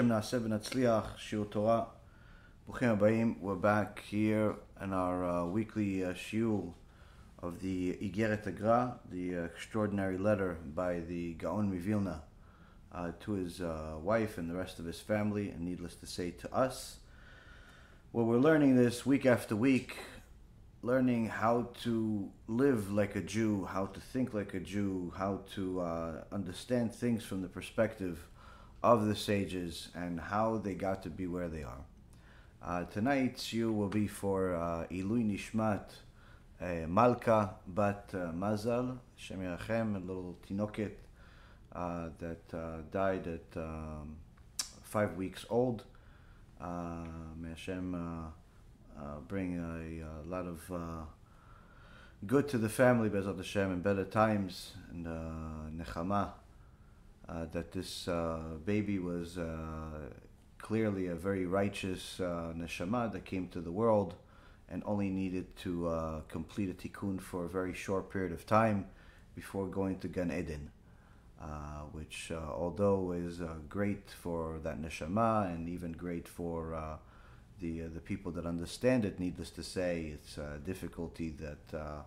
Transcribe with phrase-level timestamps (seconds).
[0.00, 1.86] Shem Hashem Naaseh V'Natzliach, Shiur Torah.
[2.66, 3.38] Bruchim Abayim.
[3.38, 6.72] We're back here in our uh, weekly uh, shiur
[7.42, 12.20] of the Igeret Agra, the extraordinary letter by the Gaon Mivilna
[12.94, 16.30] uh, to his uh, wife and the rest of his family, and needless to say,
[16.30, 17.00] to us.
[18.14, 19.98] Well, we're learning this week after week,
[20.80, 25.80] learning how to live like a Jew, how to think like a Jew, how to
[25.82, 28.29] uh, understand things from the perspective
[28.82, 31.84] of the sages and how they got to be where they are.
[32.62, 35.84] Uh, tonight's you will be for uh, Ilui Nishmat
[36.60, 40.92] uh, Malka Bat uh, Mazal, Shem a little tinoket
[41.72, 44.16] uh, that uh, died at um,
[44.82, 45.84] five weeks old.
[46.60, 47.04] Uh,
[47.38, 51.06] may Hashem uh, uh, bring a, a lot of
[52.26, 56.32] good to the family, Bezat Hashem, in better times, and uh, Nechama
[57.30, 59.46] uh, that this uh, baby was uh,
[60.58, 64.14] clearly a very righteous uh, neshama that came to the world
[64.68, 68.86] and only needed to complete a tikkun for a very short period of time
[69.34, 70.70] before going to Gan Eden,
[71.92, 76.98] which, although is great for that neshama and even great for
[77.60, 81.78] the uh, the people that understand it, needless to say, it's a difficulty that.
[81.78, 82.02] Uh,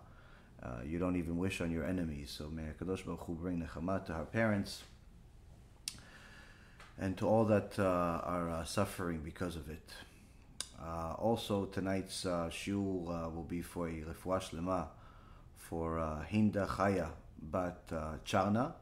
[0.62, 2.34] uh, you don't even wish on your enemies.
[2.38, 4.82] So may Hakadosh Baruch Hu bring nechama to our parents,
[6.98, 9.90] and to all that uh, are uh, suffering because of it.
[10.80, 14.88] Uh, also, tonight's uh, uh, will be for a refuah
[15.56, 17.08] for Hinda Chaya
[17.40, 17.88] Bat
[18.24, 18.74] Charna,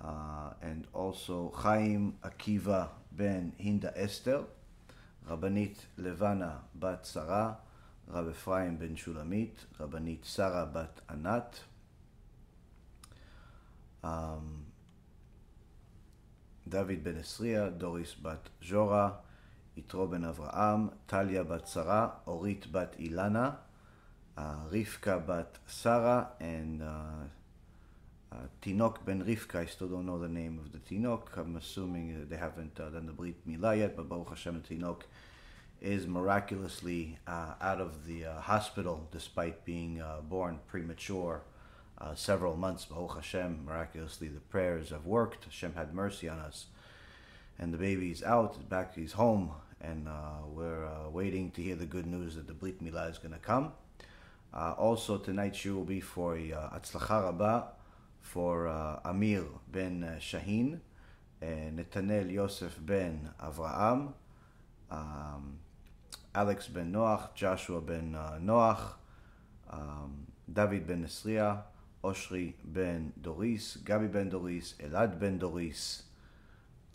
[0.00, 4.44] uh, and also Chaim Akiva Ben Hinda Esther,
[5.28, 7.56] Rabbanit Levana Bat Sarah,
[8.08, 11.60] Rab Ephraim Ben Shulamit, Rabbanit Sarah Bat Anat.
[14.02, 14.69] Um,
[16.67, 19.11] דוד בן עשריה, דוריס בת ז'ורה,
[19.77, 23.51] יתרו בן אברהם, טליה בת שרה, אורית בת אילנה,
[24.37, 26.85] uh, רבקה בת שרה, and uh,
[28.31, 32.15] uh, תינוק בן רבקה, I still don't know the name of the תינוק, I'm assuming
[32.15, 35.03] uh, they haven't uh, done the ברית מילה yet, but Baruch Hashem, the תינוק
[35.81, 41.41] is miraculously uh, out of the uh, hospital despite being uh, born premature
[42.00, 42.84] uh, several months.
[42.84, 45.44] Baruch Hashem, miraculously, the prayers have worked.
[45.44, 46.66] Hashem had mercy on us.
[47.58, 49.52] And the baby's out, back, he's home,
[49.82, 53.18] and uh, we're uh, waiting to hear the good news that the Brit Milah is
[53.18, 53.72] going to come.
[54.52, 57.68] Uh, also, tonight's shiur will be for uh, Atzlacha Rabba
[58.22, 60.80] for uh, Amir ben Shaheen,
[61.42, 64.12] Netanel Yosef ben Avraham,
[64.90, 65.58] um,
[66.34, 68.94] Alex ben Noach, Joshua ben Noach,
[69.70, 71.62] um, David ben Nesriah,
[72.04, 76.02] אושרי בן דוריס, גבי בן דוריס, אלעד בן דוריס,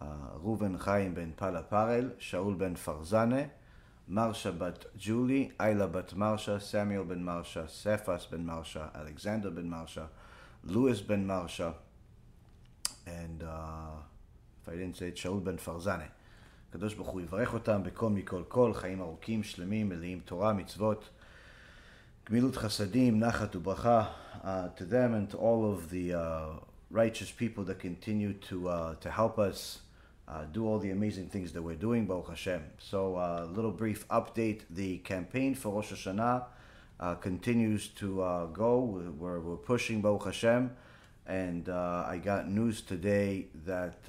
[0.01, 3.41] uh, ראובן חיים בן פאלה פארל, שאול בן פרזנה,
[4.07, 10.05] מרשה בת ג'ולי, איילה בת מרשה, סמיאל בן מרשה, ספס בן מרשה, אלכסנדר בן מרשה,
[10.63, 11.71] לואיס בן מרשה,
[13.05, 14.01] and uh,
[14.61, 16.05] if I didn't say it, שאול בן פרזנה.
[16.69, 21.09] הקדוש ברוך הוא יברך אותם בכל מכל כל, חיים ארוכים, שלמים, מלאים תורה, מצוות.
[22.25, 24.08] Gmilut Chasadim, Nachat Ubracha,
[24.44, 26.46] uh, to them and to all of the uh,
[26.90, 29.81] righteous people that continue to uh, to help us
[30.28, 32.63] uh, do all the amazing things that we're doing, Baruch Hashem.
[32.80, 36.46] So, a uh, little brief update: the campaign for Rosh Hashanah
[37.00, 38.80] uh, continues to go.
[39.19, 40.72] We're, we're pushing Baruch Hashem,
[41.28, 44.00] and I got news today that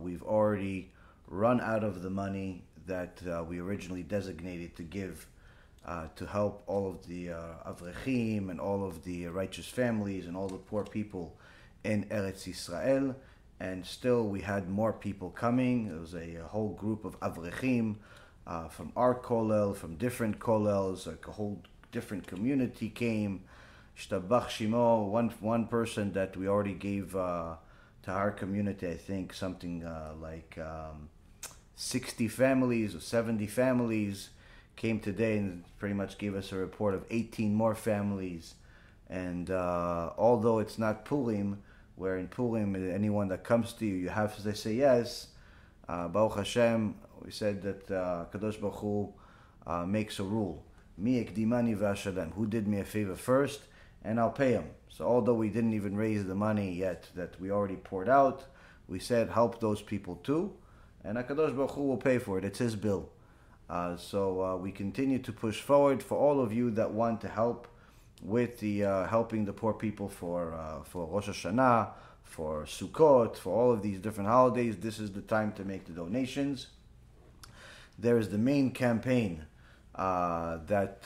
[0.00, 0.92] we've already
[1.28, 5.26] run out of the money that we originally designated to give
[5.86, 10.36] uh, to help all of the uh, Avrechim and all of the righteous families and
[10.36, 11.36] all the poor people
[11.84, 13.16] in Eretz Israel.
[13.58, 15.88] And still, we had more people coming.
[15.88, 17.96] There was a, a whole group of Avrechim
[18.46, 21.62] uh, from our kollel, from different kollels, like a whole
[21.92, 23.42] different community came.
[23.98, 27.56] Shtabach Shimo, one, one person that we already gave uh,
[28.02, 31.10] to our community, I think something uh, like um,
[31.76, 34.30] 60 families or 70 families
[34.80, 38.54] came today and pretty much gave us a report of 18 more families.
[39.10, 41.62] And uh, although it's not Purim,
[41.96, 45.26] where in Purim anyone that comes to you, you have to say yes.
[45.86, 49.12] Uh, Baruch Hashem, we said that uh, Kadosh Baruch Hu
[49.66, 50.64] uh, makes a rule.
[50.96, 52.32] Mi ekdimani v'ashalem.
[52.32, 53.60] Who did me a favor first,
[54.02, 54.70] and I'll pay him.
[54.88, 58.44] So although we didn't even raise the money yet that we already poured out,
[58.88, 60.54] we said help those people too,
[61.04, 62.46] and Hakadosh Baruch Hu will pay for it.
[62.46, 63.10] It's his bill.
[63.70, 67.28] Uh, so uh, we continue to push forward for all of you that want to
[67.28, 67.68] help
[68.20, 71.90] with the uh, helping the poor people for uh, for Rosh Hashanah,
[72.24, 75.92] for Sukkot, for all of these different holidays, this is the time to make the
[75.92, 76.66] donations.
[77.96, 79.44] There is the main campaign
[79.94, 81.04] uh, that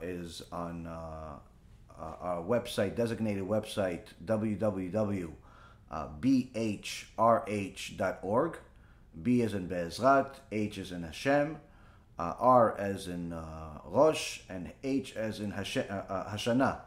[0.00, 5.28] is on our website, designated website, www.bhrh.org.
[9.20, 11.56] B as in Be'ezrat, H as in Hashem,
[12.18, 16.80] uh, R as in uh, Rosh, and H as in Hashem, Hashanah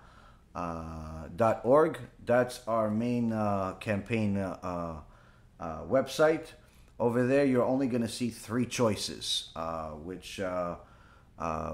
[0.55, 1.99] uh, .org.
[2.25, 5.01] That's our main uh, campaign uh,
[5.59, 6.47] uh, website.
[6.99, 10.39] Over there, you're only going to see three choices, uh, which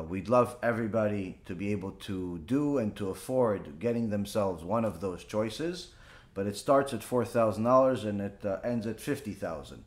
[0.08, 5.02] we'd love everybody to be able to do and to afford getting themselves one of
[5.02, 5.90] those choices.
[6.34, 9.84] But it starts at four thousand dollars and it ends at fifty thousand.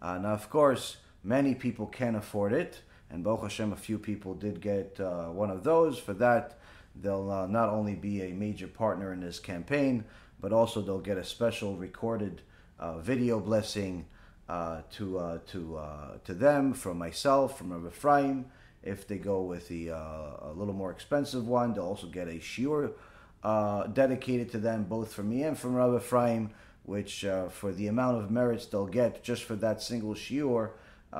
[0.00, 2.82] now, of course, many people can afford it,
[3.14, 5.98] and Baruch Hashem, a few people did get one of those.
[5.98, 6.58] For that
[6.94, 10.04] They'll uh, not only be a major partner in this campaign,
[10.40, 12.42] but also they'll get a special recorded
[12.78, 14.06] uh, video blessing
[14.48, 18.46] uh, to uh, to uh, to them from myself, from Rabbi Ephraim.
[18.82, 22.38] If they go with the uh, a little more expensive one, they'll also get a
[22.38, 22.92] shiur
[23.92, 26.50] dedicated to them, both from me and from Rabbi Ephraim,
[26.84, 30.70] which for the amount of merits they'll get just for that single shiur,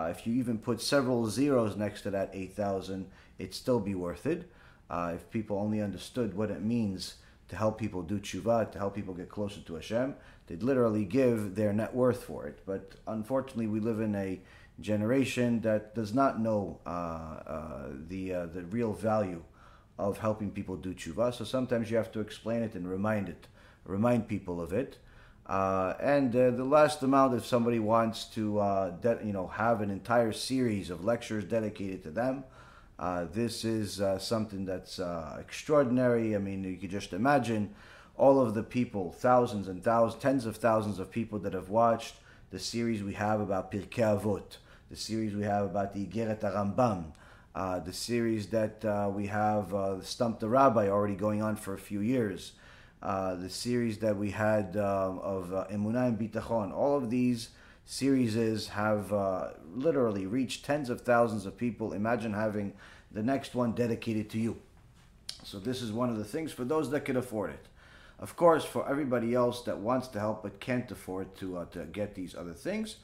[0.02, 3.06] if you even put several zeros next to that 8,000,
[3.38, 4.50] it'd still be worth it.
[4.90, 7.16] Uh, if people only understood what it means
[7.48, 10.14] to help people do tshuva, to help people get closer to Hashem,
[10.46, 12.60] they'd literally give their net worth for it.
[12.66, 14.40] But unfortunately, we live in a
[14.80, 19.42] generation that does not know uh, uh, the uh, the real value
[19.98, 21.32] of helping people do tshuva.
[21.32, 23.46] So sometimes you have to explain it and remind it,
[23.84, 24.98] remind people of it.
[25.46, 28.56] Uh, and uh, the last amount, if somebody wants to,
[29.02, 32.44] de- you know, have an entire series of lectures dedicated to them,
[32.98, 36.34] uh, this is uh, something that's uh, extraordinary.
[36.34, 37.74] I mean, you could just imagine
[38.16, 42.14] all of the people, thousands and thousands, tens of thousands of people that have watched
[42.50, 44.58] the series we have about Pirkei Avot,
[44.90, 47.06] the series we have about the Igeret Rambam,
[47.56, 51.74] uh, the series that uh, we have uh, Stump the Rabbi already going on for
[51.74, 52.52] a few years,
[53.04, 56.72] the series that we had of uh, Emunah and Bitachon.
[56.72, 57.50] All of these
[57.84, 61.92] series have uh, literally reached tens of thousands of people.
[61.92, 62.72] Imagine having
[63.12, 64.56] the next one dedicated to you.
[65.42, 67.66] So this is one of the things for those that can afford it.
[68.18, 71.84] Of course, for everybody else that wants to help but can't afford to uh, to
[71.84, 72.96] get these other things,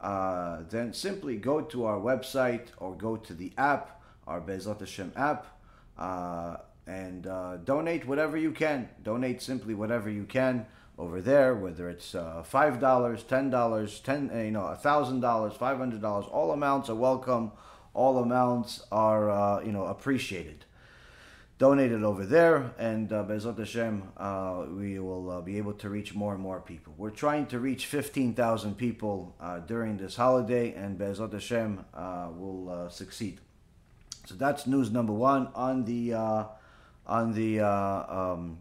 [0.00, 5.12] uh, then simply go to our website or go to the app, our Bezrat Hashem
[5.16, 5.46] app,
[5.96, 8.88] uh, and uh, donate whatever you can.
[9.02, 10.66] Donate simply whatever you can
[10.98, 15.20] over there, whether it's uh, five dollars, ten dollars, ten uh, you know a thousand
[15.20, 16.26] dollars, five hundred dollars.
[16.30, 17.52] All amounts are welcome.
[17.92, 20.64] All amounts are uh, you know appreciated.
[21.58, 26.14] Donated over there, and uh, Bezrat Hashem, uh, we will uh, be able to reach
[26.14, 26.92] more and more people.
[26.98, 29.34] We're trying to reach 15,000 people
[29.66, 33.40] during this holiday, and Bezrat Hashem will succeed.
[34.26, 36.12] So that's news number one on the
[37.06, 38.58] on the um,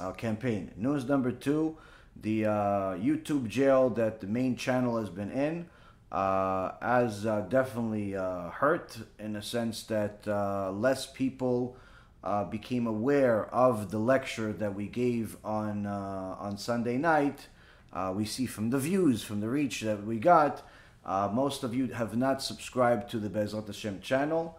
[0.00, 0.70] uh, campaign.
[0.76, 1.76] News number two
[2.20, 2.50] the uh,
[2.96, 5.66] YouTube jail that the main channel has been in
[6.10, 11.76] uh, has uh, definitely uh, hurt in the sense that uh, less people
[12.50, 17.48] became aware of the lecture that we gave on, on Sunday night.
[18.14, 20.62] we see from the views, from the reach that we got,
[21.32, 24.58] most of you have not subscribed to the Bezrat Hashem channel.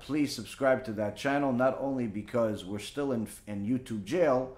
[0.00, 4.56] Please subscribe to that channel, not only because we're still in, in YouTube jail,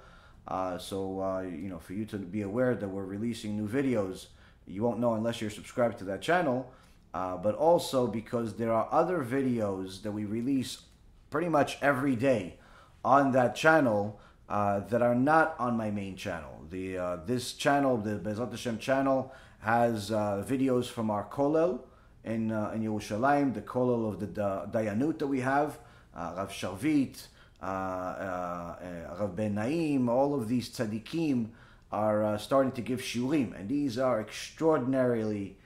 [0.48, 4.26] uh, so, uh, you know, for you to be aware that we're releasing new videos,
[4.66, 6.70] you won't know unless you're subscribed to that channel.
[7.12, 10.82] Uh, but also because there are other videos that we release
[11.28, 12.56] pretty much every day
[13.04, 16.64] on that channel uh, that are not on my main channel.
[16.70, 21.80] The uh, this channel, the Bezrat Hashem channel, has uh, videos from our kollel
[22.24, 24.26] in in Yerushalayim, the kollel of the
[24.70, 25.78] Dayanut that we have,
[26.14, 27.26] Rav Sharvit.
[27.62, 31.48] Uh, uh, uh, Rav Ben Naim, all of these tzaddikim
[31.92, 35.56] are starting to give shiurim, and these are extraordinarily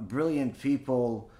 [0.00, 1.30] brilliant people,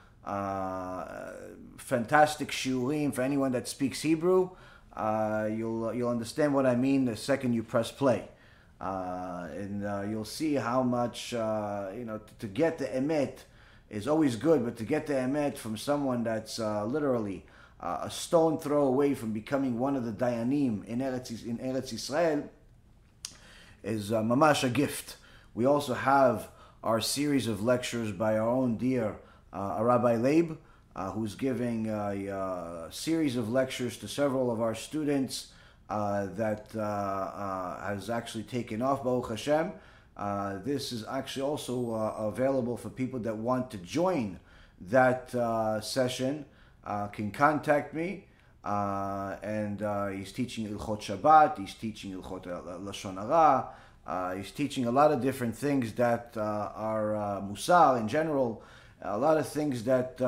[1.78, 4.50] fantastic shiurim for anyone that speaks Hebrew.
[4.96, 8.28] you'll you'll understand what I mean the second you press play.
[8.80, 13.40] Uh, and uh, you'll see how much uh, you know to, to, get the emet
[13.90, 17.44] is always good, but to get the emet from someone that's literally
[17.80, 21.92] uh, a stone throw away from becoming one of the Dayanim in Eretz, in Eretz
[21.92, 22.48] Israel
[23.82, 25.16] is uh, mamash a gift.
[25.54, 26.48] We also have
[26.84, 29.16] our series of lectures by our own dear
[29.52, 30.58] uh, Rabbi Leib,
[30.94, 35.52] uh, who's giving a, a, uh, series of lectures to several of our students
[35.88, 39.72] uh, that uh, uh, has actually taken off, Baruch Hashem.
[40.20, 44.38] Uh, this is actually also uh, available for people that want to join
[44.78, 46.44] that uh, session.
[47.12, 48.26] can contact me.
[48.62, 49.80] and
[50.14, 52.44] he's teaching Ilchot Shabbat, he's teaching Ilchot
[52.84, 58.62] Lashon Hara, he's teaching a lot of different things that are Musar in general,
[59.00, 60.18] a lot of things that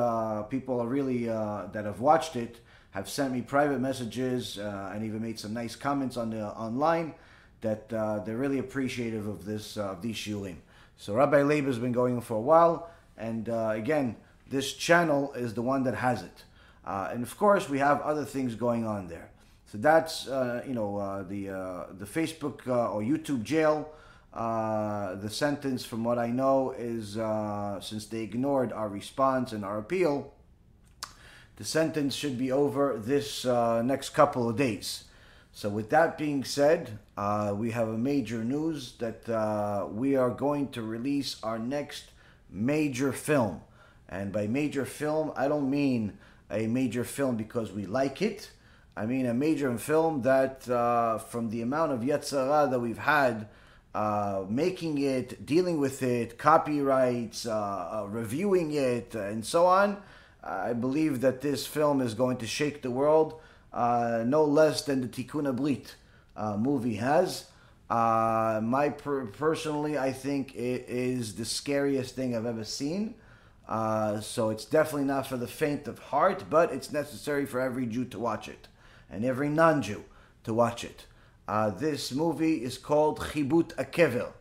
[0.49, 2.61] people are really, that have watched it,
[2.93, 7.15] have sent me private messages uh, and even made some nice comments on the online
[7.63, 10.57] that uh, they're really appreciative of this uh, of these shiurim.
[10.97, 14.17] So Rabbi Leib has been going for a while, and uh, again,
[14.49, 16.45] this channel is the one that has it.
[16.85, 19.31] Uh, and of course, we have other things going on there.
[19.67, 21.47] So that's uh, you know the
[21.99, 23.89] the Facebook or YouTube jail.
[24.35, 27.19] the sentence, from what I know, is
[27.85, 30.33] since they ignored our response and our appeal,
[31.57, 35.05] the sentence should be over this uh, next couple of days.
[35.55, 40.31] So, with that being said, uh, we have a major news that uh, we are
[40.31, 42.05] going to release our next
[42.51, 43.61] major film.
[44.09, 46.17] And by major film, I don't mean
[46.51, 48.51] a major film because we like it.
[48.97, 52.99] I mean a major film that, uh, from the amount of Yetzer Hara that we've
[52.99, 53.47] had,
[53.95, 59.99] uh, making it, dealing with it, copyrights, uh, reviewing it, and so on,
[60.43, 63.41] I believe that this film is going to shake the world
[63.73, 65.95] uh, no less than the Tikkun Abrit
[66.37, 67.47] uh, movie has.
[67.89, 73.15] Uh, my per- personally, I think it is the scariest thing I've ever seen.
[73.69, 77.87] Uh, so it's definitely not for the faint of heart, but it's necessary for every
[77.87, 78.69] Jew to watch it
[79.11, 80.05] and every non-Jew
[80.45, 81.07] to watch it.
[81.47, 84.33] Uh, this movie is called Chibut Akever,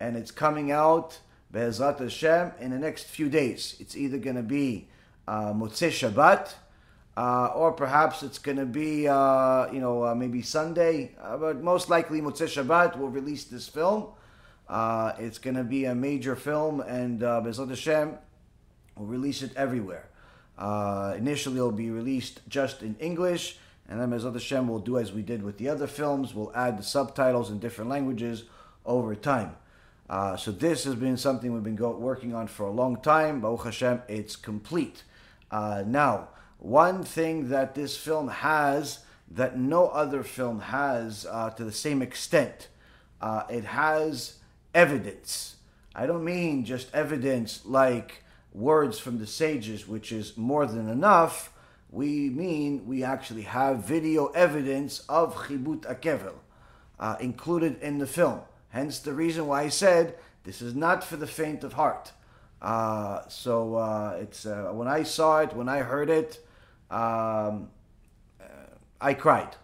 [0.00, 1.18] and it's coming out
[1.52, 3.76] Be'ezrat Hashem in the next few days.
[3.78, 4.88] It's either going to be
[5.28, 6.54] uh, Motzei Shabbat,
[7.16, 11.62] uh, or perhaps it's going to be, uh, you know, uh, maybe Sunday, uh, but
[11.62, 14.08] most likely Motzei Shabbat will release this film.
[14.68, 18.18] Uh, it's going to be a major film, and uh, Bezrat Hashem
[18.96, 20.08] will release it everywhere.
[20.58, 25.12] Uh, initially, it'll be released just in English, and then Bezrat Hashem will do as
[25.12, 26.34] we did with the other films.
[26.34, 28.44] We'll add the subtitles in different languages
[28.84, 29.56] over time.
[30.36, 33.40] So this has been something we've been go- working on for a long time.
[33.40, 35.04] Baruch Hashem, it's complete.
[35.52, 36.28] Now,
[36.64, 42.00] one thing that this film has that no other film has uh, to the same
[42.00, 42.68] extent,
[43.20, 44.38] uh, it has
[44.74, 45.56] evidence.
[45.94, 51.52] I don't mean just evidence like words from the sages, which is more than enough.
[51.90, 56.34] We mean we actually have video evidence of Chibut Akevel
[56.98, 58.40] uh, included in the film.
[58.70, 62.12] Hence the reason why I said this is not for the faint of heart.
[62.62, 66.40] Uh, so uh, it's uh, when I saw it, when I heard it,
[66.94, 67.68] um,
[68.40, 68.44] uh,
[69.00, 69.56] I cried.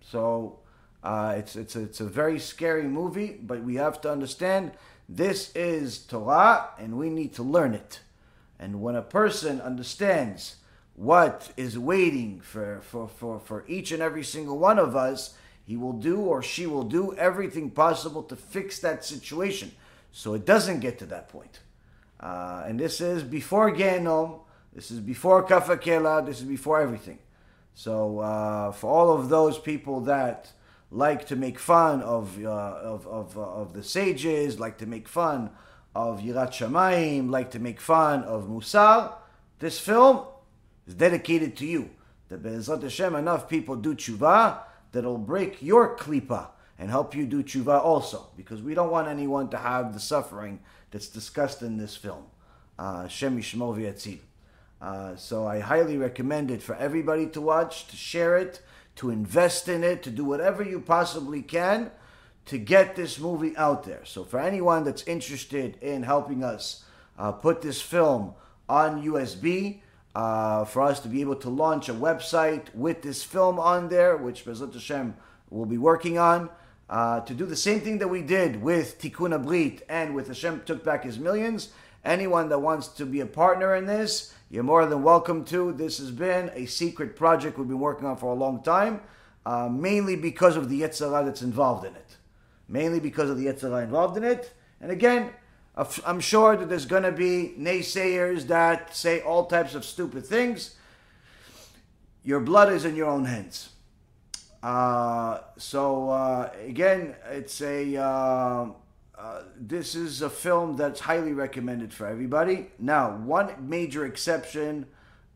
[0.00, 0.60] So
[1.02, 4.72] uh, it's it's it's a very scary movie, but we have to understand
[5.08, 8.00] this is Torah, and we need to learn it.
[8.58, 10.56] And when a person understands
[10.94, 15.34] what is waiting for, for, for, for each and every single one of us,
[15.66, 19.72] he will do or she will do everything possible to fix that situation
[20.12, 21.60] so it doesn't get to that point.
[22.20, 24.40] Uh, and this is before Genom,
[24.72, 27.18] this is before Kafakela, this is before everything.
[27.74, 30.52] So uh, for all of those people that
[30.90, 35.08] like to make fun of, uh, of, of, uh, of, the sages, like to make
[35.08, 35.50] fun
[35.94, 39.14] of Yirat Shamayim, like to make fun of Musar,
[39.58, 40.26] this film
[40.86, 41.90] is dedicated to you.
[42.28, 44.58] That Be'ezrat Hashem, enough people do tshuva
[44.92, 46.48] that'll break your klipa
[46.78, 50.60] and help you do tshuva also, because we don't want anyone to have the suffering
[50.90, 52.24] that's discussed in this film.
[52.78, 53.76] Uh, Shem Yishmor
[54.82, 58.60] uh, so I highly recommend it for everybody to watch, to share it,
[58.96, 61.90] to invest in it, to do whatever you possibly can
[62.46, 64.04] to get this movie out there.
[64.04, 66.84] So for anyone that's interested in helping us
[67.18, 68.34] uh, put this film
[68.68, 69.80] on USB,
[70.14, 74.16] uh, for us to be able to launch a website with this film on there,
[74.16, 75.14] which Bezrat Hashem
[75.50, 76.50] will be working on,
[76.90, 80.62] uh, to do the same thing that we did with Tikkun Abrit and with Hashem
[80.66, 81.70] took back his millions.
[82.04, 85.72] Anyone that wants to be a partner in this, you're more than welcome to.
[85.72, 89.00] This has been a secret project we've been working on for a long time,
[89.46, 92.16] uh, mainly because of the Yetzer Hara that's involved in it.
[92.68, 94.52] Mainly because of the Yetzer Hara involved in it.
[94.80, 95.30] And again,
[96.04, 100.74] I'm sure that there's going to be naysayers that say all types of stupid things.
[102.24, 103.70] Your blood is in your own hands.
[104.62, 107.96] Uh, so uh, again, it's a
[109.56, 112.68] this is a film that's highly recommended for everybody.
[112.78, 114.86] Now, one major exception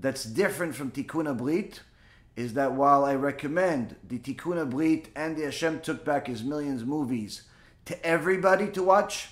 [0.01, 1.81] that's different from Tikkun Abrit
[2.35, 6.85] is that while I recommend the Tikkun Brit and the Hashem Took Back His Millions
[6.85, 7.43] movies
[7.87, 9.31] to everybody to watch,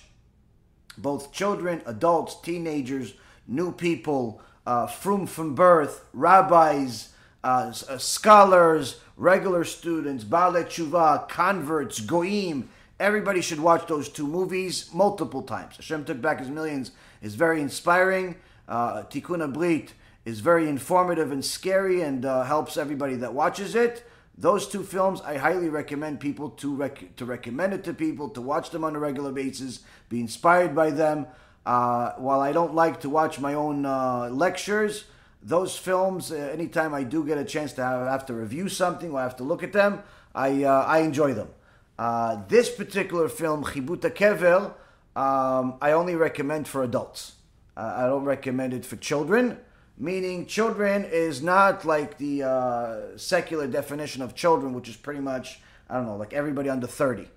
[0.97, 3.13] both children, adults, teenagers,
[3.47, 7.09] new people, uh, from from birth, rabbis,
[7.43, 12.69] uh, uh, scholars, regular students, Baalei Tshuva, converts, goyim.
[12.99, 15.75] Everybody should watch those two movies multiple times.
[15.75, 18.37] Hashem Took Back His Millions is very inspiring.
[18.69, 24.05] Uh, Tikkun Brit is very informative and scary and uh, helps everybody that watches it.
[24.37, 28.41] Those two films, I highly recommend people to rec- to recommend it to people to
[28.41, 31.27] watch them on a regular basis, be inspired by them.
[31.65, 35.05] Uh, while I don't like to watch my own uh, lectures,
[35.41, 39.11] those films, uh, anytime I do get a chance to have, have, to review something
[39.11, 41.49] or have to look at them, I uh, I enjoy them.
[41.97, 44.73] Uh, this particular film, Chibut HaKever,
[45.15, 47.33] um, I only recommend for adults.
[47.77, 49.59] Uh, I don't recommend it for children
[49.97, 55.59] meaning children is not like the uh, secular definition of children, which is pretty much,
[55.89, 57.27] I don't know, like everybody under 30.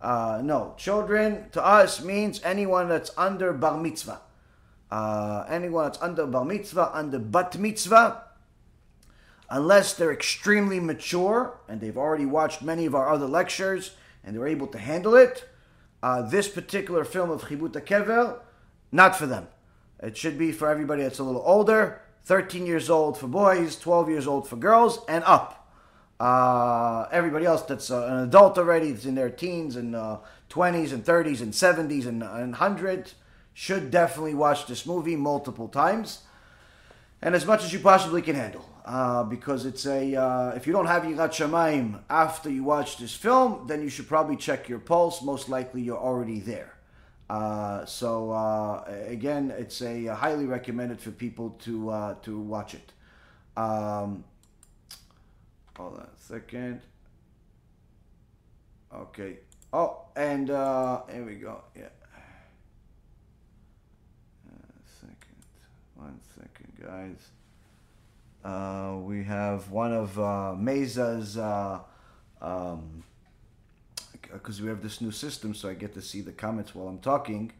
[0.00, 4.20] Uh, no, children to us means anyone that's under bar mitzvah.
[4.90, 8.22] Uh, anyone that's under bar mitzvah, under bat mitzvah,
[9.50, 13.92] unless they're extremely mature and they've already watched many of our other lectures
[14.26, 15.48] and they're able to handle it,
[16.02, 18.38] uh, this particular film of Chibut Kevel,
[18.92, 19.48] not for them.
[20.02, 24.10] It should be for everybody that's a little older 13 years old for boys, 12
[24.10, 25.70] years old for girls, and up.
[26.18, 30.18] Uh, everybody else that's uh, an adult already, that's in their teens and uh,
[30.50, 33.14] 20s and 30s and 70s and, and 100s,
[33.54, 36.24] should definitely watch this movie multiple times
[37.22, 38.68] and as much as you possibly can handle.
[38.86, 43.12] Uh, because it's a uh, if you don't have Yirat Shamayim after you watch this
[43.16, 45.22] film, then you should probably check your pulse.
[45.22, 46.76] Most likely, you're already there.
[47.28, 52.74] Uh, so uh, again, it's a, a, highly recommended for people to uh, to watch
[52.74, 52.92] it.
[53.56, 54.22] Um,
[55.76, 56.80] hold on a second.
[58.94, 59.38] Okay.
[59.72, 61.60] Oh, and uh, here we go.
[61.74, 61.88] Yeah.
[65.00, 65.42] second.
[65.96, 67.30] One second, guys.
[68.46, 71.80] Uh, we have one of uh, Meza's uh,
[72.40, 73.02] um,
[74.32, 77.00] because we have this new system, so I get to see the comments while I'm
[77.00, 77.50] talking.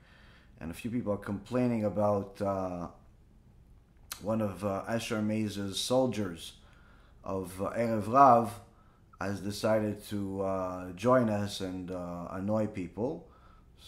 [0.60, 2.86] And a few people are complaining about uh,
[4.22, 6.52] one of uh, Asher Meza's soldiers
[7.24, 8.60] of uh, Erev Rav
[9.20, 13.26] has decided to uh, join us and uh, annoy people.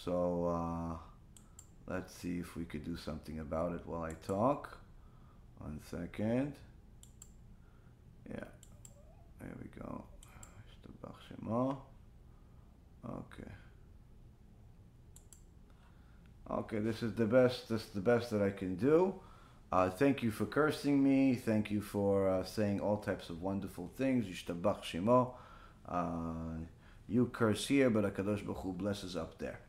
[0.03, 0.97] So uh,
[1.87, 4.77] let's see if we could do something about it while I talk.
[5.59, 6.55] One second.
[8.29, 8.43] Yeah,
[9.41, 10.03] there we go.
[13.07, 13.51] Okay.
[16.51, 17.69] Okay, this is the best.
[17.69, 19.15] This is the best that I can do.
[19.71, 21.35] Uh, thank you for cursing me.
[21.35, 24.25] Thank you for uh, saying all types of wonderful things.
[24.25, 25.33] Yishtabach Shemo.
[25.87, 26.63] Uh,
[27.07, 29.59] you curse here, but Hakadosh Baruch Hu blesses up there.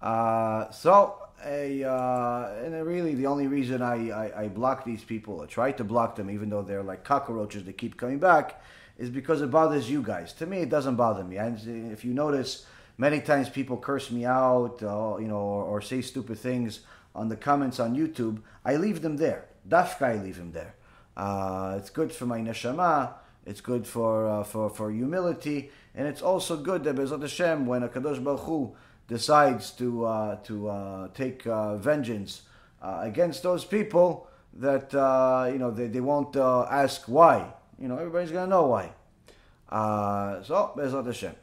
[0.00, 5.42] Uh, so, a, uh, and really, the only reason I, I, I block these people,
[5.42, 8.62] or try to block them, even though they're like cockroaches that keep coming back,
[8.98, 10.32] is because it bothers you guys.
[10.34, 11.36] To me, it doesn't bother me.
[11.36, 12.66] And if you notice,
[12.98, 16.80] many times people curse me out, uh, you know, or, or, say stupid things
[17.14, 18.40] on the comments on YouTube.
[18.64, 19.46] I leave them there.
[19.68, 20.74] Dafka, I leave them there.
[21.16, 23.14] Uh, it's good for my neshama.
[23.44, 27.82] It's good for uh, for for humility, and it's also good that Bezat Hashem, when
[27.82, 28.76] a Kadosh Baruch Hu
[29.12, 32.42] decides to uh, to uh, take uh, vengeance
[32.82, 34.92] against those people, that
[35.52, 38.92] you know they, they won't ask why you know, everybody's going to know why.
[39.68, 40.72] Uh, so,
[41.04, 41.34] Hashem.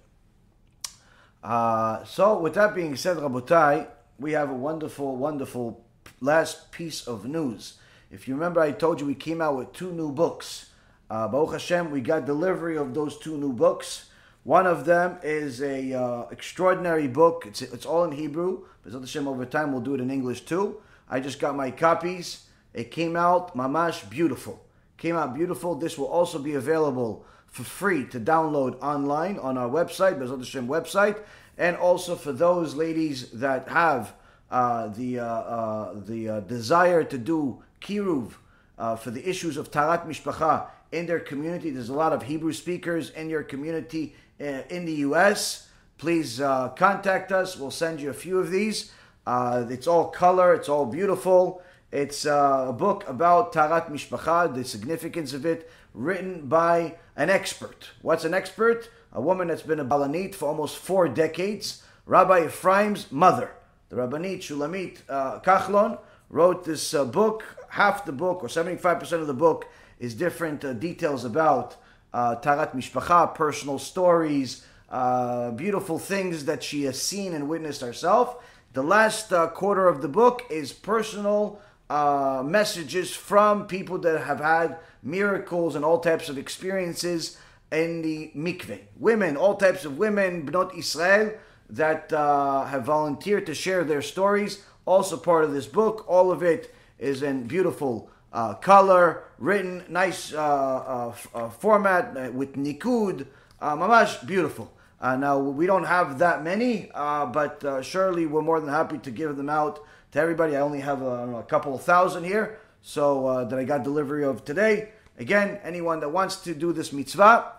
[1.43, 5.85] Uh, so, with that being said, Rabotai, we have a wonderful, wonderful
[6.21, 7.73] last piece of news.
[8.09, 10.69] If you remember, I told you we came out with two new books.
[11.09, 14.08] Uh, Baruch Hashem, we got delivery of those two new books.
[14.43, 17.45] One of them is a uh, extraordinary book.
[17.45, 18.65] It's it's all in Hebrew.
[18.85, 20.81] Bezrat Hashem, over time, we'll do it in English too.
[21.09, 22.45] I just got my copies.
[22.73, 24.63] It came out mamash beautiful
[24.99, 25.75] came out beautiful.
[25.75, 30.67] This will also be available for free to download online on our website, Bezrat Hashem
[30.67, 31.17] website,
[31.57, 34.13] and also for those ladies that have
[34.51, 38.33] uh, the uh, uh, the uh, desire to do kiruv
[38.77, 41.69] uh, for the issues of tarat mishpacha in their community.
[41.69, 45.67] There's a lot of Hebrew speakers in your community in the U.S.
[45.97, 47.57] Please contact us.
[47.57, 48.91] We'll send you a few of these.
[49.27, 50.53] it's all color.
[50.53, 51.61] It's all beautiful.
[51.91, 57.89] It's uh, a book about Tarat Mishpacha, the significance of it, written by an expert.
[58.03, 58.89] What's an expert?
[59.11, 63.53] A woman that's been a Balanit for almost four decades, Rabbi Ephraim's mother.
[63.89, 65.97] The Rabbanit Shulamit uh, Kachlon
[66.29, 67.43] wrote this uh, book.
[67.69, 69.65] Half the book, or 75% of the book,
[69.99, 71.75] is different uh, details about
[72.13, 78.43] uh, Taharat Mishpacha, personal stories, uh, beautiful things that she has seen and witnessed herself.
[78.73, 84.77] The last uh, quarter of the book is personal messages from people that have had
[85.01, 87.37] miracles and all types of experiences
[87.71, 88.81] in the mikveh.
[88.97, 91.33] Women, all types of women, Bnot Israel,
[91.69, 94.63] that uh, have volunteered to share their stories.
[94.85, 96.03] Also part of this book.
[96.07, 102.55] All of it is in beautiful uh, color, written, nice uh, uh, uh format with
[102.55, 103.25] nikud.
[103.61, 104.71] mamash, beautiful.
[105.01, 109.49] now, we don't have that many, but surely we're more than happy to give them
[109.49, 109.79] out
[110.11, 110.55] to everybody.
[110.55, 114.45] I only have a, a couple of thousand here, so that I got delivery of
[114.45, 114.89] today.
[115.17, 117.51] Again, anyone that wants to do this mitzvah,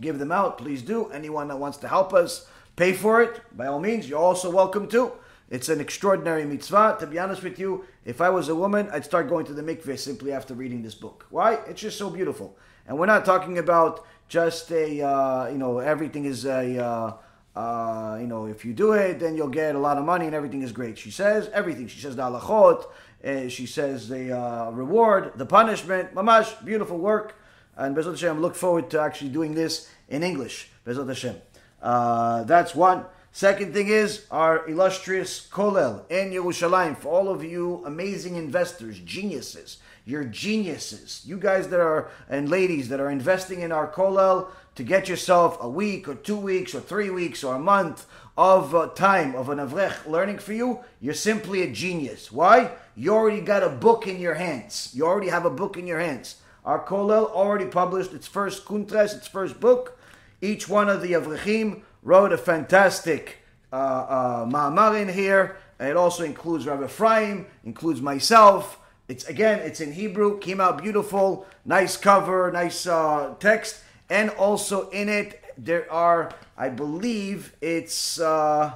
[0.00, 1.10] give them out, please do.
[1.10, 4.88] Anyone that wants to help us pay for it, by all means, you're also welcome
[4.88, 5.12] to.
[5.50, 6.96] It's an extraordinary mitzvah.
[7.00, 9.62] To be honest with you, if I was a woman, I'd start going to the
[9.62, 11.26] mikveh simply after reading this book.
[11.30, 11.54] Why?
[11.66, 12.56] It's just so beautiful.
[12.86, 17.12] And we're not talking about just a, uh, you know, everything is a, uh,
[17.58, 20.34] uh, you know, if you do it, then you'll get a lot of money and
[20.34, 20.98] everything is great.
[20.98, 21.88] She says everything.
[21.88, 22.84] She says the halachot.
[23.24, 26.14] Uh, she says the uh, reward, the punishment.
[26.14, 27.36] Mamash, beautiful work.
[27.76, 30.68] And Bezat Hashem, look forward to actually doing this in English.
[30.86, 31.36] Bezat Hashem.
[31.80, 33.06] Uh, that's one.
[33.38, 36.98] Second thing is our illustrious Kolel in Yerushalayim.
[36.98, 41.22] For all of you amazing investors, geniuses, you're geniuses.
[41.24, 45.56] You guys that are, and ladies that are investing in our Kolel to get yourself
[45.60, 49.50] a week or two weeks or three weeks or a month of uh, time of
[49.50, 52.32] an Avrech learning for you, you're simply a genius.
[52.32, 52.72] Why?
[52.96, 54.90] You already got a book in your hands.
[54.94, 56.40] You already have a book in your hands.
[56.64, 59.96] Our Kolel already published its first Kuntres, its first book.
[60.40, 63.38] Each one of the Avrechim wrote a fantastic
[63.72, 65.56] uh, uh, ma'amar in here.
[65.80, 68.80] It also includes Rabbi Ephraim, includes myself.
[69.08, 70.38] It's again, it's in Hebrew.
[70.38, 73.80] Came out beautiful, nice cover, nice uh, text,
[74.10, 78.74] and also in it there are, I believe, it's uh,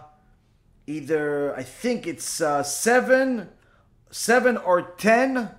[0.86, 3.48] either I think it's uh, seven,
[4.10, 5.50] seven or ten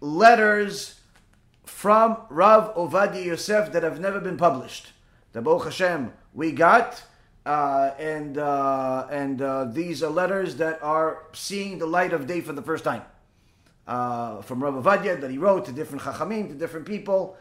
[0.00, 1.00] letters
[1.64, 4.92] from Rav Ovadia Yosef that have never been published.
[5.32, 7.02] The Baruch Hashem we got,
[7.44, 12.40] uh, and uh, and uh, these are letters that are seeing the light of day
[12.40, 13.02] for the first time.
[13.88, 17.36] Uh, from Rav Ovadia that he wrote to different chachamim, to different people.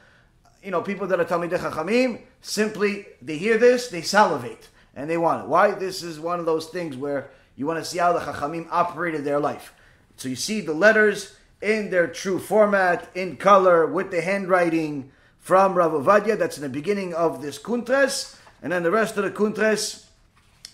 [0.64, 5.18] You know, people that are Talmidei chachamim, simply they hear this, they salivate, and they
[5.18, 5.48] want it.
[5.48, 5.72] Why?
[5.72, 9.24] This is one of those things where you want to see how the chachamim operated
[9.24, 9.76] their life.
[10.16, 15.76] So you see the letters in their true format, in color, with the handwriting from
[15.76, 16.36] Rav Ovadia.
[16.36, 18.37] That's in the beginning of this kuntres.
[18.62, 20.06] And then the rest of the kuntres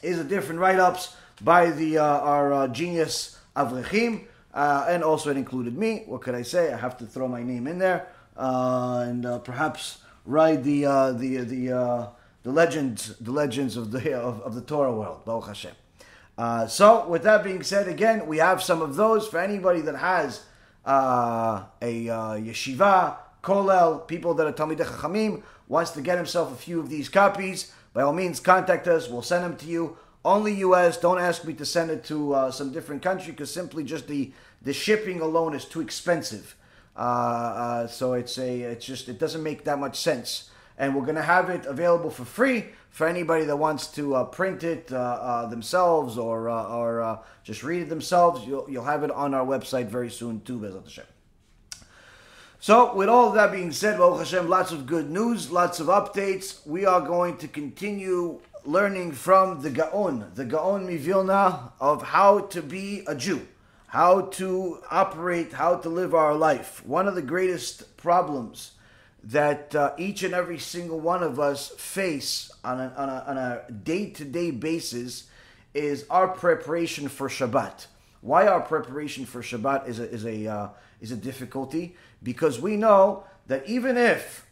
[0.02, 5.38] is a different write-ups by the uh, our uh, genius Avrechim, uh, and also it
[5.38, 6.04] included me.
[6.06, 6.72] What could I say?
[6.72, 11.12] I have to throw my name in there uh, and uh, perhaps ride the uh,
[11.12, 12.12] the the
[12.43, 15.26] the legends the legends of the of, of the Torah world.
[15.26, 15.76] Baruch Hashem.
[16.69, 20.46] so, with that being said, again, we have some of those for anybody that has
[20.86, 25.43] a yeshiva, kolel, people that are Talmidei Chachamim,
[25.74, 29.10] wants to get himself a few of these copies, by all means, contact us.
[29.10, 29.98] We'll send them to you.
[30.24, 30.98] Only U.S.
[30.98, 34.32] Don't ask me to send it to uh, some different country because simply just the
[34.62, 36.56] the shipping alone is too expensive.
[36.96, 40.52] Uh, uh, so it's a it's just it doesn't make that much sense.
[40.78, 44.64] And we're gonna have it available for free for anybody that wants to uh, print
[44.64, 48.46] it uh, uh, themselves or or just read it themselves.
[48.48, 51.12] You'll you'll have it on our website very soon too, Bezat Hashem.
[52.63, 56.65] So, with all that being said, Baruch Hashem, lots of good news, lots of updates.
[56.65, 62.62] We are going to continue learning from the Gaon, the Gaon Mivilna, of how to
[62.62, 63.45] be a Jew,
[63.88, 66.82] how to operate, how to live our life.
[66.86, 68.71] One of the greatest problems
[69.26, 75.26] that uh, each and every single one of us face on a, day-to-day basis
[75.73, 77.88] is our preparation for Shabbat.
[78.21, 80.69] Why our preparation for Shabbat is a, is a, uh,
[81.02, 81.97] is a difficulty?
[82.24, 84.48] Because we know that even if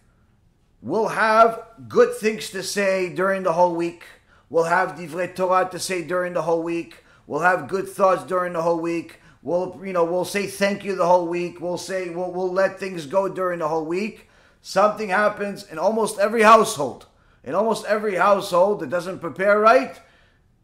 [0.82, 4.04] we'll have good things to say during the whole week,
[4.50, 8.54] we'll have divrei Torah to say during the whole week, we'll have good thoughts during
[8.54, 12.10] the whole week, we'll you know we'll say thank you the whole week, we'll say
[12.10, 14.28] we'll, we'll let things go during the whole week.
[14.62, 17.08] Something happens in almost every household.
[17.44, 20.00] In almost every household that doesn't prepare right,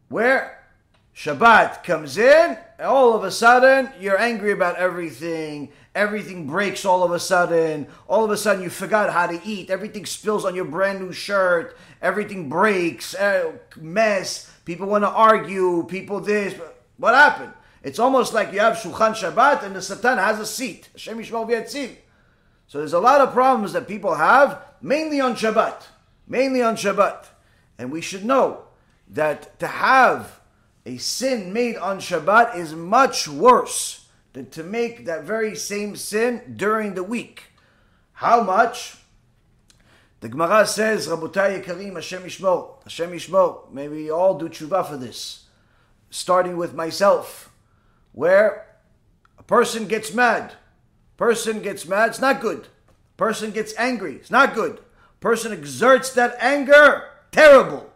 [0.08, 0.64] where
[1.12, 7.10] Shabbat comes in, all of a sudden you're angry about everything everything breaks all of
[7.10, 7.88] a sudden.
[8.06, 9.68] All of a sudden, you forgot how to eat.
[9.68, 11.76] Everything spills on your brand new shirt.
[12.00, 13.16] Everything breaks.
[13.16, 14.50] Uh, mess.
[14.64, 15.84] People want to argue.
[15.88, 16.54] People this.
[16.98, 17.52] What happened?
[17.82, 20.88] It's almost like you have Shulchan Shabbat and the Satan has a seat.
[20.92, 21.96] Hashem Yishmor
[22.68, 25.82] So there's a lot of problems that people have, mainly on Shabbat.
[26.28, 27.26] Mainly on Shabbat.
[27.76, 28.64] And we should know
[29.08, 30.40] that to have
[30.86, 33.97] a sin made on Shabbat is much worse
[34.38, 37.42] than to make that very same sin during the week.
[38.12, 38.96] How much?
[40.20, 43.68] The Gemara says, Rabotai Yekarim, Hashem Yishmor, Hashem Yishmor.
[43.72, 45.46] Maybe we all do tshuva for this.
[46.10, 47.50] Starting with myself,
[48.12, 48.66] where
[49.38, 50.52] a person gets mad.
[51.16, 52.68] Person gets mad, it's not good.
[53.16, 54.78] Person gets angry, it's not good.
[55.18, 57.90] Person exerts that anger, terrible.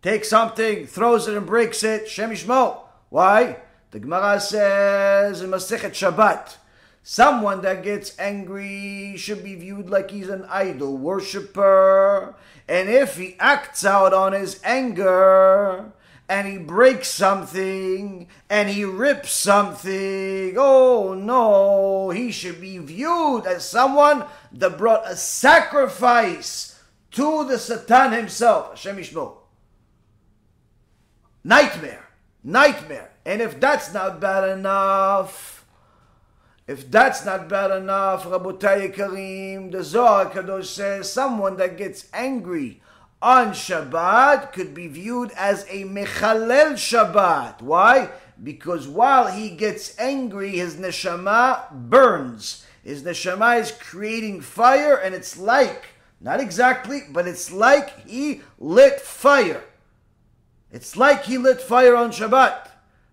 [0.00, 2.78] Takes something, throws it and breaks it, Shem Yishmor.
[3.10, 3.58] Why?
[3.90, 6.56] The Gemara says in Masechet Shabbat,
[7.02, 12.34] Someone that gets angry should be viewed like he's an idol worshiper.
[12.68, 15.90] And if he acts out on his anger
[16.28, 23.66] and he breaks something and he rips something, oh no, he should be viewed as
[23.66, 26.78] someone that brought a sacrifice
[27.12, 28.70] to the Satan himself.
[28.70, 29.34] Hashem Yishmo.
[31.42, 32.06] Nightmare.
[32.44, 33.12] Nightmare.
[33.24, 35.66] And if that's not bad enough,
[36.66, 42.82] if that's not bad enough, Rabotai Karim, the Zohar Kadosh says someone that gets angry
[43.20, 47.62] on Shabbat could be viewed as a Mechalel Shabbat.
[47.62, 48.10] Why?
[48.42, 52.64] Because while he gets angry, his neshama burns.
[52.84, 55.86] His neshama is creating fire, and it's like,
[56.20, 59.64] not exactly, but it's like he lit fire.
[60.70, 62.67] It's like he lit fire on Shabbat.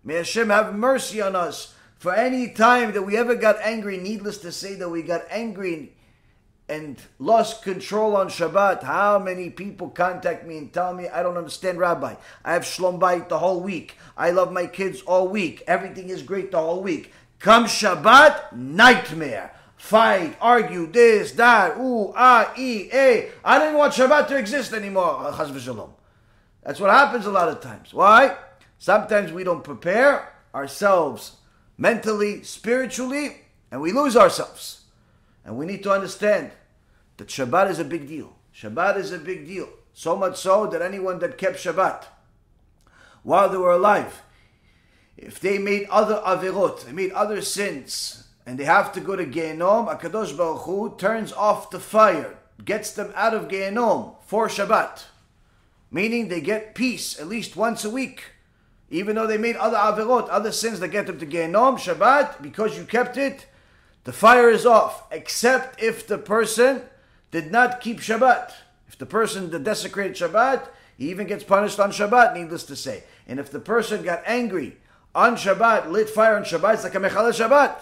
[0.06, 4.38] May Hashem have mercy on us for any time that we ever got angry, needless
[4.38, 5.94] to say that we got angry
[6.68, 11.36] and lost control on Shabbat, how many people contact me and tell me, I don't
[11.36, 12.14] understand, Rabbi.
[12.44, 13.96] I have Shlom Bayit the whole week.
[14.16, 15.64] I love my kids all week.
[15.66, 17.12] Everything is great the whole week.
[17.40, 19.50] Come Shabbat, nightmare.
[19.76, 23.28] Fight, argue, this, that, ooh, ah, e, a.
[23.44, 25.34] I don't want Shabbat to exist anymore.
[26.62, 27.92] That's what happens a lot of times.
[27.92, 28.36] Why?
[28.78, 31.36] Sometimes we don't prepare ourselves
[31.78, 34.82] mentally, spiritually, and we lose ourselves.
[35.44, 36.50] And we need to understand
[37.16, 38.36] that Shabbat is a big deal.
[38.54, 39.68] Shabbat is a big deal.
[39.92, 42.04] So much so that anyone that kept Shabbat
[43.22, 44.22] while they were alive,
[45.16, 49.24] if they made other avirot, they made other sins, and they have to go to
[49.24, 55.04] Gehenom, Akadosh Baruch Hu turns off the fire, gets them out of Gehenom for Shabbat,
[55.90, 58.24] meaning they get peace at least once a week.
[58.90, 62.78] Even though they made other averot, other sins that get them to Gehenom, Shabbat, because
[62.78, 63.46] you kept it,
[64.04, 66.82] the fire is off, except if the person
[67.32, 68.52] did not keep Shabbat.
[68.86, 73.02] If the person that desecrated Shabbat, he even gets punished on Shabbat, needless to say.
[73.26, 74.76] And if the person got angry
[75.14, 77.80] on Shabbat, lit fire on Shabbat, it's like a Mechalel Shabbat.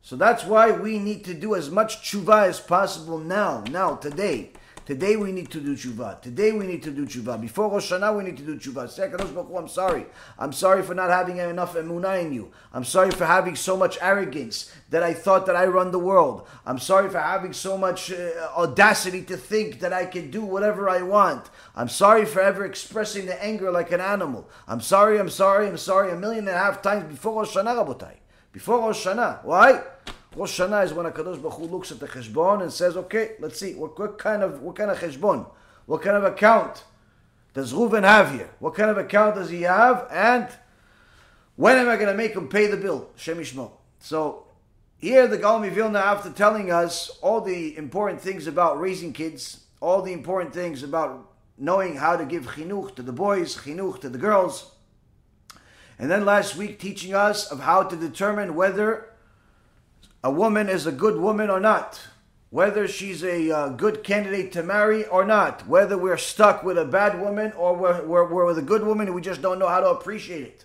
[0.00, 4.52] So that's why we need to do as much tshuva as possible now, now, today.
[4.88, 6.18] Today we need to do tshuva.
[6.22, 7.38] Today we need to do tshuva.
[7.38, 8.88] Before Rosh Hashanah we need to do tshuva.
[8.88, 10.06] Say, I'm sorry.
[10.38, 12.50] I'm sorry for not having enough emunah in you.
[12.72, 16.48] I'm sorry for having so much arrogance that I thought that I run the world.
[16.64, 20.88] I'm sorry for having so much uh, audacity to think that I can do whatever
[20.88, 21.50] I want.
[21.76, 24.48] I'm sorry for ever expressing the anger like an animal.
[24.66, 27.84] I'm sorry, I'm sorry, I'm sorry a million and a half times before Rosh Hashanah,
[27.84, 28.14] Rabotai.
[28.52, 29.44] Before Rosh Hashanah.
[29.44, 29.82] Why?
[30.36, 33.58] Rosh Hashanah is when Hakadosh Baruch Hu looks at the cheshbon and says, "Okay, let's
[33.58, 35.46] see what, what kind of what kind of cheshbon,
[35.86, 36.84] what kind of account
[37.54, 38.50] does Reuven have here?
[38.60, 40.06] What kind of account does he have?
[40.10, 40.48] And
[41.56, 43.10] when am I going to make him pay the bill?
[43.16, 43.42] Shem
[43.98, 44.46] So
[44.98, 50.02] here the Gaon Vilna, after telling us all the important things about raising kids, all
[50.02, 54.18] the important things about knowing how to give chinuch to the boys, chinuch to the
[54.18, 54.72] girls,
[55.98, 59.07] and then last week teaching us of how to determine whether
[60.22, 62.00] a woman is a good woman or not,
[62.50, 66.84] whether she's a uh, good candidate to marry or not, whether we're stuck with a
[66.84, 69.68] bad woman or we're, we're, we're with a good woman and we just don't know
[69.68, 70.64] how to appreciate it.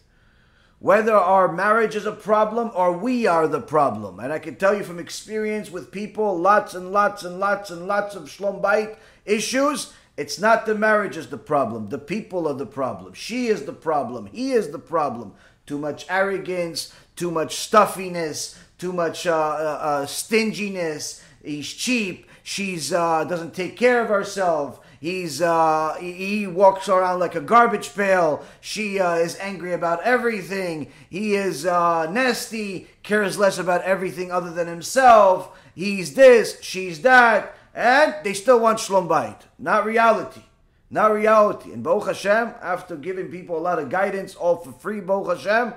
[0.79, 4.19] Whether our marriage is a problem or we are the problem.
[4.19, 7.87] And I can tell you from experience with people, lots and lots and lots and
[7.87, 9.93] lots of shlombait issues.
[10.17, 11.87] It's not the marriage is the problem.
[11.89, 13.13] The people are the problem.
[13.13, 14.25] She is the problem.
[14.25, 15.33] He is the problem.
[15.65, 21.23] Too much arrogance, too much stuffiness, too much uh, uh, uh, stinginess.
[21.43, 22.27] He's cheap.
[22.43, 24.79] She's uh, doesn't take care of herself.
[24.99, 28.43] He's uh, he walks around like a garbage pail.
[28.61, 30.91] She uh, is angry about everything.
[31.09, 35.57] He is uh, nasty, cares less about everything other than himself.
[35.75, 39.41] He's this, she's that, and they still want shlom bayit.
[39.59, 40.43] Not reality.
[40.89, 41.73] Not reality.
[41.73, 45.73] And Baruch Hashem, after giving people a lot of guidance, all for free, Baruch Hashem,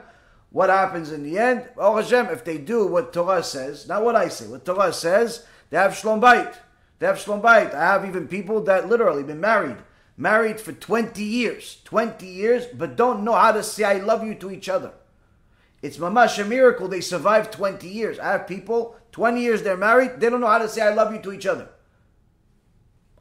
[0.57, 1.69] what happens in the end?
[1.77, 5.45] Oh Hashem, if they do what Torah says, not what I say, what Torah says,
[5.69, 6.57] They have shlom bayit.
[6.99, 7.75] They have shlom bayit.
[7.75, 9.77] I have even people that literally been married,
[10.16, 14.35] married for 20 years, 20 years, but don't know how to say I love you
[14.37, 14.92] to each other.
[15.83, 18.19] It's mamash a miracle they survived 20 years.
[18.19, 21.12] I have people, 20 years they're married, they don't know how to say I love
[21.12, 21.69] you to each other.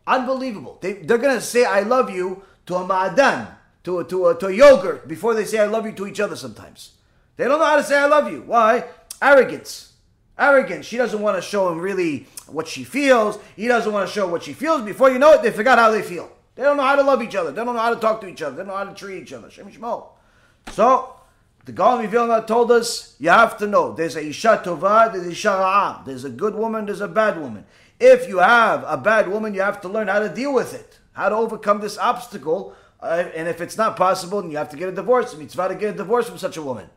[0.08, 0.78] Unbelievable.
[0.80, 4.39] They, they're going to say I love you to a ma'adan, to a, to, a,
[4.39, 6.93] to a yogurt, before they say I love you to each other sometimes.
[7.38, 8.41] They don't know how to say I love you.
[8.41, 8.86] Why?
[9.21, 9.93] Arrogance.
[10.38, 10.86] Arrogance.
[10.86, 13.39] She doesn't want to show him really what she feels.
[13.56, 14.82] He doesn't want to show what she feels.
[14.82, 16.32] Before you know it, they forgot how they feel.
[16.56, 17.52] They don't know how to love each other.
[17.52, 18.56] They don't know how to talk to each other.
[18.56, 19.50] They don't know how to treat each other.
[19.50, 20.08] Shem Shmo.
[20.71, 21.15] So,
[21.65, 25.32] the Gaon Vilna told us, you have to know, there's a Isha Tova, there's a
[25.32, 26.06] Isha Ra'ah.
[26.06, 27.65] There's a good woman, there's a bad woman.
[28.00, 31.00] If you have a bad woman, you have to learn how to deal with it,
[31.13, 32.76] how to overcome this obstacle.
[33.02, 35.32] Uh, and if it's not possible, then you have to get a divorce.
[35.32, 36.89] It's mitzvah to get a divorce from such a woman.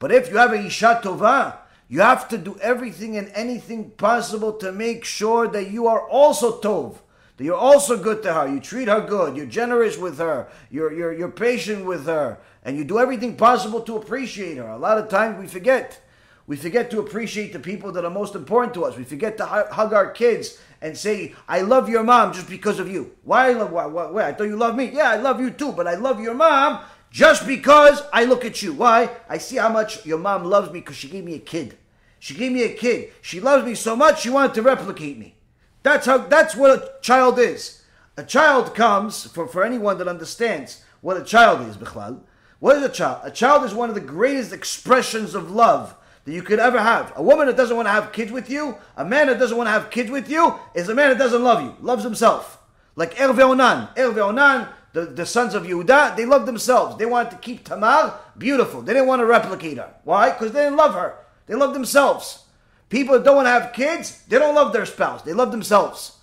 [0.00, 4.54] But if you have a Isha Tova, you have to do everything and anything possible
[4.54, 6.96] to make sure that you are also Tov.
[7.36, 8.48] That you're also good to her.
[8.48, 9.36] You treat her good.
[9.36, 10.48] You're generous with her.
[10.70, 12.38] You're, you're, you're patient with her.
[12.64, 14.68] And you do everything possible to appreciate her.
[14.68, 16.00] A lot of times we forget.
[16.46, 18.96] We forget to appreciate the people that are most important to us.
[18.96, 22.90] We forget to hug our kids and say, I love your mom just because of
[22.90, 23.12] you.
[23.22, 24.28] Why I love, why, why, why?
[24.28, 24.90] I thought you love me.
[24.92, 28.62] Yeah, I love you too, but I love your mom just because I look at
[28.62, 28.72] you.
[28.72, 29.10] Why?
[29.28, 31.76] I see how much your mom loves me because she gave me a kid.
[32.18, 33.12] She gave me a kid.
[33.22, 35.34] She loves me so much she wanted to replicate me.
[35.82, 37.82] That's how that's what a child is.
[38.16, 42.20] A child comes, for, for anyone that understands what a child is, Bichlal.
[42.58, 43.22] What is a child?
[43.24, 47.14] A child is one of the greatest expressions of love that you could ever have.
[47.16, 49.68] A woman that doesn't want to have kids with you, a man that doesn't want
[49.68, 52.58] to have kids with you, is a man that doesn't love you, loves himself.
[52.96, 53.88] Like Er Onan.
[53.96, 56.96] Er Onan, the, the sons of Yehuda, they loved themselves.
[56.96, 58.82] They wanted to keep Tamar beautiful.
[58.82, 59.94] They didn't want to replicate her.
[60.04, 60.30] Why?
[60.30, 61.16] Because they didn't love her.
[61.46, 62.44] They love themselves.
[62.88, 65.22] People that don't want to have kids, they don't love their spouse.
[65.22, 66.18] They love themselves.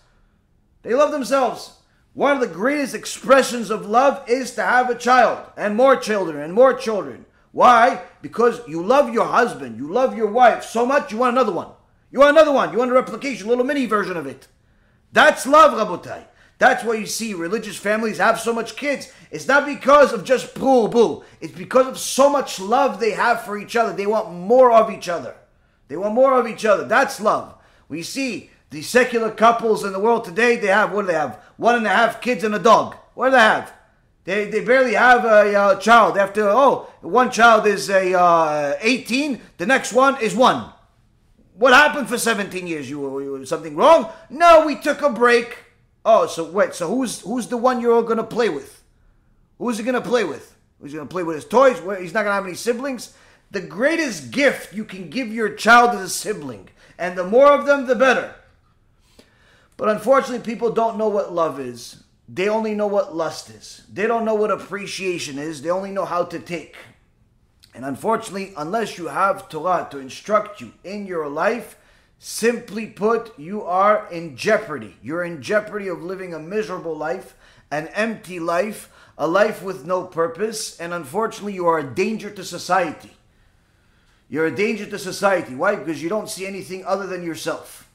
[0.83, 1.73] They love themselves.
[2.13, 6.41] One of the greatest expressions of love is to have a child and more children
[6.41, 7.25] and more children.
[7.51, 8.01] Why?
[8.21, 11.69] Because you love your husband, you love your wife so much, you want another one.
[12.11, 12.71] You want another one.
[12.71, 14.47] You want a replication, a little mini version of it.
[15.11, 16.23] That's love, Rabotai.
[16.57, 19.11] That's why you see religious families have so much kids.
[19.29, 21.23] It's not because of just boo boo.
[21.39, 23.93] It's because of so much love they have for each other.
[23.93, 25.35] They want more of each other.
[25.87, 26.85] They want more of each other.
[26.85, 27.55] That's love.
[27.87, 31.39] We see the secular couples in the world today, they have, what do they have?
[31.55, 32.95] One and a half kids and a dog.
[33.13, 33.73] What do they have?
[34.25, 36.17] They, they barely have a uh, child.
[36.17, 40.69] After, oh, one child is a uh, 18, the next one is one.
[41.55, 42.89] What happened for 17 years?
[42.89, 44.11] You, you something wrong?
[44.29, 45.57] No, we took a break.
[46.09, 48.81] Oh, so wait, so who's who's the one you're all gonna play with?
[49.57, 50.55] Who's he gonna play with?
[50.79, 51.81] Who's he gonna play with his toys?
[51.99, 53.13] He's not gonna have any siblings.
[53.51, 57.65] The greatest gift you can give your child is a sibling, and the more of
[57.65, 58.35] them, the better.
[59.75, 62.03] But unfortunately, people don't know what love is.
[62.29, 63.83] They only know what lust is.
[63.91, 65.61] They don't know what appreciation is.
[65.61, 66.77] They only know how to take.
[67.75, 71.77] And unfortunately, unless you have Torah to instruct you in your life,
[72.19, 74.97] simply put, you are in jeopardy.
[75.01, 77.35] You're in jeopardy of living a miserable life,
[77.71, 82.43] an empty life, a life with no purpose, and unfortunately, you are a danger to
[82.43, 83.11] society.
[84.29, 85.55] You're a danger to society.
[85.55, 85.75] Why?
[85.75, 87.89] Because you don't see anything other than yourself.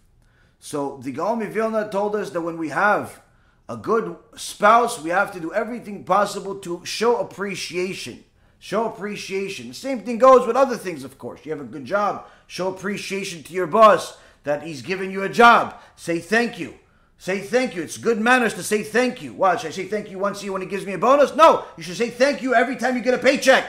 [0.58, 3.20] So the Gaon Vilna told us that when we have
[3.68, 8.24] a good spouse, we have to do everything possible to show appreciation.
[8.64, 9.72] Show appreciation.
[9.72, 11.44] Same thing goes with other things, of course.
[11.44, 15.28] You have a good job, show appreciation to your boss that he's giving you a
[15.28, 15.74] job.
[15.96, 16.74] Say thank you.
[17.18, 17.82] Say thank you.
[17.82, 19.32] It's good manners to say thank you.
[19.32, 19.56] Why?
[19.56, 21.34] Should I say thank you once a year when he gives me a bonus?
[21.34, 21.64] No.
[21.76, 23.68] You should say thank you every time you get a paycheck.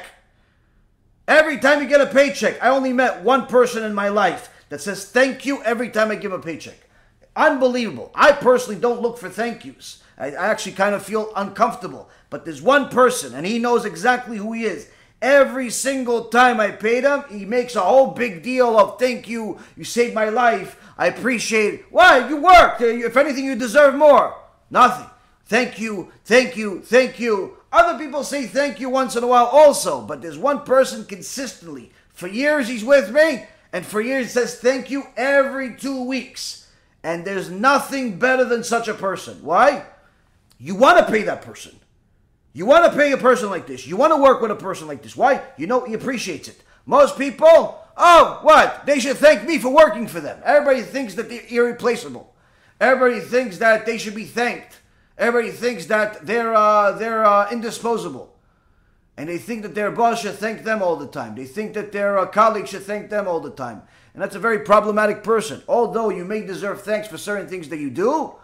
[1.27, 2.62] Every time you get a paycheck.
[2.62, 6.15] I only met one person in my life that says thank you every time I
[6.17, 6.77] give a paycheck.
[7.36, 8.12] Unbelievable.
[8.13, 10.03] I personally don't look for thank yous.
[10.19, 12.11] I, I actually kind of feel uncomfortable.
[12.34, 14.89] But there's one person, and he knows exactly who he is.
[15.21, 19.59] Every single time I paid him, he makes a whole big deal of thank you,
[19.77, 21.86] you saved my life, I appreciate it.
[21.91, 22.27] Why?
[22.27, 22.81] You worked.
[22.81, 24.36] If anything, you deserve more.
[24.71, 25.05] Nothing.
[25.45, 27.57] Thank you, thank you, thank you.
[27.71, 31.91] Other people say thank you once in a while also, but there's one person consistently.
[32.13, 36.67] For years he's with me, and for years he says thank you every two weeks.
[37.03, 39.43] And there's nothing better than such a person.
[39.43, 39.86] Why?
[40.57, 41.79] You want to pay that person.
[42.54, 43.88] You want to pay a person like this.
[43.88, 45.18] You want to work with a person like this.
[45.18, 45.41] Why?
[45.58, 46.64] You know he appreciates it.
[46.86, 48.86] Most people, oh, what?
[48.86, 50.39] They should thank me for working for them.
[50.45, 52.34] Everybody thinks that they're irreplaceable.
[52.80, 54.82] Everybody thinks that they should be thanked.
[55.18, 58.34] Everybody thinks that they're uh, they're uh, indisposable.
[59.16, 61.36] And they think that their boss should thank them all the time.
[61.36, 63.84] They think that their uh, colleague should thank them all the time.
[64.14, 65.62] And that's a very problematic person.
[65.68, 68.36] Although you may deserve thanks for certain things that you do,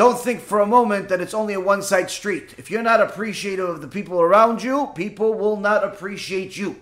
[0.00, 2.54] don't think for a moment that it's only a one side street.
[2.56, 6.80] If you're not appreciative of the people around you, people will not appreciate you.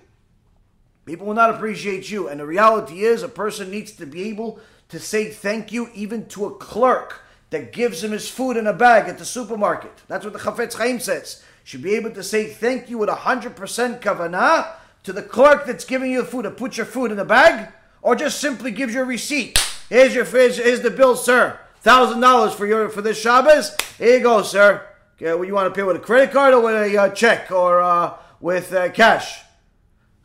[1.04, 2.28] People will not appreciate you.
[2.28, 4.60] And the reality is, a person needs to be able
[4.90, 8.72] to say thank you even to a clerk that gives him his food in a
[8.72, 9.90] bag at the supermarket.
[10.06, 11.42] That's what the Chafetz Chaim says.
[11.64, 16.12] Should be able to say thank you with 100% kavanah to the clerk that's giving
[16.12, 19.02] you the food to put your food in a bag, or just simply gives you
[19.02, 19.58] a receipt.
[19.88, 21.58] Here's your here's, here's the bill, sir.
[21.80, 23.76] Thousand dollars for your for this Shabbos.
[23.98, 24.86] Here you go, sir.
[25.16, 27.50] Okay, well, you want to pay with a credit card or with a uh, check
[27.50, 29.40] or uh, with uh, cash?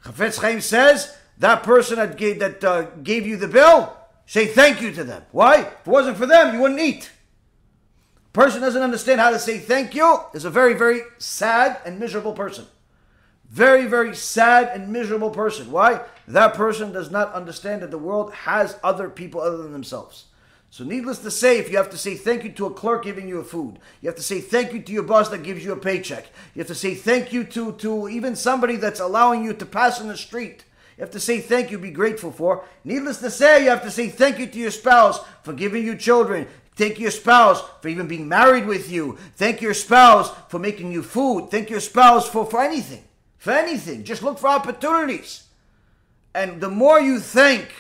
[0.04, 3.96] Chafetz Chaim says that person that gave, that uh, gave you the bill
[4.26, 5.24] Say thank you to them.
[5.32, 5.62] Why?
[5.62, 7.12] If it wasn't for them, you wouldn't eat.
[8.32, 12.34] Person doesn't understand how to say thank you is a very, very sad and miserable
[12.34, 12.66] person.
[13.50, 15.72] Very, very sad and miserable person.
[15.72, 16.02] Why?
[16.28, 20.26] That person does not understand that the world has other people other than themselves.
[20.74, 23.28] So, needless to say, if you have to say thank you to a clerk giving
[23.28, 25.72] you a food, you have to say thank you to your boss that gives you
[25.72, 29.54] a paycheck, you have to say thank you to, to even somebody that's allowing you
[29.54, 30.66] to pass in the street,
[30.98, 32.66] you have to say thank you, be grateful for.
[32.84, 35.96] Needless to say, you have to say thank you to your spouse for giving you
[35.96, 36.48] children.
[36.76, 39.20] Thank your spouse for even being married with you.
[39.36, 41.52] Thank your spouse for making you food.
[41.52, 43.04] Thank your spouse for, for anything.
[43.38, 44.06] For anything.
[44.06, 45.44] Just look for opportunities.
[46.34, 47.72] And the more you thank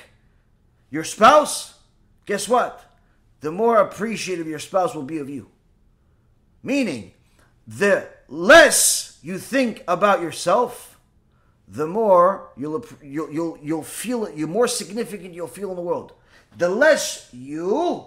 [0.91, 1.73] your spouse,
[2.27, 2.82] guess what?
[3.43, 5.49] The more appreciative your spouse will be of you.
[6.63, 7.11] Meaning,
[7.67, 10.97] the less you think about yourself,
[11.67, 15.81] the more you'll, you'll, you'll, you'll feel it, you're more significant you'll feel in the
[15.81, 16.13] world.
[16.57, 18.05] The less you,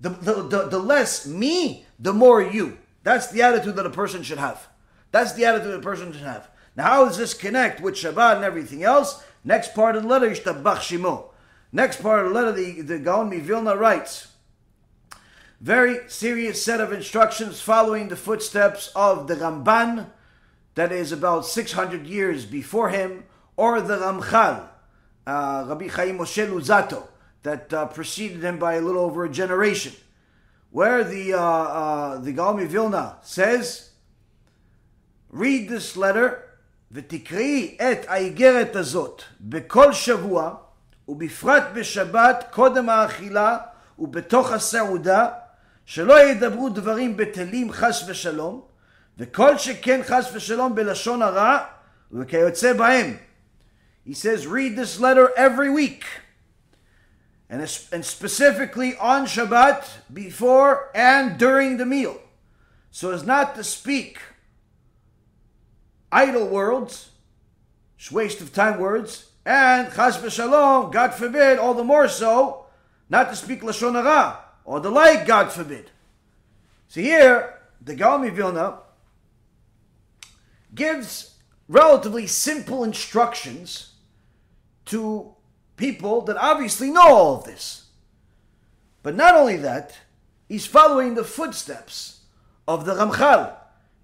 [0.00, 2.76] the, the, the, the less me, the more you.
[3.04, 4.66] That's the attitude that a person should have.
[5.12, 6.50] That's the attitude a person should have.
[6.74, 9.22] Now, how does this connect with Shabbat and everything else?
[9.44, 11.26] Next part of the letter, Yishtabach Shimo.
[11.70, 14.33] Next part of the letter, the, the Gaon Mivilna writes,
[15.64, 20.10] very serious set of instructions following the footsteps of the Ramban,
[20.74, 23.24] that is about 600 years before him,
[23.56, 24.68] or the Ramchal,
[25.26, 27.04] uh, Rabbi Chaim Moshe Luzzatto,
[27.44, 29.94] that uh, preceded him by a little over a generation,
[30.70, 33.92] where the uh, uh, the Gaon Mivilna says,
[35.30, 36.42] "Read this letter,
[36.92, 40.54] ותקראי את האיגרת הזאת בכל שבוע,
[41.08, 43.58] ובפרט בשבת קודם האכילה
[43.98, 45.28] ובתוך הסעודה,
[45.85, 48.61] שלא ידברו דברים בטלים חס ושלום,
[49.17, 51.57] וכל שכן חס ושלום בלשון הרע
[52.11, 53.17] וכיוצא בהם.
[54.05, 56.03] He says, read this letter every week.
[57.49, 59.83] And, and specifically on Shabbat,
[60.13, 62.19] before and during the meal.
[62.91, 64.19] So as not to speak
[66.11, 67.09] idle words,
[68.11, 72.65] waste of time words, and chas v'shalom, God forbid, all the more so,
[73.09, 75.90] not to speak lashon hara, or the like, God forbid.
[76.88, 78.78] So here, the Gaon Vilna
[80.74, 81.34] gives
[81.68, 83.92] relatively simple instructions
[84.86, 85.34] to
[85.76, 87.86] people that obviously know all of this.
[89.02, 89.96] But not only that,
[90.48, 92.20] he's following the footsteps
[92.66, 93.54] of the Ramchal.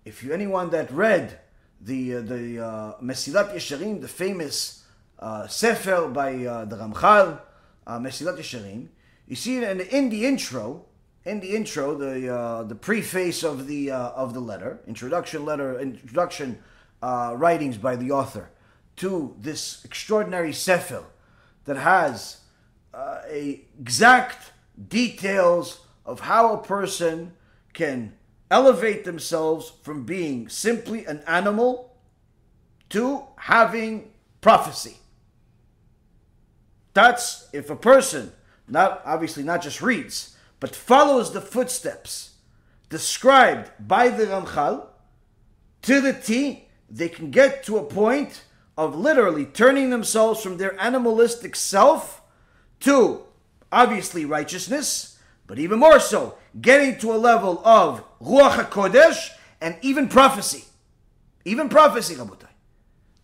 [0.04, 1.38] If you anyone that read
[1.80, 4.84] the uh, the uh, Mesilat Yesharim, the famous
[5.18, 7.40] uh, sefer by uh, the Ramchal,
[7.86, 8.88] uh, Mesilat Yesharim,
[9.30, 10.84] you see it in, in the intro,
[11.24, 15.78] in the intro, the uh, the preface of the uh, of the letter, introduction letter,
[15.78, 16.58] introduction
[17.00, 18.50] uh, writings by the author
[18.96, 21.04] to this extraordinary sefer
[21.64, 22.40] that has
[22.92, 24.50] uh, a exact
[24.88, 27.32] details of how a person
[27.72, 28.12] can
[28.50, 31.94] elevate themselves from being simply an animal
[32.88, 34.10] to having
[34.40, 34.96] prophecy.
[36.94, 38.32] That's if a person
[38.70, 42.34] not obviously not just reads but follows the footsteps
[42.90, 44.86] described by the Ramchal
[45.82, 48.44] to the T, they can get to a point
[48.76, 52.20] of literally turning themselves from their animalistic self
[52.80, 53.22] to
[53.72, 60.08] obviously righteousness, but even more so, getting to a level of Ruach HaKodesh and even
[60.08, 60.64] prophecy.
[61.44, 62.48] Even prophecy, Rabotai.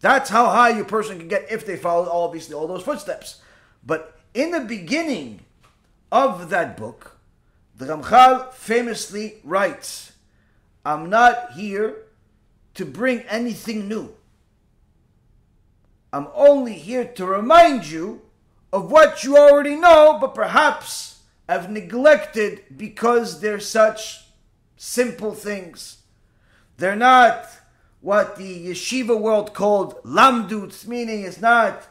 [0.01, 3.41] That's how high a person can get if they follow obviously all those footsteps.
[3.85, 5.41] But in the beginning
[6.13, 7.17] of that book,
[7.75, 10.13] the Ramchal famously writes,
[10.85, 12.03] I'm not here
[12.75, 14.15] to bring anything new.
[16.13, 18.21] I'm only here to remind you
[18.75, 24.27] of what you already know, but perhaps have neglected because they're such
[24.77, 26.03] simple things.
[26.77, 27.47] They're not
[28.03, 31.89] what the yeshiva world called lamduts, meaning it's not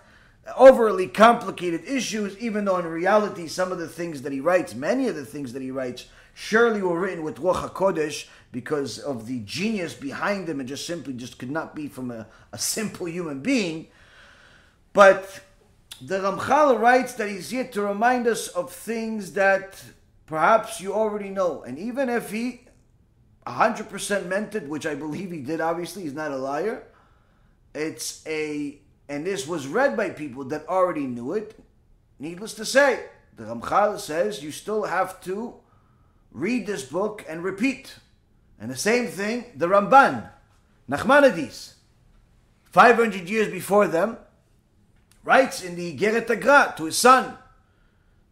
[0.58, 5.08] overly complicated issues, even though in reality some of the things that he writes, many
[5.08, 9.40] of the things that he writes, surely were written with Ruach HaKodesh because of the
[9.40, 13.42] genius behind them and just simply just could not be from a, a simple human
[13.42, 13.88] being.
[14.94, 15.42] But
[16.02, 19.82] the Ramchal writes that he's here to remind us of things that
[20.26, 21.64] perhaps you already know.
[21.64, 22.62] And even if he
[23.48, 26.84] 100% meant it, which I believe he did, obviously, he's not a liar.
[27.74, 31.58] It's a, and this was read by people that already knew it.
[32.20, 35.56] Needless to say, the Ramchal says you still have to
[36.32, 37.96] read this book and repeat.
[38.60, 40.30] And the same thing, the Ramban,
[40.90, 41.74] Nachmanides,
[42.64, 44.18] 500 years before them,
[45.24, 47.38] writes in the Geret Agra to his son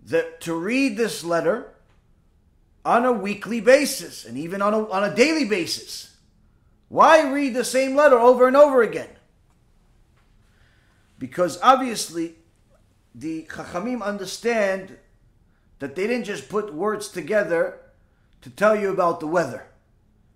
[0.05, 1.73] that to read this letter
[2.85, 6.15] on a weekly basis and even on a, on a daily basis.
[6.89, 9.09] Why read the same letter over and over again?
[11.19, 12.35] Because obviously,
[13.13, 14.97] the Chachamim understand
[15.79, 17.79] that they didn't just put words together
[18.41, 19.67] to tell you about the weather.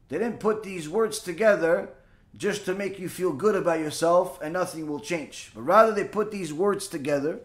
[0.10, 1.90] They didn't put these words together
[2.36, 5.52] just to make you feel good about yourself and nothing will change.
[5.54, 7.40] But rather, they put these words together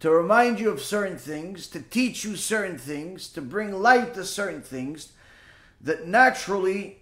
[0.00, 4.24] to remind you of certain things, to teach you certain things, to bring light to
[4.24, 5.12] certain things
[5.80, 6.98] that naturally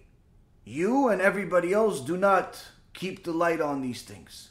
[0.63, 2.63] you and everybody else do not
[2.93, 4.49] keep the light on these things.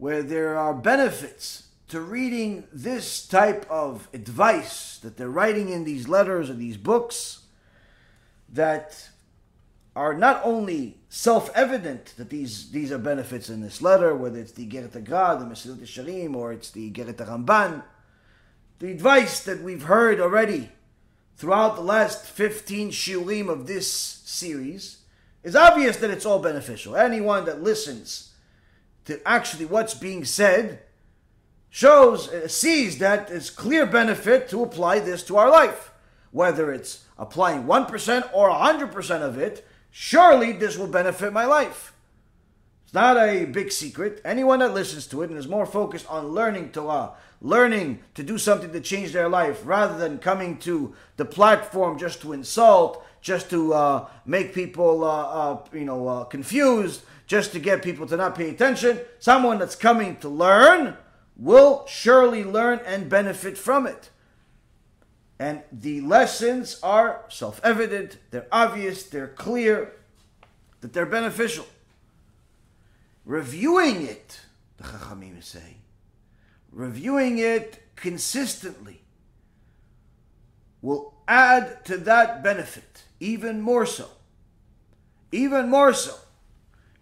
[0.00, 6.08] Where there are benefits to reading this type of advice that they're writing in these
[6.08, 7.40] letters or these books
[8.48, 9.10] that
[9.94, 14.66] are not only self-evident that these these are benefits in this letter, whether it's the
[14.66, 17.82] Geret Agra, the Mesilat Yesharim, or it's the Geret Ramban,
[18.78, 20.70] the advice that we've heard already
[21.36, 25.02] throughout the last 15 shiurim of this series
[25.42, 26.96] is obvious that it's all beneficial.
[26.96, 28.29] Anyone that listens
[29.10, 30.80] to actually what's being said
[31.68, 35.92] shows, uh, sees that it's clear benefit to apply this to our life.
[36.32, 41.92] Whether it's applying 1% or 100% of it, surely this will benefit my life.
[42.84, 44.20] It's not a big secret.
[44.24, 48.36] Anyone that listens to it and is more focused on learning Torah, learning to do
[48.36, 53.48] something to change their life, rather than coming to the platform just to insult, just
[53.50, 58.16] to uh, make people, uh, uh, you know, uh, confused, just to get people to
[58.16, 58.98] not pay attention.
[59.20, 60.96] Someone that's coming to learn
[61.36, 64.10] will surely learn and benefit from it.
[65.38, 69.92] And the lessons are self evident, they're obvious, they're clear,
[70.80, 71.66] that they're beneficial.
[73.24, 74.40] Reviewing it,
[74.78, 75.76] the Chachamim say,
[76.72, 79.02] reviewing it consistently
[80.82, 84.08] will add to that benefit even more so.
[85.30, 86.16] Even more so.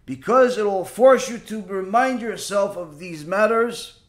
[0.09, 3.99] Because it will force you to remind yourself of these matters,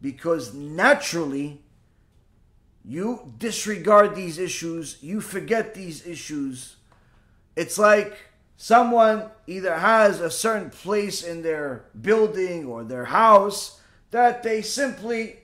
[0.00, 1.60] because naturally
[2.82, 6.76] you disregard these issues, you forget these issues.
[7.56, 8.16] It's like
[8.56, 13.78] someone either has a certain place in their building or their house
[14.12, 15.40] that they simply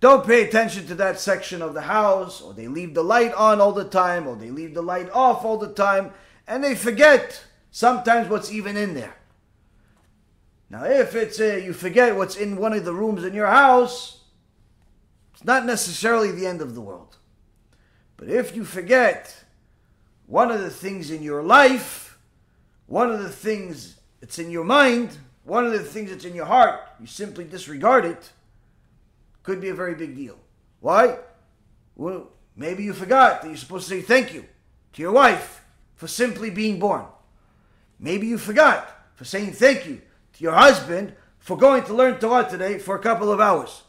[0.00, 3.58] don't pay attention to that section of the house, or they leave the light on
[3.58, 6.12] all the time, or they leave the light off all the time,
[6.46, 9.16] and they forget sometimes what's even in there.
[10.68, 14.20] Now, if it's a, you forget what's in one of the rooms in your house,
[15.34, 17.16] it's not necessarily the end of the world.
[18.16, 19.44] But if you forget
[20.26, 22.18] one of the things in your life,
[22.86, 26.44] one of the things that's in your mind, one of the things that's in your
[26.44, 28.30] heart, you simply disregard it,
[29.42, 30.38] could be a very big deal.
[30.80, 31.18] Why?
[31.96, 34.44] Well, maybe you forgot that you're supposed to say thank you
[34.92, 35.64] to your wife
[35.96, 37.06] for simply being born.
[38.00, 40.00] Maybe you forgot for saying thank you
[40.32, 43.82] to your husband for going to learn Torah today for a couple of hours.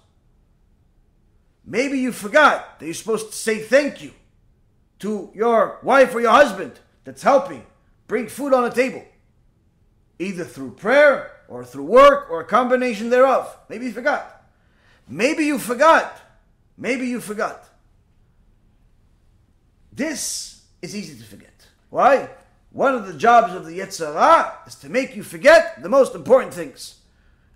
[1.66, 4.12] Maybe you forgot that you're supposed to say thank you
[5.00, 6.74] to your wife or your husband
[7.06, 7.66] that's helping
[8.08, 9.04] bring food on the table,
[10.20, 13.58] either through prayer or through work or a combination thereof.
[13.70, 14.44] Maybe you forgot.
[15.08, 16.20] Maybe you forgot.
[16.78, 17.64] Maybe you forgot.
[19.94, 21.68] This is easy to forget.
[21.90, 22.30] Why?
[22.72, 26.16] One of the jobs of the Yetzer Hara is to make you forget the most
[26.16, 27.00] important things.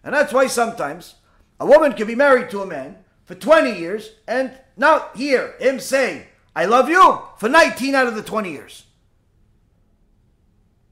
[0.04, 1.16] And that's why sometimes
[1.60, 5.80] a woman can be married to a man for 20 years and not hear him
[5.80, 8.84] say, I love you for 19 out of the 20 years.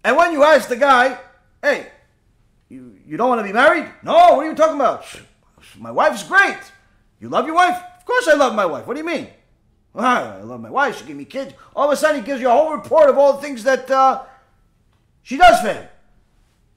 [0.04, 1.18] And when you ask the guy,
[1.62, 1.88] hey,
[2.70, 3.90] you, you don't want to be married?
[4.04, 5.06] No, what are you talking about?
[5.78, 6.60] My wife's great.
[7.20, 7.82] You love your wife?
[7.98, 8.88] Of course I love my wife.
[8.88, 9.28] What do you mean?
[9.96, 11.00] Ah, I love my wife.
[11.00, 11.54] She gave me kids.
[11.76, 13.90] All of a sudden, he gives you a whole report of all the things that
[13.92, 14.24] uh,
[15.22, 15.88] She does for him.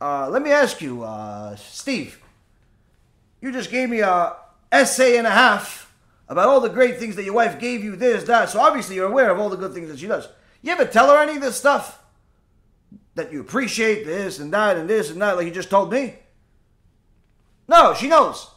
[0.00, 2.20] Uh, let me ask you, uh, Steve.
[3.40, 4.36] You just gave me a
[4.70, 5.92] essay and a half
[6.28, 8.50] about all the great things that your wife gave you, this, that.
[8.50, 10.28] So obviously you're aware of all the good things that she does.
[10.62, 12.00] You ever tell her any of this stuff?
[13.14, 16.16] That you appreciate this and that and this and that, like you just told me?
[17.68, 18.50] No, she knows.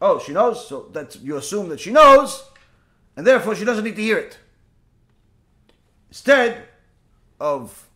[0.00, 0.66] Oh, she knows?
[0.66, 2.44] So that you assume that she knows,
[3.16, 4.38] and therefore she doesn't need to hear it.
[6.08, 6.64] Instead
[7.40, 7.88] of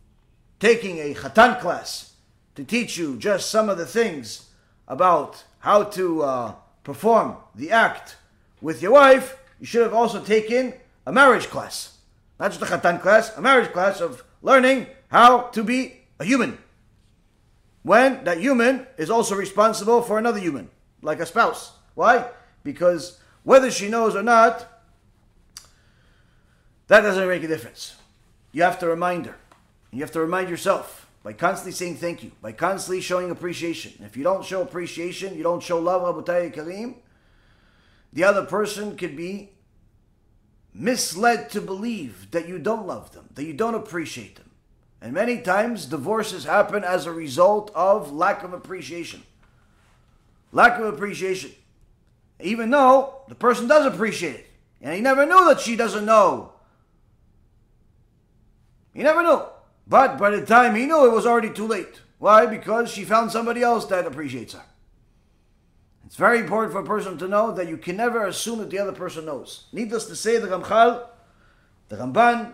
[0.59, 2.13] taking a chatan class
[2.55, 4.49] to teach you just some of the things
[4.87, 8.17] about how to uh, perform the act
[8.61, 10.73] with your wife, you should have also taken
[11.05, 11.97] a marriage class.
[12.39, 16.57] Not just a chatan class, a marriage class of learning how to be a human.
[17.83, 20.69] When that human is also responsible for another human,
[21.01, 21.73] like a spouse.
[21.95, 22.25] Why?
[22.63, 24.67] Because whether she knows or not,
[26.89, 27.95] that doesn't make a difference.
[28.51, 29.35] You have to remind her.
[29.91, 33.93] You have to remind yourself by constantly saying thank you, by constantly showing appreciation.
[34.05, 36.95] If you don't show appreciation, you don't show love, Rabotai Karim,
[38.11, 39.51] the other person could be
[40.73, 44.49] misled to believe that you don't love them, that you don't appreciate them.
[45.01, 49.23] And many times divorces happen as a result of lack of appreciation.
[50.51, 51.51] Lack of appreciation.
[52.39, 54.49] Even though the person does appreciate it.
[54.81, 56.53] And he never knew that she doesn't know.
[58.93, 59.43] He never knew.
[59.87, 62.01] But by the time he knew, it was already too late.
[62.19, 62.45] Why?
[62.45, 64.63] Because she found somebody else that appreciates her.
[66.05, 68.79] It's very important for a person to know that you can never assume that the
[68.79, 69.67] other person knows.
[69.71, 71.07] Needless to say, the Ramchal,
[71.87, 72.53] the Ramban,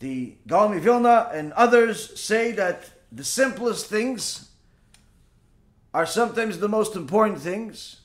[0.00, 4.50] the Gaon Vilna, and others say that the simplest things
[5.94, 8.00] are sometimes the most important things.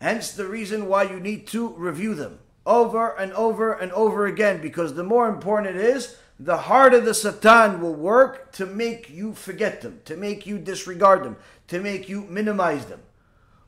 [0.00, 4.62] Hence the reason why you need to review them over and over and over again,
[4.62, 9.10] because the more important it is, the heart of the Satan will work to make
[9.10, 11.36] you forget them, to make you disregard them,
[11.68, 13.00] to make you minimize them.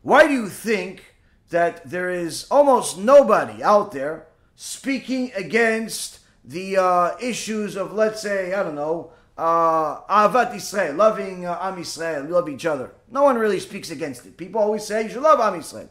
[0.03, 1.15] Why do you think
[1.51, 8.53] that there is almost nobody out there speaking against the uh, issues of, let's say,
[8.53, 12.93] I don't know, uh, Ahavat Israel, loving uh, Am Israel, love each other.
[13.11, 14.37] No one really speaks against it.
[14.37, 15.91] People always say you should love Am Israel,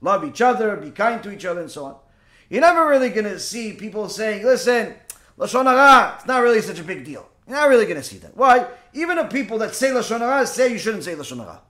[0.00, 1.96] love each other, be kind to each other, and so on.
[2.50, 4.94] You're never really going to see people saying, listen,
[5.38, 7.28] Lashon Hara, it's not really such a big deal.
[7.46, 8.36] You're not really going to see that.
[8.36, 8.66] Why?
[8.92, 11.60] Even the people that say Lashon Hara say you shouldn't say Lashon Hara.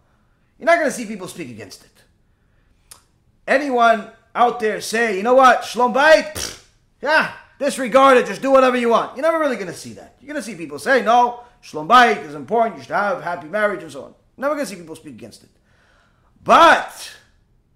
[0.59, 1.91] You're not going to see people speak against it.
[3.47, 6.63] Anyone out there say, you know what, Shlom Bayit,
[7.03, 9.17] yeah, disregard it, just do whatever you want.
[9.17, 10.17] You're never really going to see that.
[10.21, 13.49] You're going to see people say, no, Shlom Bayit is important, you should have happy
[13.49, 14.15] marriage and so on.
[14.37, 15.51] You're never going to see people speak against it.
[16.43, 17.13] But,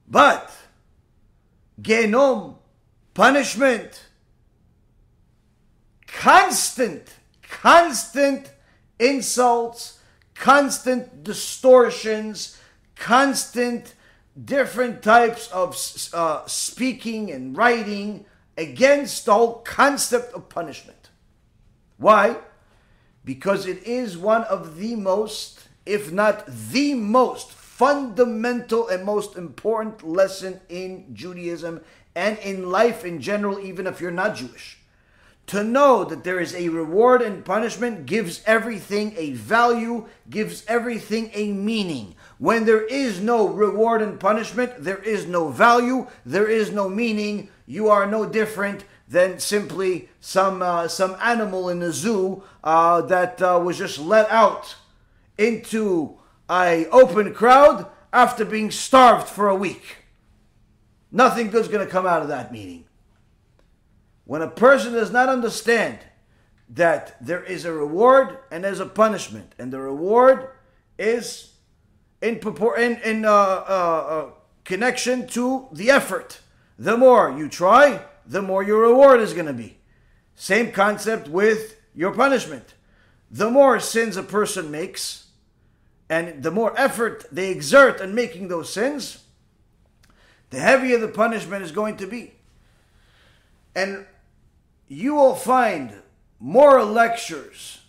[0.06, 0.50] but,
[1.80, 2.56] Genom,
[3.14, 4.07] punishment,
[6.12, 8.50] constant, constant
[8.98, 9.98] insults,
[10.34, 12.58] constant distortions,
[12.94, 13.94] constant
[14.44, 15.76] different types of
[16.12, 18.24] uh, speaking and writing
[18.56, 21.10] against the whole concept of punishment.
[21.96, 22.36] Why?
[23.24, 30.02] Because it is one of the most, if not the most, fundamental and most important
[30.02, 31.80] lesson in Judaism
[32.16, 34.77] and in life in general, even if you're not Jewish.
[35.48, 41.30] To know that there is a reward and punishment gives everything a value, gives everything
[41.32, 42.16] a meaning.
[42.36, 47.48] When there is no reward and punishment, there is no value, there is no meaning.
[47.64, 53.40] You are no different than simply some uh, some animal in a zoo uh, that
[53.40, 54.76] uh, was just let out
[55.38, 56.18] into
[56.50, 60.04] a open crowd after being starved for a week.
[61.10, 62.84] Nothing good's going to come out of that meeting.
[64.28, 66.00] When a person does not understand
[66.68, 70.50] that there is a reward and there's a punishment, and the reward
[70.98, 71.54] is
[72.20, 74.30] in, purport, in, in uh, uh, uh,
[74.64, 76.40] connection to the effort.
[76.78, 79.78] The more you try, the more your reward is going to be.
[80.34, 82.74] Same concept with your punishment.
[83.30, 85.28] The more sins a person makes,
[86.10, 89.24] and the more effort they exert in making those sins,
[90.50, 92.34] the heavier the punishment is going to be.
[93.74, 94.04] And
[94.88, 95.92] you will find
[96.40, 97.80] more lectures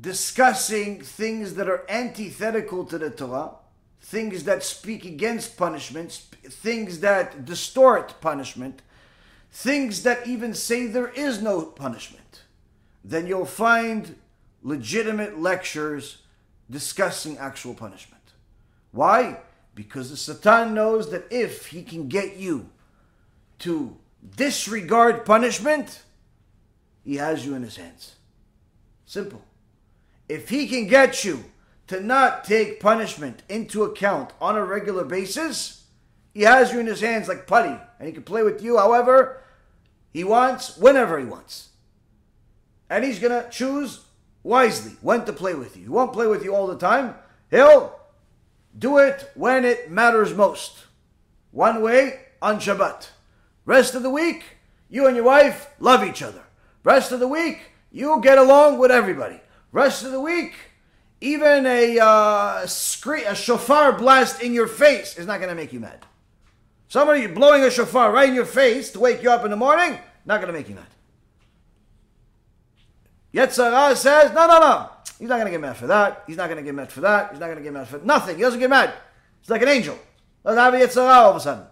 [0.00, 3.52] discussing things that are antithetical to the Torah,
[4.00, 8.82] things that speak against punishments, things that distort punishment,
[9.52, 12.42] things that even say there is no punishment,
[13.04, 14.16] then you'll find
[14.62, 16.22] legitimate lectures
[16.70, 18.22] discussing actual punishment.
[18.92, 19.38] Why?
[19.74, 22.70] Because the Satan knows that if he can get you
[23.60, 23.96] to
[24.36, 26.02] disregard punishment,
[27.04, 28.16] he has you in his hands.
[29.06, 29.42] Simple.
[30.28, 31.44] if he can get you
[31.88, 35.84] to not take punishment into account on a regular basis,
[36.32, 39.42] he has you in his hands like putty, and he can play with you however
[40.12, 41.70] he wants, whenever he wants.
[42.88, 44.04] And he's going to choose
[44.44, 45.82] wisely when to play with you.
[45.82, 47.14] He won't play with you all the time.
[47.50, 47.98] He'll
[48.78, 50.84] do it when it matters most.
[51.50, 53.08] One way on Shabbat.
[53.64, 54.44] Rest of the week,
[54.88, 56.42] you and your wife love each other.
[56.82, 59.40] Rest of the week, you get along with everybody.
[59.72, 60.54] Rest of the week,
[61.20, 65.80] even a uh, a shofar blast in your face is not going to make you
[65.80, 66.04] mad.
[66.88, 69.98] Somebody blowing a shofar right in your face to wake you up in the morning,
[70.24, 70.86] not going to make you mad.
[73.32, 74.90] Yetzer Hara says, no, no, no.
[75.18, 76.24] He's not going to get mad for that.
[76.26, 77.30] He's not going to get mad for that.
[77.30, 78.36] He's not going to get mad for nothing.
[78.36, 78.92] He doesn't get mad.
[79.40, 79.96] He's like an angel.
[80.44, 81.64] Doesn't have a Yetzer all of a sudden.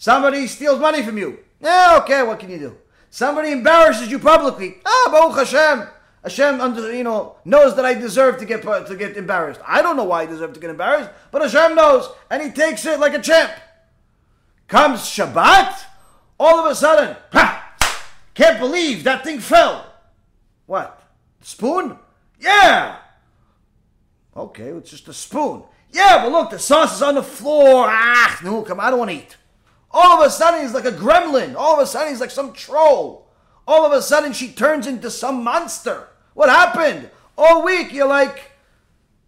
[0.00, 1.40] Somebody steals money from you.
[1.60, 2.76] Yeah, okay, what can you do?
[3.10, 4.78] Somebody embarrasses you publicly.
[4.86, 5.88] Ah, Baruch Hashem.
[6.22, 9.60] Hashem, under, you know, knows that I deserve to get to get embarrassed.
[9.66, 12.86] I don't know why I deserve to get embarrassed, but Hashem knows, and He takes
[12.86, 13.52] it like a champ.
[14.68, 15.84] Comes Shabbat,
[16.38, 17.76] all of a sudden, ha!
[18.32, 19.84] Can't believe that thing fell.
[20.64, 20.98] What?
[21.42, 21.98] Spoon?
[22.40, 22.96] Yeah.
[24.34, 25.64] Okay, it's just a spoon.
[25.92, 27.84] Yeah, but look, the sauce is on the floor.
[27.86, 29.36] Ah, no, come I don't want to eat.
[29.90, 31.56] All of a sudden, he's like a gremlin.
[31.56, 33.26] All of a sudden, he's like some troll.
[33.66, 36.08] All of a sudden, she turns into some monster.
[36.34, 37.10] What happened?
[37.36, 38.50] All week, you're like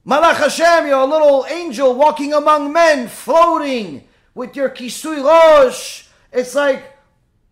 [0.07, 4.03] Malach Hashem, you're a little angel walking among men, floating
[4.35, 6.07] with your kisui rosh.
[6.33, 6.83] It's like,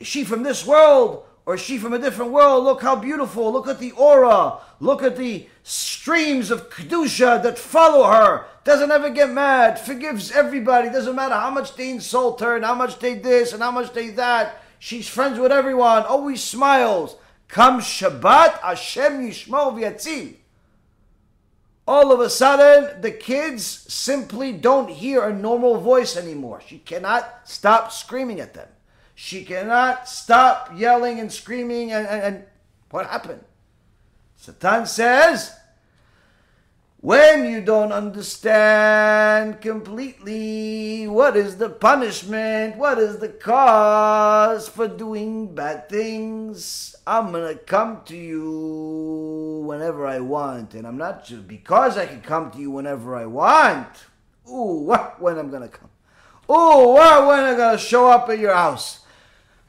[0.00, 2.62] she from this world or she from a different world?
[2.62, 3.51] Look how beautiful.
[3.51, 4.59] Look at the aura.
[4.78, 8.46] Look at the streams of Kedusha that follow her.
[8.62, 9.76] Doesn't ever get mad.
[9.80, 10.90] Forgives everybody.
[10.90, 13.92] Doesn't matter how much they insult her and how much they this and how much
[13.92, 14.62] they that.
[14.78, 16.05] She's friends with everyone.
[16.05, 17.16] Always smiles.
[17.48, 20.36] Come Shabbat, Hashem Yishmo v'yatzil.
[21.84, 26.62] All of a sudden, the kids simply don't hear a normal voice anymore.
[26.64, 28.68] She cannot stop screaming at them.
[29.22, 31.92] She cannot stop yelling and screaming.
[31.92, 32.44] And, and, and
[32.90, 33.44] what happened?
[34.34, 35.52] Satan says,
[37.02, 45.54] when you don't understand completely what is the punishment, what is the cause for doing
[45.54, 50.72] bad things, I'm gonna come to you whenever I want.
[50.72, 53.86] And I'm not just because I can come to you whenever I want.
[54.48, 55.90] Ooh, what when I'm gonna come.
[56.48, 58.99] Ooh, what when I'm gonna show up at your house.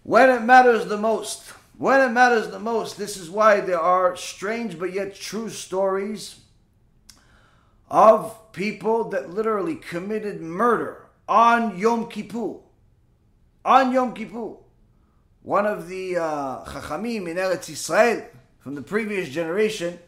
[0.04, 1.50] When it matters the most.
[1.78, 2.98] When it matters the most.
[2.98, 6.40] This is why there are strange but yet true stories
[7.90, 12.60] of people that literally committed murder on Yom Kippur.
[13.66, 14.58] On Yom Kippur.
[15.44, 18.26] One of the uh, Chachamim in Eretz Israel
[18.60, 20.00] from the previous generation,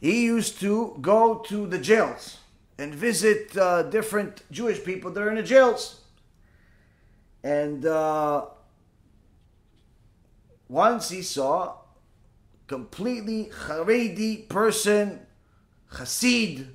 [0.00, 2.38] he used to go to the jails
[2.76, 6.00] and visit uh, different Jewish people that are in the jails.
[7.44, 8.46] And uh,
[10.66, 11.76] once he saw
[12.66, 15.20] completely Haredi person
[15.92, 16.66] Hasid,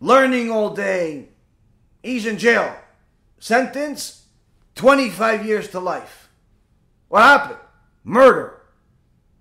[0.00, 1.28] learning all day.
[2.02, 2.74] He's in jail.
[3.38, 4.26] Sentence
[4.76, 6.30] 25 years to life.
[7.08, 7.58] What happened?
[8.04, 8.62] Murder.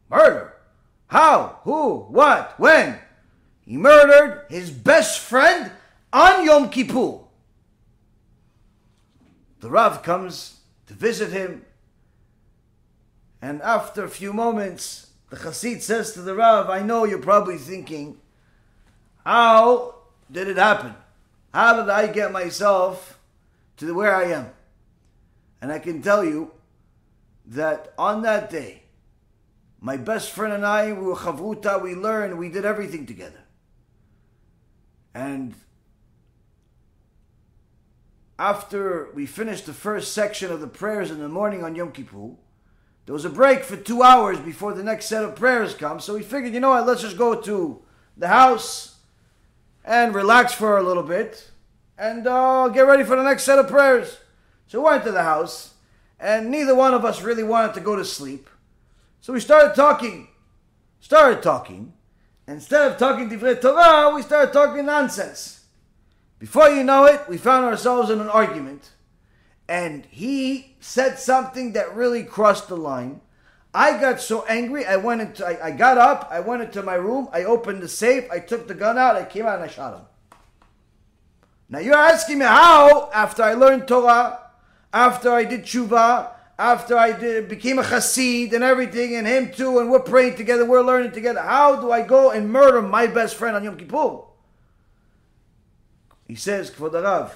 [0.09, 0.53] Murder.
[1.07, 1.59] How?
[1.63, 1.99] Who?
[2.09, 2.59] What?
[2.59, 2.97] When?
[3.61, 5.71] He murdered his best friend
[6.11, 7.19] on Yom Kippur.
[9.61, 11.65] The Rav comes to visit him,
[13.41, 17.57] and after a few moments, the Chassid says to the Rav, I know you're probably
[17.57, 18.17] thinking,
[19.23, 19.95] how
[20.31, 20.95] did it happen?
[21.53, 23.19] How did I get myself
[23.77, 24.49] to where I am?
[25.61, 26.51] And I can tell you
[27.45, 28.81] that on that day,
[29.79, 33.43] my best friend and I, we were chavruta, we learned, we did everything together.
[35.13, 35.53] And
[38.41, 42.31] after we finished the first section of the prayers in the morning on Yom Kippur,
[43.05, 46.15] there was a break for two hours before the next set of prayers comes, so
[46.15, 47.79] we figured, you know what, let's just go to
[48.17, 48.95] the house
[49.85, 51.51] and relax for a little bit
[51.99, 54.17] and uh, get ready for the next set of prayers.
[54.65, 55.75] So we went to the house,
[56.19, 58.49] and neither one of us really wanted to go to sleep.
[59.21, 60.29] So we started talking.
[60.99, 61.93] Started talking.
[62.47, 65.60] Instead of talking Divrei Torah, we started talking nonsense.
[66.41, 68.93] Before you know it, we found ourselves in an argument
[69.69, 73.21] and he said something that really crossed the line.
[73.75, 76.95] I got so angry, I went into, I, I, got up, I went into my
[76.95, 79.67] room, I opened the safe, I took the gun out, I came out and I
[79.67, 80.05] shot him.
[81.69, 84.39] Now you're asking me how, after I learned Torah,
[84.91, 89.77] after I did tshuva, after I did, became a chassid and everything, and him too,
[89.77, 91.41] and we're praying together, we're learning together.
[91.41, 94.30] How do I go and murder my best friend on Yom Kippur?
[96.31, 97.29] He says, Kvod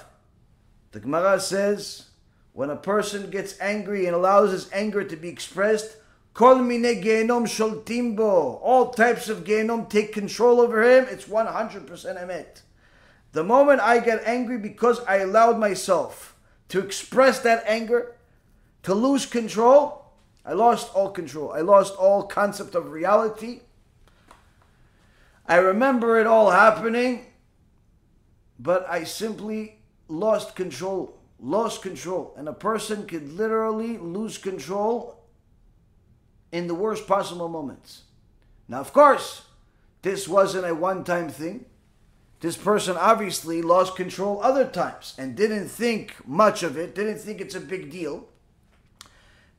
[0.92, 2.06] the Gemara says,
[2.54, 5.98] when a person gets angry and allows his anger to be expressed,
[6.32, 8.58] Kol mine genom sholtimbo.
[8.62, 11.04] All types of genom take control over him.
[11.10, 12.62] It's 100% emet.
[13.32, 16.34] The moment I get angry because I allowed myself
[16.70, 18.16] to express that anger,
[18.84, 20.06] to lose control,
[20.42, 21.52] I lost all control.
[21.52, 23.60] I lost all concept of reality.
[25.46, 27.26] I remember it all happening,
[28.58, 29.78] but I simply
[30.08, 31.18] lost control.
[31.38, 32.34] Lost control.
[32.36, 35.22] And a person could literally lose control
[36.52, 38.02] in the worst possible moments.
[38.68, 39.42] Now, of course,
[40.02, 41.66] this wasn't a one time thing.
[42.40, 47.40] This person obviously lost control other times and didn't think much of it, didn't think
[47.40, 48.28] it's a big deal.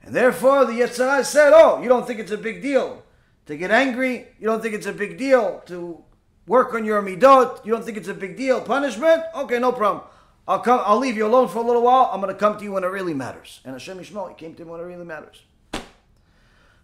[0.03, 3.03] And therefore, the Yetzer Hara said, Oh, you don't think it's a big deal
[3.45, 4.27] to get angry?
[4.39, 6.03] You don't think it's a big deal to
[6.47, 7.63] work on your midot?
[7.65, 8.61] You don't think it's a big deal?
[8.61, 9.23] Punishment?
[9.35, 10.03] Okay, no problem.
[10.47, 10.81] I'll come.
[10.83, 12.09] I'll leave you alone for a little while.
[12.11, 13.59] I'm going to come to you when it really matters.
[13.65, 15.43] And Hashem Yishmael, he came to him when it really matters.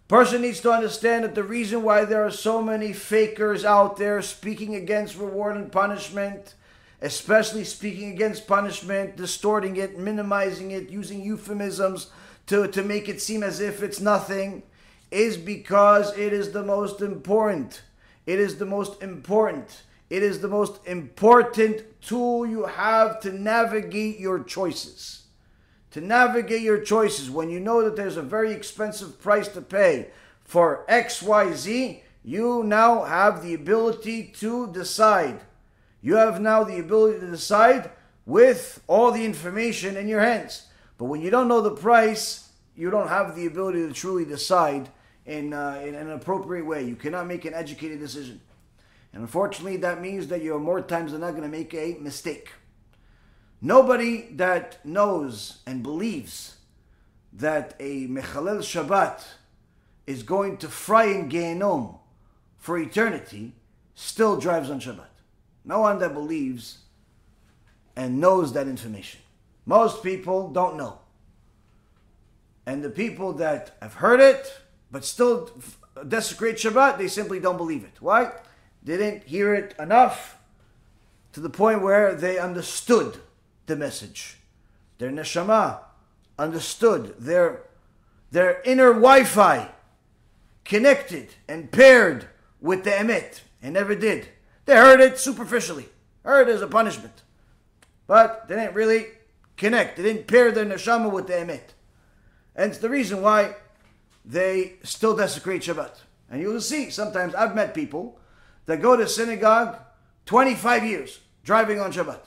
[0.06, 4.20] Person needs to understand that the reason why there are so many fakers out there
[4.20, 6.54] speaking against reward and punishment,
[7.00, 12.10] especially speaking against punishment, distorting it, minimizing it, using euphemisms,
[12.48, 14.62] to, to make it seem as if it's nothing
[15.10, 17.80] is because it is the most important.
[18.26, 19.82] It is the most important.
[20.10, 25.26] It is the most important tool you have to navigate your choices.
[25.92, 30.08] To navigate your choices when you know that there's a very expensive price to pay
[30.42, 35.40] for XYZ, you now have the ability to decide.
[36.00, 37.90] You have now the ability to decide
[38.26, 40.66] with all the information in your hands.
[40.98, 44.88] But when you don't know the price, you don't have the ability to truly decide
[45.26, 46.84] in, uh, in an appropriate way.
[46.84, 48.40] You cannot make an educated decision.
[49.12, 52.50] And unfortunately, that means that you're more times than not going to make a mistake.
[53.60, 56.56] Nobody that knows and believes
[57.32, 59.24] that a Mechalel Shabbat
[60.06, 61.98] is going to fry in Gehenom
[62.58, 63.52] for eternity
[63.94, 65.06] still drives on Shabbat.
[65.64, 66.78] No one that believes
[67.96, 69.20] and knows that information.
[69.64, 70.98] Most people don't know.
[72.66, 74.60] And the people that have heard it
[74.94, 75.50] but still
[76.06, 78.00] desecrate Shabbat, they simply don't believe it.
[78.00, 78.30] Why?
[78.84, 80.38] They didn't hear it enough
[81.32, 83.16] to the point where they understood
[83.66, 84.38] the message.
[84.98, 85.80] Their neshama
[86.38, 87.62] understood their
[88.30, 89.68] their inner Wi-Fi
[90.64, 92.28] connected and paired
[92.60, 94.28] with the emet and never did.
[94.64, 95.88] They heard it superficially,
[96.24, 97.22] heard it as a punishment,
[98.06, 99.06] but they didn't really
[99.56, 99.96] connect.
[99.96, 101.74] They didn't pair their neshama with the emet.
[102.54, 103.56] And it's the reason why
[104.24, 105.96] they still desecrate Shabbat.
[106.30, 108.18] And you will see, sometimes I've met people
[108.66, 109.78] that go to synagogue
[110.26, 112.20] 25 years driving on Shabbat.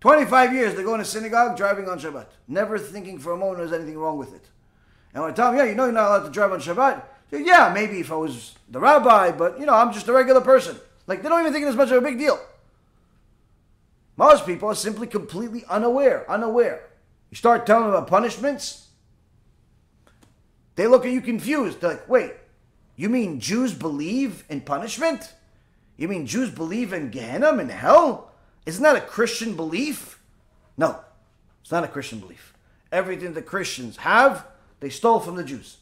[0.00, 3.72] 25 years they go to synagogue driving on Shabbat, never thinking for a moment there's
[3.72, 4.48] anything wrong with it.
[5.14, 7.04] And when I tell them, yeah, you know you're not allowed to drive on Shabbat,
[7.30, 10.76] yeah, maybe if I was the rabbi, but you know, I'm just a regular person.
[11.06, 12.38] Like they don't even think it's much of a big deal.
[14.16, 16.90] Most people are simply completely unaware, unaware.
[17.30, 18.81] You start telling them about punishments,
[20.76, 21.80] they look at you confused.
[21.80, 22.32] They're like, wait,
[22.96, 25.32] you mean Jews believe in punishment?
[25.96, 28.32] You mean Jews believe in Gehenna, and hell?
[28.66, 30.20] Isn't that a Christian belief?
[30.76, 31.00] No,
[31.60, 32.54] it's not a Christian belief.
[32.90, 34.46] Everything the Christians have,
[34.80, 35.78] they stole from the Jews.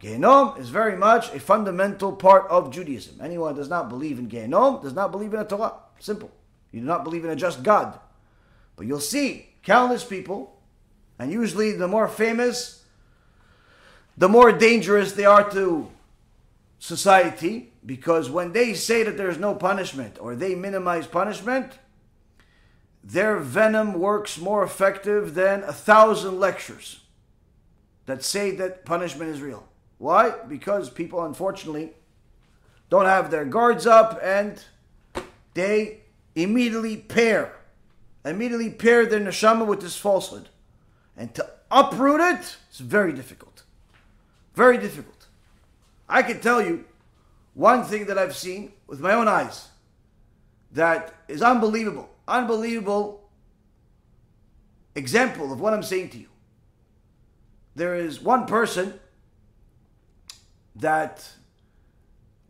[0.00, 3.18] Gehenom is very much a fundamental part of Judaism.
[3.22, 5.74] Anyone who does not believe in Gehenom does not believe in a Torah.
[5.98, 6.30] Simple.
[6.72, 7.98] You do not believe in a just God.
[8.76, 10.60] But you'll see countless people,
[11.18, 12.83] and usually the more famous
[14.16, 15.90] the more dangerous they are to
[16.78, 21.78] society because when they say that there's no punishment or they minimize punishment,
[23.02, 27.00] their venom works more effective than a thousand lectures
[28.06, 29.66] that say that punishment is real.
[29.98, 30.34] Why?
[30.48, 31.92] Because people, unfortunately,
[32.90, 34.62] don't have their guards up and
[35.54, 36.00] they
[36.34, 37.56] immediately pair,
[38.24, 40.48] immediately pair their neshama with this falsehood.
[41.16, 43.53] And to uproot it is very difficult.
[44.54, 45.26] Very difficult.
[46.08, 46.84] I can tell you
[47.54, 49.68] one thing that I've seen with my own eyes
[50.72, 52.08] that is unbelievable.
[52.26, 53.28] Unbelievable
[54.94, 56.28] example of what I'm saying to you.
[57.74, 59.00] There is one person
[60.76, 61.28] that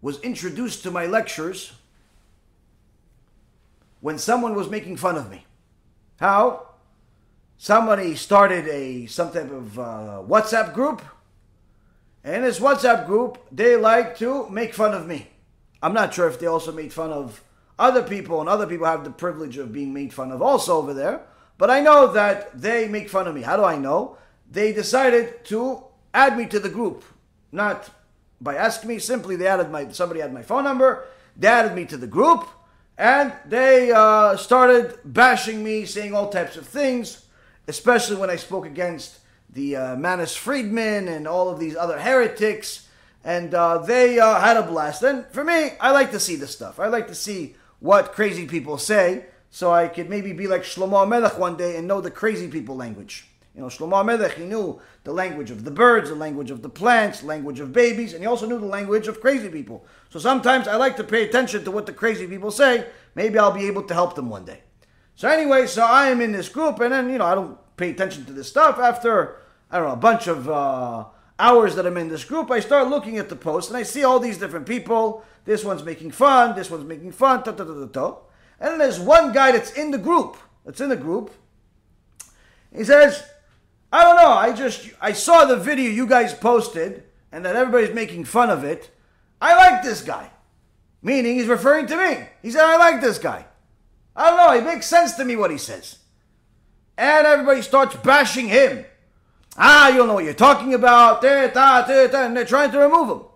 [0.01, 1.73] was introduced to my lectures
[4.01, 5.47] when someone was making fun of me.
[6.21, 6.75] How?
[7.65, 11.03] somebody started a some type of uh, WhatsApp group.
[12.25, 15.29] And in this WhatsApp group, they like to make fun of me.
[15.83, 17.43] I'm not sure if they also made fun of
[17.79, 20.95] other people, and other people have the privilege of being made fun of also over
[20.95, 21.21] there.
[21.59, 23.43] But I know that they make fun of me.
[23.43, 24.17] How do I know?
[24.51, 27.05] They decided to add me to the group,
[27.53, 27.91] not
[28.41, 28.99] by asking me.
[28.99, 31.05] Simply, they added my somebody had my phone number.
[31.37, 32.49] They added me to the group,
[32.97, 37.27] and they uh, started bashing me, saying all types of things,
[37.69, 39.19] especially when I spoke against
[39.55, 42.89] the uh, Manis Friedman and all of these other heretics.
[43.25, 45.03] And uh, they uh, had a blast.
[45.03, 46.79] And for me, I like to see this stuff.
[46.79, 51.09] I like to see what crazy people say so I could maybe be like Shlomo
[51.09, 53.29] Melech one day and know the crazy people language.
[53.55, 56.69] You know, Shlomo Melech, he knew the language of the birds, the language of the
[56.69, 59.87] plants, language of babies, and he also knew the language of crazy people.
[60.11, 62.87] So sometimes I like to pay attention to what the crazy people say.
[63.15, 64.63] Maybe I'll be able to help them one day.
[65.15, 67.91] So anyway, so I am in this group, and then, you know, I don't pay
[67.91, 68.81] attention to this stuff.
[68.81, 69.37] After,
[69.75, 71.05] I don't know, a bunch of uh,
[71.37, 74.05] hours that I'm in this group, I start looking at the post, and I see
[74.05, 75.25] all these different people.
[75.47, 78.17] This one's making fun, this one's making fun, ta ta ta ta ta.
[78.61, 81.33] And there's one guy that's in the group, that's in the group.
[82.73, 83.25] He says,
[83.93, 84.31] I don't know.
[84.31, 87.03] I just I saw the video you guys posted
[87.33, 88.91] and that everybody's making fun of it.
[89.41, 90.31] I like this guy.
[91.03, 92.29] Meaning he's referring to me.
[92.43, 93.45] He said, I like this guy.
[94.15, 95.99] I don't know, it makes sense to me what he says.
[96.97, 98.85] And everybody starts bashing him.
[99.57, 101.25] Ah, you don't know what you're talking about.
[101.25, 103.27] And they're trying to remove him.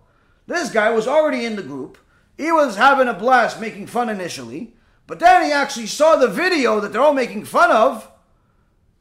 [0.47, 1.97] This guy was already in the group.
[2.37, 4.73] He was having a blast making fun initially.
[5.07, 8.09] But then he actually saw the video that they're all making fun of.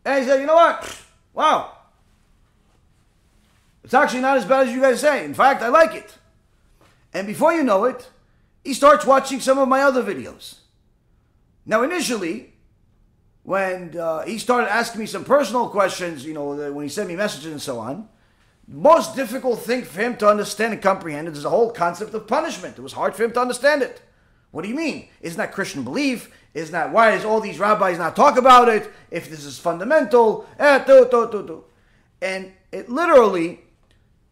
[0.05, 1.03] And he said, you know what?
[1.35, 1.73] Wow.
[3.85, 5.25] It's actually not as bad as you guys say.
[5.25, 6.19] In fact, I like it.
[7.13, 8.11] And before you know it,
[8.65, 10.57] he starts watching some of my other videos.
[11.65, 12.55] Now, initially,
[13.49, 17.17] when uh, he started asking me some personal questions, you know, when he sent me
[17.17, 18.07] messages and so on,
[18.67, 22.77] most difficult thing for him to understand and comprehend is the whole concept of punishment.
[22.77, 24.03] It was hard for him to understand it.
[24.51, 25.09] What do you mean?
[25.23, 26.31] Isn't that Christian belief?
[26.53, 28.93] Isn't that why is all these rabbis not talk about it?
[29.11, 31.65] If this is fundamental, eh, do, do, do, do.
[32.21, 33.61] and it literally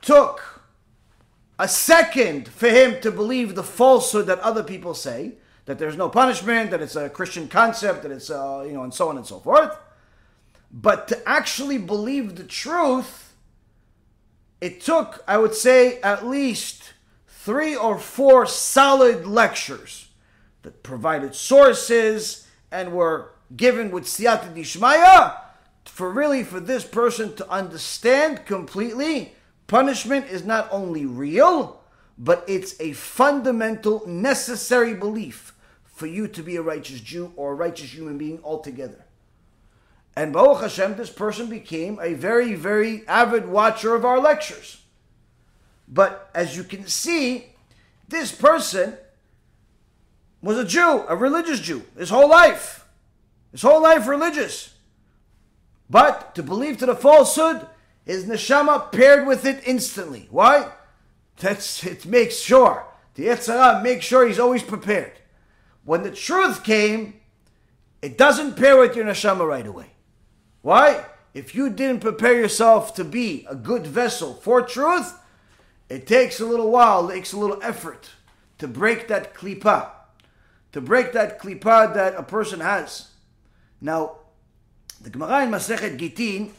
[0.02, 0.62] took
[1.58, 5.36] a second for him to believe the falsehood that other people say
[5.66, 8.94] that there's no punishment, that it's a Christian concept, that it's uh, you know, and
[8.94, 9.76] so on and so forth.
[10.72, 13.34] But to actually believe the truth,
[14.60, 16.94] it took, I would say, at least
[17.26, 20.08] three or four solid lectures
[20.62, 25.36] that provided sources and were given with siyata dishmaya
[25.84, 29.32] for really for this person to understand completely
[29.68, 31.80] punishment is not only real
[32.18, 35.54] but it's a fundamental necessary belief
[35.96, 39.06] for you to be a righteous Jew or a righteous human being altogether.
[40.14, 44.82] And Baruch Hashem, this person became a very, very avid watcher of our lectures.
[45.88, 47.46] But as you can see,
[48.06, 48.98] this person
[50.42, 52.86] was a Jew, a religious Jew, his whole life.
[53.50, 54.74] His whole life religious.
[55.88, 57.66] But to believe to the falsehood,
[58.04, 60.28] his neshama paired with it instantly.
[60.30, 60.72] Why?
[61.38, 62.84] That's it makes sure.
[63.14, 65.12] The Yetzer Hara makes sure he's always prepared.
[65.86, 67.14] When the truth came,
[68.02, 69.92] it doesn't pair with your neshama right away.
[70.60, 71.06] Why?
[71.32, 75.18] If you didn't prepare yourself to be a good vessel for truth,
[75.88, 78.10] it takes a little while, it takes a little effort
[78.58, 79.92] to break that klipa
[80.76, 83.08] to break that klipa that a person has.
[83.80, 84.18] Now,
[85.00, 86.50] the Gemara in Masechet Gitin,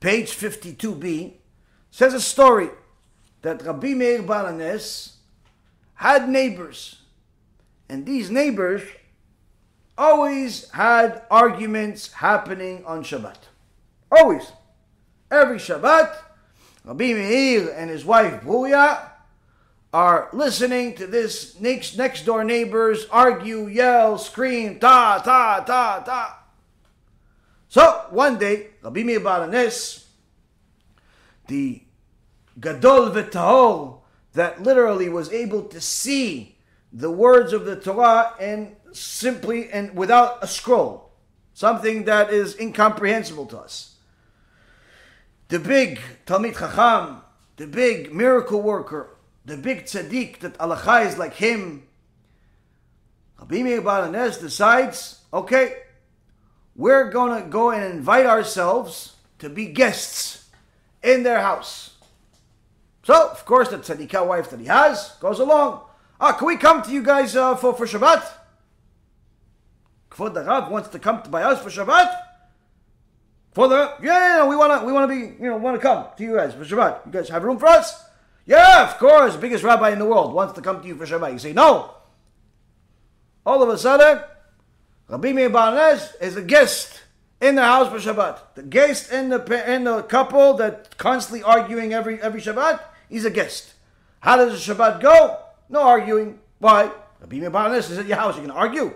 [0.00, 1.34] page 52b,
[1.88, 2.70] says a story
[3.42, 5.12] that Rabbi Meir Baal HaNes
[5.94, 7.01] had neighbors,
[7.92, 8.80] and these neighbors
[9.98, 13.36] always had arguments happening on Shabbat.
[14.10, 14.50] Always.
[15.30, 16.16] Every Shabbat,
[16.86, 19.10] Rabbi Meir and his wife Buya
[19.92, 26.38] are listening to this next, next door neighbors argue, yell, scream, ta, ta, ta, ta.
[27.68, 30.06] So one day, Rabbi Meir Baal HaNes,
[31.46, 31.82] the
[32.58, 34.00] Gadol V'Tahor,
[34.32, 36.52] that literally was able to see
[36.92, 41.10] the words of the Torah and simply and without a scroll,
[41.54, 43.96] something that is incomprehensible to us.
[45.48, 47.22] The big Talmid Chacham,
[47.56, 51.84] the big miracle worker, the big tzaddik that alacha is like him.
[53.38, 53.80] Rabbi Meir
[54.30, 55.78] decides, okay,
[56.76, 60.48] we're going to go and invite ourselves to be guests
[61.02, 61.96] in their house.
[63.02, 65.82] So, of course, the tzaddikah wife that he has goes along.
[66.24, 68.22] Ah, can we come to you guys uh, for, for Shabbat?
[70.08, 72.16] Kvod Rav wants to come to by us for Shabbat?
[73.52, 76.36] For the yeah, yeah, we wanna we wanna be you know wanna come to you
[76.36, 77.06] guys for Shabbat.
[77.06, 78.04] You guys have room for us?
[78.46, 79.34] Yeah, of course.
[79.34, 81.32] Biggest rabbi in the world wants to come to you for Shabbat.
[81.32, 81.92] You say no.
[83.44, 84.22] All of a sudden,
[85.08, 87.02] Rabbi Meir Baal HaNes is a guest
[87.40, 88.38] in the house for Shabbat.
[88.54, 92.78] The guest in the in the couple that constantly arguing every every Shabbat.
[93.08, 93.74] He's a guest.
[94.20, 95.41] How does the Shabbat go?
[95.72, 96.38] No arguing.
[96.58, 96.92] Why?
[97.20, 98.36] Rabbi Baal HaNes is at your house.
[98.36, 98.92] You can argue.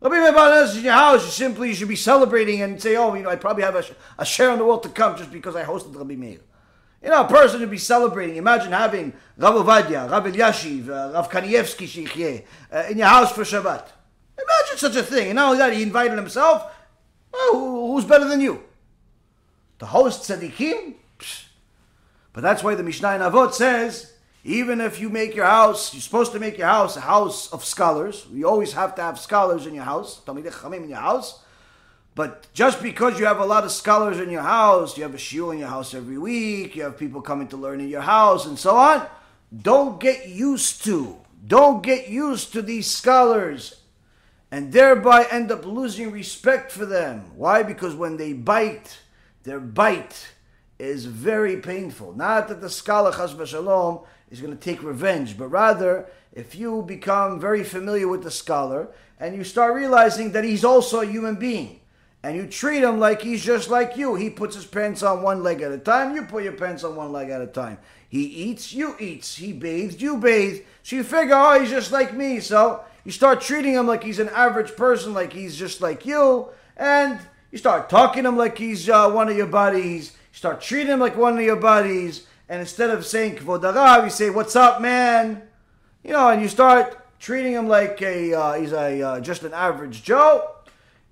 [0.00, 1.24] Rabbi is in your house.
[1.24, 3.84] You simply you should be celebrating and say, oh, you know, I probably have a,
[4.18, 6.40] a share in the world to come just because I hosted Rabbi Meir.
[7.02, 8.36] You know, a person would be celebrating.
[8.36, 13.86] Imagine having Rav Ovadia, Rav Elyashiv, uh, Rav Kanievsky uh, in your house for Shabbat.
[14.38, 15.28] Imagine such a thing.
[15.28, 16.72] And not only that, he invited himself.
[17.32, 18.62] Well, who's better than you?
[19.78, 20.94] The host tzaddikim?
[22.32, 24.11] But that's why the Mishnah in Avot says,
[24.44, 27.64] even if you make your house, you're supposed to make your house a house of
[27.64, 28.26] scholars.
[28.32, 31.42] You always have to have scholars in your house, Talmidei Chachamim in your house.
[32.14, 35.18] But just because you have a lot of scholars in your house, you have a
[35.18, 38.44] shiur in your house every week, you have people coming to learn in your house,
[38.44, 39.06] and so on,
[39.62, 41.16] don't get used to,
[41.46, 43.82] don't get used to these scholars
[44.50, 47.30] and thereby end up losing respect for them.
[47.36, 47.62] Why?
[47.62, 48.98] Because when they bite,
[49.44, 50.34] their bite
[50.78, 52.12] is very painful.
[52.12, 54.00] Not that the scholar Chas Shalom
[54.32, 58.88] is going to take revenge, but rather if you become very familiar with the scholar
[59.20, 61.80] and you start realizing that he's also a human being
[62.22, 64.14] and you treat him like he's just like you.
[64.14, 66.96] He puts his pants on one leg at a time, you put your pants on
[66.96, 67.76] one leg at a time.
[68.08, 69.36] He eats, you eats.
[69.36, 70.62] He bathes, you bathe.
[70.82, 72.40] So you figure, oh, he's just like me.
[72.40, 76.48] So you start treating him like he's an average person, like he's just like you,
[76.76, 77.18] and
[77.50, 80.12] you start talking to him like he's uh, one of your buddies.
[80.12, 84.10] You start treating him like one of your buddies, and instead of saying kvodarav, you
[84.10, 85.40] say, "What's up, man?"
[86.04, 89.54] You know, and you start treating him like a uh, he's a uh, just an
[89.54, 90.50] average Joe.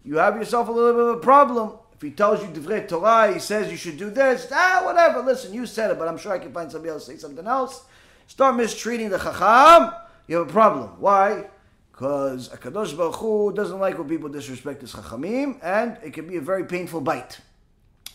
[0.05, 1.79] You have yourself a little bit of a problem.
[1.95, 4.49] If he tells you divrei Torah, he says you should do this.
[4.53, 5.23] Ah, whatever.
[5.23, 7.47] Listen, you said it, but I'm sure I can find somebody else to say something
[7.47, 7.87] else.
[8.27, 9.95] Start mistreating the chacham.
[10.27, 11.01] You have a problem.
[11.01, 11.47] Why?
[11.91, 16.37] Because Akadosh Baruch Hu doesn't like when people disrespect his chachamim, and it can be
[16.37, 17.41] a very painful bite.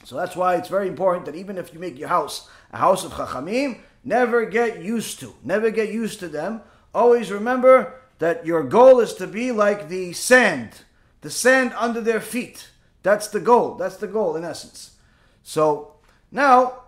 [0.06, 3.06] So that's why it's very important that even if you make your house a house
[3.06, 6.62] of chachamim, never get used to, never get used to them.
[6.94, 10.82] Always remember that your goal is to be like the sand,
[11.22, 12.70] the sand under their feet.
[13.02, 13.76] That's the goal.
[13.76, 14.98] That's the goal in essence.
[15.42, 15.96] So
[16.32, 16.84] now,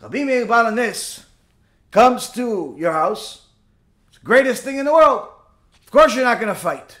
[0.00, 1.24] Rabbi Meir Baal HaNes
[1.90, 3.48] comes to your house.
[4.08, 5.28] It's the greatest thing in the world.
[5.84, 7.00] Of course, you're not going to fight.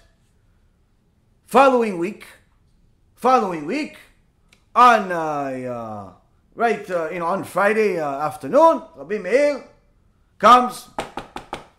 [1.46, 2.26] Following week,
[3.14, 3.96] following week,
[4.74, 6.17] on uh, uh,
[6.58, 9.64] right, uh, you know, on Friday uh, afternoon, Rabbi Meir
[10.40, 10.88] comes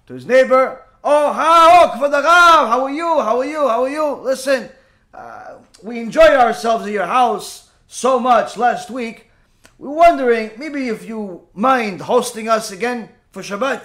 [0.07, 0.81] to his neighbor.
[1.03, 3.19] Oh, how, for the Rav, how are you?
[3.19, 3.67] How are you?
[3.67, 4.15] How are you?
[4.23, 4.69] Listen,
[5.13, 9.29] uh, we enjoyed ourselves at your house so much last week.
[9.77, 13.81] We're wondering maybe if you mind hosting us again for Shabbat.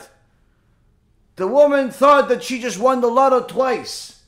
[1.35, 4.23] The woman thought that she just won the lotto twice.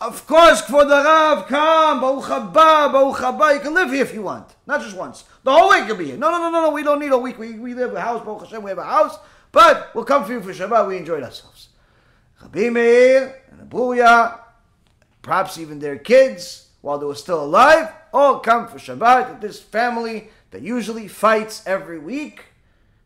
[0.00, 3.54] Of course, for the Rav, come, Baruch haba, Baruch haba.
[3.54, 5.24] You can live here if you want, not just once.
[5.48, 6.18] The whole week can be here.
[6.18, 6.70] No, no, no, no, no.
[6.72, 7.38] We don't need a week.
[7.38, 8.62] We, we live a house, Baruch Hashem.
[8.62, 9.18] We have a house,
[9.50, 10.86] but we'll come for you for Shabbat.
[10.86, 11.70] We enjoyed ourselves.
[12.42, 14.40] Rabbi Meir and Abuya,
[15.22, 19.40] perhaps even their kids, while they were still alive, all come for Shabbat.
[19.40, 22.44] This family that usually fights every week,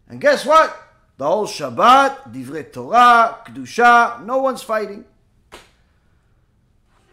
[0.09, 0.77] and guess what?
[1.19, 5.05] The whole Shabbat, Divrei Torah, Kedusha, no one's fighting.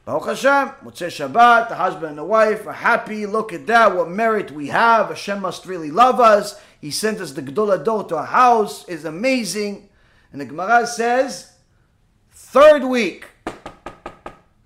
[0.09, 3.27] Baruch Hashem, Shabbat, the husband and the wife are happy.
[3.27, 5.09] Look at that, what merit we have.
[5.09, 6.59] Hashem must really love us.
[6.81, 8.89] He sent us the Gedol Ador to our house.
[8.89, 9.87] is amazing.
[10.31, 11.53] And the Gemara says,
[12.31, 13.27] third week.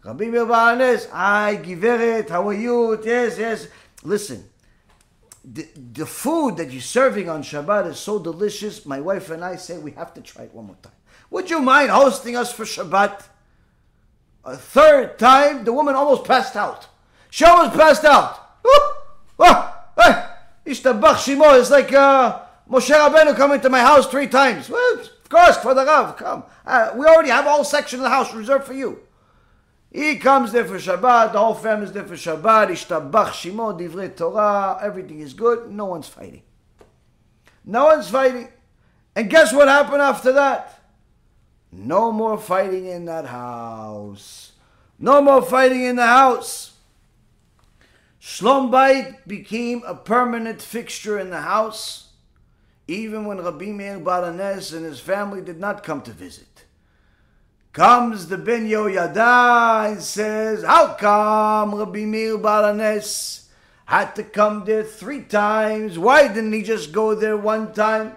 [0.05, 2.97] Rabbi Meir hi, Giveret, how are you?
[3.03, 3.67] Yes, yes.
[4.01, 4.49] Listen,
[5.43, 8.85] the, the food that you're serving on Shabbat is so delicious.
[8.85, 10.93] My wife and I say we have to try it one more time.
[11.31, 13.23] Would you mind hosting us for Shabbat?
[14.45, 16.87] A third time, the woman almost passed out.
[17.29, 18.39] She almost passed out.
[20.65, 24.69] Ishtabach Shimo is like uh, Moshe Rabbeinu coming to my house three times.
[24.69, 26.43] Well, of course, for the Rav, come.
[26.65, 28.99] Uh, we already have a whole section of the house reserved for you.
[29.91, 34.15] He comes there for Shabbat, the whole family is there for Shabbat, Ishtabach Shimo, Divrei
[34.15, 36.41] Torah, everything is good, no one's fighting.
[37.63, 38.49] No one's fighting.
[39.15, 40.72] And guess what happened after that?
[41.75, 44.51] No more fighting in that house.
[44.99, 46.73] No more fighting in the house.
[48.21, 52.09] Shlom Bayit became a permanent fixture in the house,
[52.87, 56.65] even when Rabbi Meir Baal HaNes and his family did not come to visit.
[57.73, 63.49] Comes the Ben Yehoyada and says, How come Rabbi Meir Baal HaNes
[63.85, 65.99] had to come there three times.
[65.99, 68.15] Why didn't he just go there one time?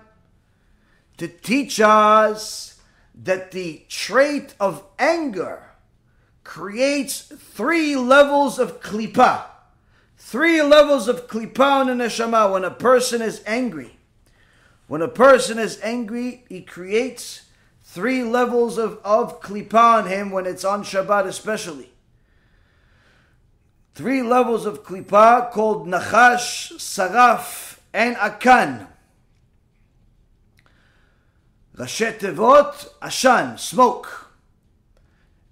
[1.17, 2.76] To teach us
[3.17, 5.71] that the trait of anger
[6.45, 9.45] creates three levels of klipa.
[10.17, 13.97] Three levels of klipa in the neshama when a person is angry.
[14.87, 17.43] When a person is angry, he creates
[17.83, 21.91] three levels of, of klipa on him when it's on Shabbat especially
[23.97, 28.87] three levels of klipa called Nachash, Saraf, and Akan.
[31.77, 34.31] Rashet Tevot, Ashan, smoke.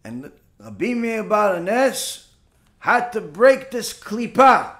[0.04, 2.26] And Rabbi Meir Baal HaNes
[2.78, 4.72] had to break this klipa,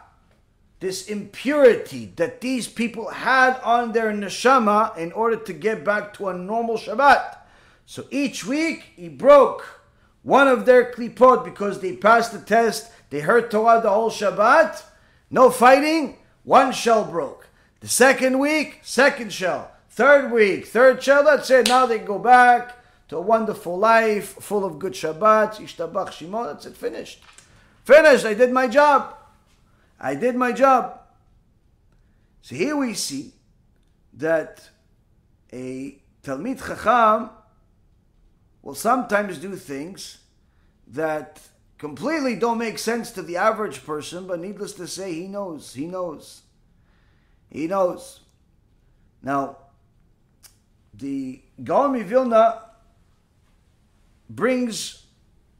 [0.80, 6.28] this impurity that these people had on their neshama in order to get back to
[6.28, 7.38] a normal Shabbat.
[7.86, 9.80] So each week he broke
[10.22, 14.82] one of their klipot because they passed the test they heard Torah the whole Shabbat.
[15.30, 16.16] No fighting.
[16.42, 17.46] One shell broke.
[17.78, 19.70] The second week, second shell.
[19.94, 21.22] Third week, third shell.
[21.22, 21.68] That's it.
[21.68, 22.76] Now they go back
[23.06, 25.60] to a wonderful life full of good Shabbats.
[25.60, 26.46] Ishtabach Shimo.
[26.46, 26.76] That's it.
[26.76, 27.22] Finished.
[27.84, 28.24] Finished.
[28.24, 29.14] I did my job.
[30.00, 30.98] I did my job.
[32.42, 33.34] So here we see
[34.14, 34.68] that
[35.52, 37.30] a Talmid Chacham
[38.62, 40.18] will sometimes do things
[40.88, 41.40] that
[41.78, 45.72] completely don't make sense to the average person, but needless to say, he knows.
[45.72, 46.42] He knows.
[47.48, 48.22] He knows.
[49.22, 49.58] Now,
[50.96, 52.60] the Gaon Mivilna
[54.28, 55.04] brings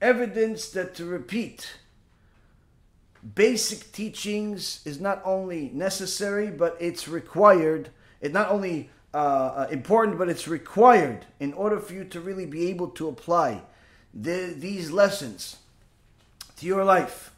[0.00, 1.78] evidence that to repeat
[3.34, 7.88] basic teachings is not only necessary, but it's required.
[8.20, 12.46] It's not only uh, uh, important, but it's required in order for you to really
[12.46, 13.62] be able to apply
[14.12, 15.56] the, these lessons
[16.56, 17.32] to your life.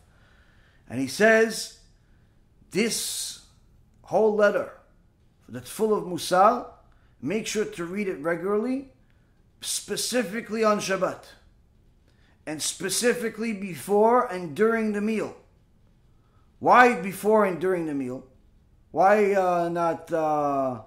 [0.89, 1.79] And he says,
[2.71, 3.45] this
[4.03, 4.73] whole letter
[5.49, 6.67] that's full of musar,
[7.21, 8.89] make sure to read it regularly,
[9.61, 11.25] specifically on Shabbat,
[12.47, 15.37] and specifically before and during the meal.
[16.59, 18.25] Why before and during the meal?
[18.91, 20.81] Why uh, not uh,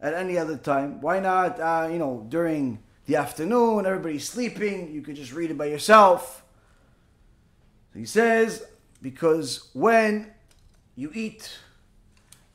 [0.00, 1.00] at any other time?
[1.00, 5.58] Why not, uh, you know, during the afternoon, everybody's sleeping, you could just read it
[5.58, 6.42] by yourself
[7.94, 8.64] he says,
[9.00, 10.32] because when
[10.96, 11.58] you eat,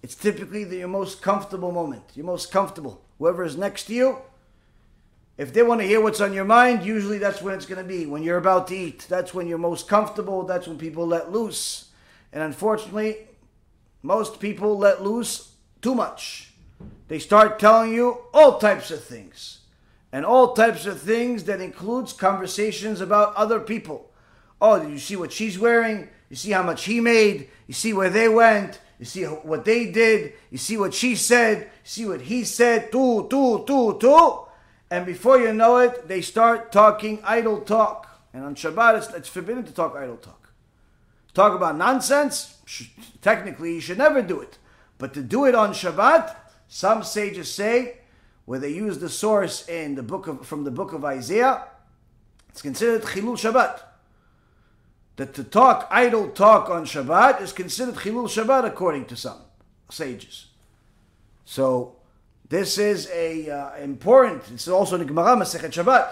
[0.02, 2.04] it's typically the, your most comfortable moment.
[2.16, 3.04] Your most comfortable.
[3.20, 4.18] Whoever is next to you,
[5.38, 7.88] if they want to hear what's on your mind, usually that's when it's going to
[7.88, 8.06] be.
[8.06, 10.44] When you're about to eat, that's when you're most comfortable.
[10.44, 11.90] That's when people let loose.
[12.34, 13.28] And unfortunately,
[14.02, 16.54] most people let loose too much.
[17.08, 19.60] They start telling you all types of things.
[20.12, 24.12] And all types of things that includes conversations about other people.
[24.60, 26.10] Oh, did you see what she's wearing?
[26.30, 27.50] You see how much he made?
[27.68, 28.80] You see where they went?
[29.00, 30.34] You see what they did?
[30.50, 31.60] You see what she said?
[31.60, 32.92] You see what he said?
[32.92, 34.40] Tu, tu, tu, tu.
[34.90, 38.08] And before you know it, they start talking idle talk.
[38.34, 40.52] And on Shabbat, it's, it's forbidden to talk idle talk.
[41.34, 42.58] Talk about nonsense,
[43.22, 44.58] technically, you should never do it.
[44.98, 46.36] But to do it on Shabbat,
[46.68, 47.98] some sages say,
[48.46, 51.66] where they use the source in the book of, from the book of Isaiah,
[52.50, 53.82] it's considered Chilul Shabbat
[55.18, 59.42] that to talk idle talk on Shabbat is considered Chilul Shabbat according to some
[59.90, 60.48] sages.
[61.46, 61.96] So
[62.50, 64.44] this is a uh, important.
[64.52, 66.10] It's also in Gemara Masechet Shabbat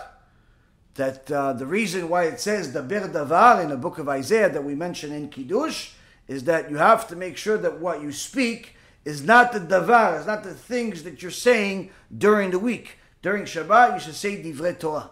[0.96, 4.64] that uh, the reason why it says the Davar in the book of Isaiah that
[4.64, 5.92] we mention in Kiddush
[6.28, 10.20] is that you have to make sure that what you speak is not the davar,
[10.20, 12.98] is not the things that you're saying during the week.
[13.22, 15.12] During Shabbat, you should say divrei Torah.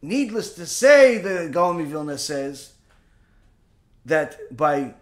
[0.00, 2.72] Needless to say, the Gaon Mivilna says
[4.04, 4.94] that by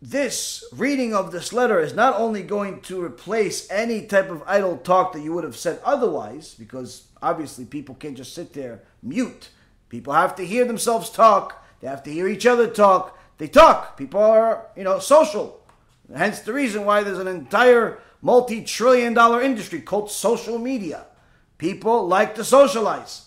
[0.00, 4.76] this reading of this letter is not only going to replace any type of idle
[4.76, 9.50] talk that you would have said otherwise, because obviously people can't just sit there mute.
[9.88, 11.64] People have to hear themselves talk.
[11.80, 13.18] They have to hear each other talk.
[13.38, 13.96] They talk.
[13.96, 15.60] People are, you know, social.
[16.14, 21.04] Hence the reason why there's an entire multi-trillion dollar industry called social media.
[21.58, 23.25] People like to socialize.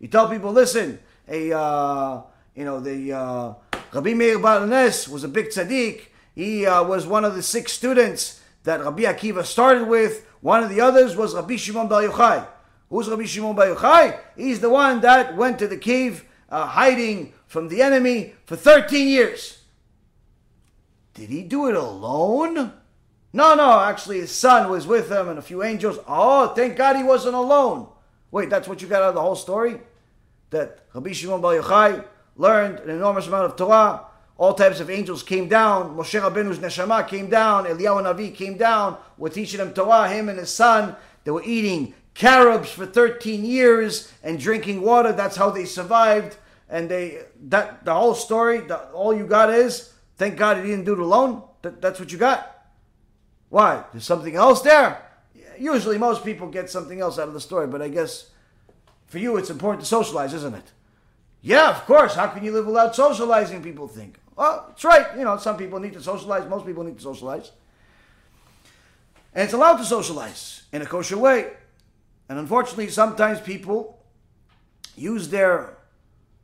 [0.00, 0.98] You tell people, listen,
[1.28, 2.22] a uh,
[2.56, 3.54] you know the uh,
[3.92, 6.06] Rabbi Meir Baal HaNes was a big tzaddik.
[6.34, 10.26] He uh, was one of the six students that Rabbi Akiva started with.
[10.40, 12.46] One of the others was Rabbi Shimon Bar Yochai.
[12.88, 14.18] Who's Rabbi Shimon Bar Yochai?
[14.36, 19.06] He's the one that went to the cave uh, hiding from the enemy for 13
[19.06, 19.58] years.
[21.12, 22.72] Did he do it alone?
[23.32, 25.98] No, no, actually his son was with him and a few angels.
[26.08, 27.88] Oh, thank God he wasn't alone.
[28.30, 29.80] Wait, that's what you got out of the whole story?
[30.50, 32.04] That Rabbi Shimon Bar Yochai
[32.36, 34.06] learned an enormous amount of Torah
[34.40, 35.94] all types of angels came down.
[35.94, 37.66] Moshe Rabbeinu's neshama came down.
[37.66, 38.96] Eliyahu Navi came down.
[39.18, 40.08] Were teaching him Torah.
[40.08, 40.96] Him and his son.
[41.24, 45.12] They were eating carobs for 13 years and drinking water.
[45.12, 46.38] That's how they survived.
[46.70, 48.60] And they that the whole story.
[48.60, 51.42] The, all you got is thank God he didn't do it alone.
[51.60, 52.64] That, that's what you got.
[53.50, 53.84] Why?
[53.92, 55.02] There's something else there.
[55.58, 58.30] Usually, most people get something else out of the story, but I guess
[59.10, 60.72] for you, it's important to socialize, isn't it?
[61.42, 62.14] Yeah, of course.
[62.14, 63.60] How can you live without socializing?
[63.60, 64.18] People think.
[64.36, 65.06] Well, it's right.
[65.18, 66.48] You know, some people need to socialize.
[66.48, 67.50] Most people need to socialize.
[69.34, 71.50] And it's allowed to socialize in a kosher way.
[72.28, 73.98] And unfortunately, sometimes people
[74.96, 75.76] use their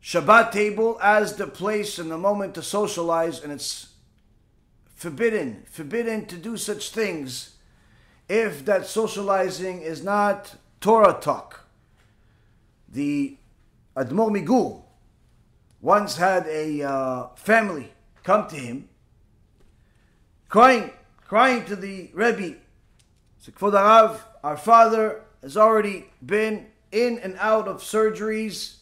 [0.02, 3.92] Shabbat table as the place and the moment to socialize, and it's
[4.96, 7.56] forbidden, forbidden to do such things
[8.28, 11.65] if that socializing is not Torah talk.
[12.88, 13.36] The
[13.96, 14.82] Admor Migur,
[15.80, 17.92] once had a uh, family
[18.22, 18.88] come to him,
[20.48, 20.90] crying,
[21.26, 22.56] crying to the Rebbe,
[23.46, 28.76] Arav, our father has already been in and out of surgeries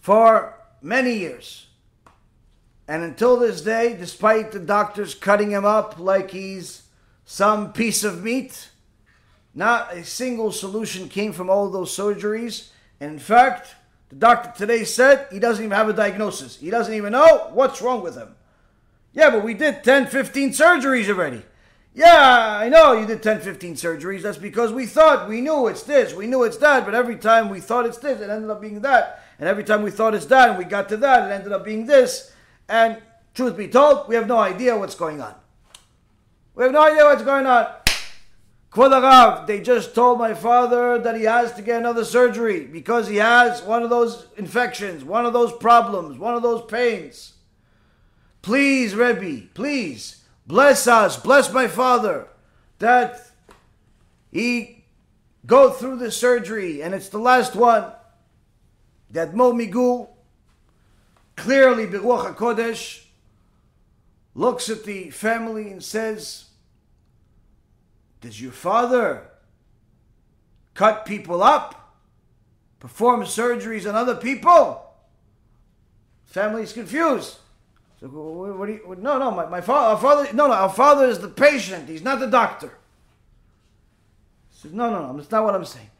[0.00, 1.66] for many years.
[2.88, 6.82] And until this day, despite the doctors cutting him up like he's
[7.24, 8.70] some piece of meat,
[9.54, 12.68] not a single solution came from all those surgeries.
[13.00, 13.74] And in fact,
[14.08, 16.56] the doctor today said he doesn't even have a diagnosis.
[16.56, 18.34] He doesn't even know what's wrong with him.
[19.12, 21.42] Yeah, but we did 10, 15 surgeries already.
[21.94, 24.20] Yeah, I know you did 10, 15 surgeries.
[24.20, 27.48] That's because we thought, we knew it's this, we knew it's that, but every time
[27.48, 29.24] we thought it's this, it ended up being that.
[29.38, 31.64] And every time we thought it's that and we got to that, it ended up
[31.64, 32.32] being this.
[32.68, 33.00] And
[33.34, 35.34] truth be told, we have no idea what's going on.
[36.54, 37.66] We have no idea what's going on.
[38.76, 43.16] Kvod they just told my father that he has to get another surgery because he
[43.16, 47.32] has one of those infections, one of those problems, one of those pains.
[48.42, 52.28] Please, Rebbe, please, bless us, bless my father,
[52.78, 53.30] that
[54.30, 54.84] he
[55.46, 57.92] go through the surgery, and it's the last one.
[59.10, 60.06] the Admor Migur,
[61.34, 63.04] clearly Beruach HaKodesh,
[64.34, 66.45] looks at the family and says,
[68.26, 69.22] does your father
[70.74, 71.94] cut people up,
[72.80, 74.84] perform surgeries on other people?
[76.24, 77.36] Family's confused.
[78.00, 78.96] So what do you?
[78.98, 81.88] No, no, my, my father, our father, no, no, our father is the patient.
[81.88, 82.76] He's not the doctor.
[84.50, 85.90] He says, no, no, no, that's not what I'm saying.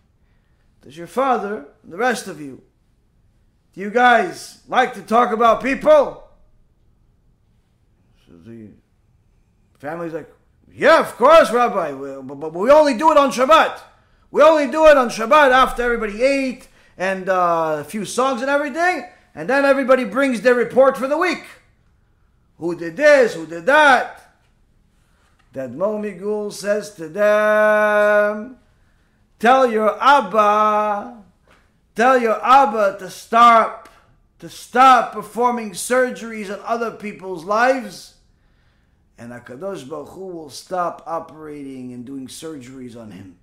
[0.82, 2.60] Does your father, and the rest of you,
[3.72, 6.28] do you guys like to talk about people?
[8.26, 8.70] So the
[9.78, 10.28] family's like,
[10.76, 11.92] yeah, of course, Rabbi,
[12.22, 13.80] but we only do it on Shabbat.
[14.30, 18.50] We only do it on Shabbat after everybody ate and uh, a few songs and
[18.50, 21.44] everything, and then everybody brings their report for the week.
[22.58, 23.34] Who did this?
[23.34, 24.26] Who did that?
[25.56, 28.58] the Admor Migur says to them,
[29.38, 31.24] Tell your Abba,
[31.94, 33.88] tell your Abba to stop,
[34.38, 38.15] to stop performing surgeries on other people's lives
[39.18, 43.38] and Hakadosh Baruch Hu will stop operating and doing surgeries on him.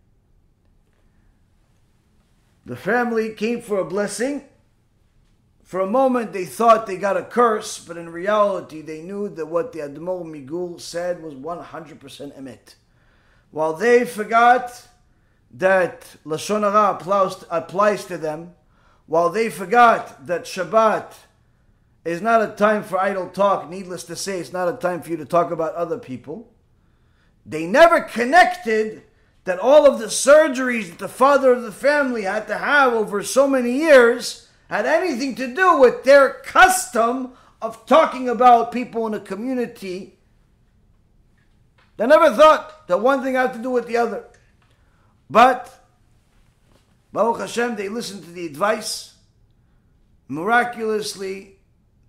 [2.66, 4.46] The family came for a blessing.
[5.64, 9.48] For a moment, they thought they got a curse, but in reality, they knew that
[9.48, 12.00] what the Admor Migur said was 100%
[12.40, 12.76] emet.
[13.52, 14.88] While they forgot
[15.52, 18.54] that Lashon Hara applies, applies to them,
[19.08, 21.14] while they forgot that Shabbat
[22.06, 23.70] is not a time for idle talk.
[23.70, 26.52] Needless to say, it's not a time for you to talk about other people.
[27.46, 29.04] They never connected
[29.46, 33.24] that all of the surgeries that the father of the family had to have over
[33.24, 39.14] so many years had anything to do with their custom of talking about people in
[39.14, 40.18] a community.
[41.98, 44.26] They never thought that one thing had to do with the other.
[45.30, 45.86] But,
[47.12, 49.16] Baruch Hashem, they listened to the advice.
[50.28, 51.53] Miraculously,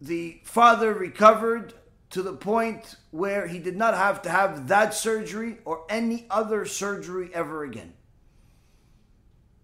[0.01, 1.75] the father recovered
[2.11, 6.65] to the point where he did not have to have that surgery or any other
[6.65, 7.93] surgery ever again.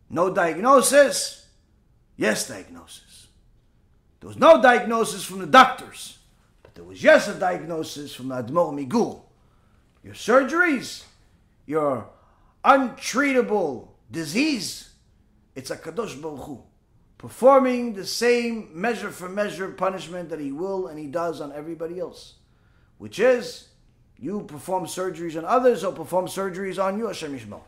[0.09, 1.47] No diagnosis,
[2.16, 3.28] yes diagnosis.
[4.19, 6.19] There was no diagnosis from the doctors,
[6.62, 9.23] but there was yes a diagnosis from Admor Migur.
[10.02, 11.05] Your surgeries,
[11.66, 12.09] your
[12.65, 14.90] untreatable disease,
[15.55, 16.62] it's a Kadosh Baruch Hu
[17.20, 22.01] performing the same measure for measure punishment that he will and he does on everybody
[22.01, 22.36] else,
[22.97, 23.68] which is
[24.18, 27.60] you perform surgeries on others or perform surgeries on you, Hashem Yishmor.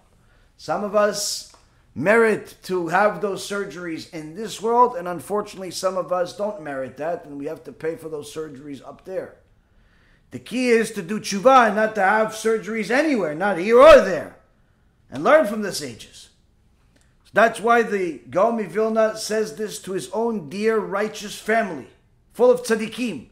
[0.57, 1.55] Some of us
[1.95, 6.97] merit to have those surgeries in this world, and unfortunately, some of us don't merit
[6.97, 9.37] that, and we have to pay for those surgeries up there.
[10.31, 14.01] The key is to do tshuva and not to have surgeries anywhere, not here or
[14.01, 14.39] there,
[15.11, 16.31] and learn from the sages.
[17.33, 21.89] That's why the Gaon Mivilna says this to his own dear righteous family,
[22.33, 23.29] full of tzaddikim.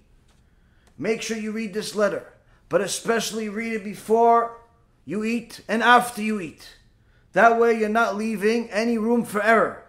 [0.96, 2.32] Make sure you read this letter,
[2.68, 4.58] but especially read it before
[5.04, 6.76] you eat and after you eat.
[7.32, 9.84] That way you're not leaving any room for error.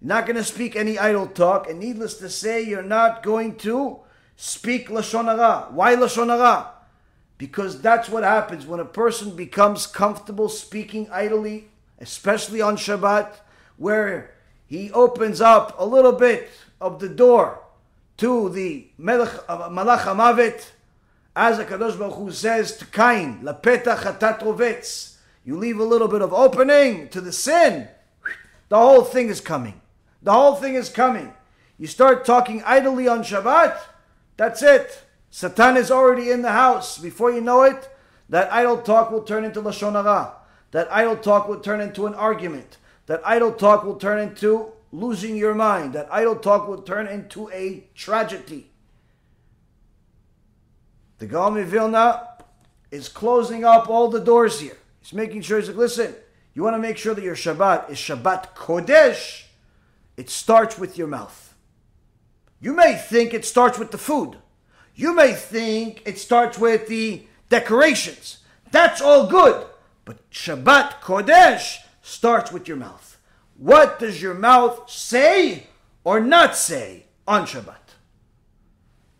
[0.00, 3.56] You're not going to speak any idle talk, and needless to say, you're not going
[3.56, 4.00] to
[4.36, 5.68] speak Lashon Hara.
[5.70, 6.72] Why Lashon Hara?
[7.38, 11.69] Because that's what happens when a person becomes comfortable speaking idly,
[12.00, 13.34] especially on Shabbat,
[13.76, 14.34] where
[14.66, 16.50] he opens up a little bit
[16.80, 17.60] of the door
[18.18, 20.64] to the Melech, uh, Malach
[21.36, 25.16] as Kadosh Baruch Hu says to Cain, Lapetach chatat.
[25.44, 27.88] You leave a little bit of opening to the sin.
[28.68, 29.80] The whole thing is coming.
[30.22, 31.32] The whole thing is coming.
[31.78, 33.78] You start talking idly on Shabbat,
[34.36, 35.04] that's it.
[35.30, 36.98] Satan is already in the house.
[36.98, 37.88] Before you know it,
[38.28, 40.34] that idle talk will turn into Lashon Hara.
[40.72, 42.78] That idle talk will turn into an argument.
[43.06, 45.94] That idle talk will turn into losing your mind.
[45.94, 48.70] That idle talk will turn into a tragedy.
[51.18, 52.26] The Gaon Mivilna
[52.90, 54.76] is closing up all the doors here.
[55.00, 56.14] He's making sure, he's like, listen,
[56.54, 59.44] you want to make sure that your Shabbat is Shabbat Kodesh,
[60.16, 61.54] it starts with your mouth.
[62.60, 64.36] You may think it starts with the food.
[64.94, 68.38] You may think it starts with the decorations.
[68.70, 69.66] That's all good.
[70.10, 73.16] But Shabbat Kodesh starts with your mouth.
[73.56, 75.68] What does your mouth say
[76.02, 77.94] or not say on Shabbat?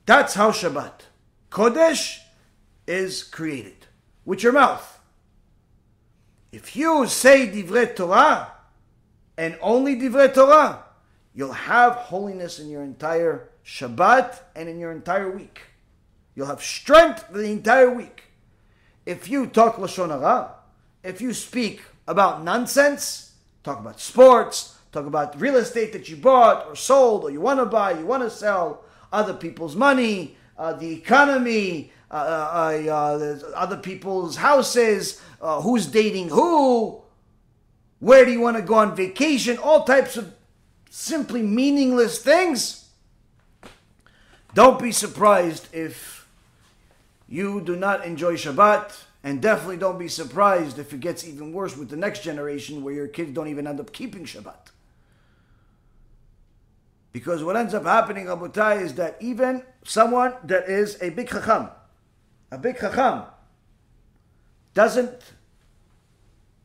[0.05, 1.03] That's how Shabbat
[1.49, 2.19] Kodesh
[2.89, 3.87] is created
[4.25, 4.99] with your mouth.
[6.51, 8.51] If you say Divrei Torah
[9.39, 10.83] and only Divrei Torah,
[11.33, 15.61] You'll have holiness in your entire Shabbat and in your entire week.
[16.35, 18.25] You'll have strength for the entire week.
[19.07, 20.57] If you talk Lashon Hara,
[21.03, 23.33] if you speak about nonsense,
[23.63, 27.59] talk about sports, talk about real estate that you bought or sold or you want
[27.61, 33.53] to buy, you want to sell, other people's money, uh, the economy, uh, uh, uh
[33.55, 37.01] other people's houses, uh, who's dating who,
[38.01, 40.35] where do you want to go on vacation, all types of
[40.91, 42.89] simply meaningless things,
[44.55, 46.27] don't be surprised if
[47.29, 51.77] you do not enjoy Shabbat, and definitely don't be surprised if it gets even worse
[51.77, 54.71] with the next generation where your kids don't even end up keeping Shabbat.
[57.13, 61.69] Because what ends up happening, Abutai, is that even someone that is a big chacham,
[62.51, 63.25] a big chacham,
[64.75, 65.33] doesn't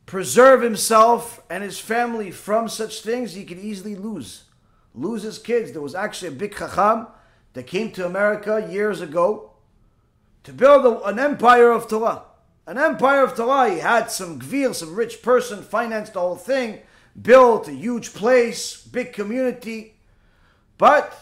[0.06, 4.44] preserve himself and his family from such things, he could easily lose.
[4.94, 5.72] Lose his kids.
[5.72, 7.08] There was actually a big chacham
[7.54, 9.50] that came to America years ago
[10.44, 12.22] to build an empire of Torah.
[12.66, 13.70] An empire of Torah.
[13.70, 16.80] He had some gvir, some rich person, financed the whole thing,
[17.20, 19.94] built a huge place, big community.
[20.76, 21.16] But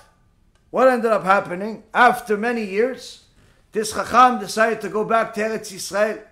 [0.70, 1.84] what ended up happening?
[1.92, 3.24] After many years,
[3.72, 6.22] this chacham decided to go back to Eretz Yisrael.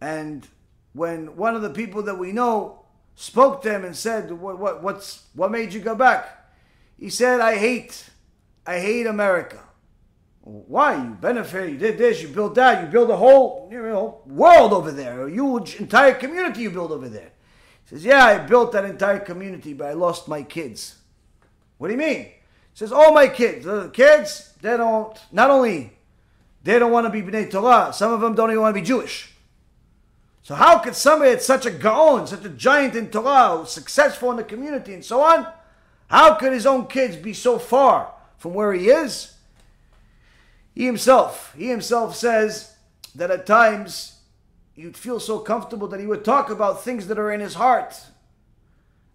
[0.00, 0.46] And
[0.92, 2.84] when one of the people that we know
[3.16, 6.52] spoke to him and said, what, what, what's, what made you go back?
[6.98, 8.08] He said, I hate,
[8.66, 9.60] I hate America.
[10.44, 11.02] Why?
[11.02, 14.74] You benefit, you did this, you built that, you built a whole you know, world
[14.74, 17.32] over there, a huge entire community you built over there.
[17.84, 20.96] He says, Yeah, I built that entire community, but I lost my kids.
[21.78, 22.24] What do you mean?
[22.24, 22.34] He
[22.74, 25.96] says, All my kids, the kids, they don't, not only,
[26.62, 28.86] they don't want to be B'nai Torah, some of them don't even want to be
[28.86, 29.32] Jewish.
[30.42, 34.36] So how could somebody that's such a gaon, such a giant in Torah, successful in
[34.36, 35.46] the community and so on,
[36.08, 39.33] how could his own kids be so far from where he is?
[40.74, 42.74] He himself, he himself says
[43.14, 44.18] that at times
[44.74, 47.94] you'd feel so comfortable that he would talk about things that are in his heart.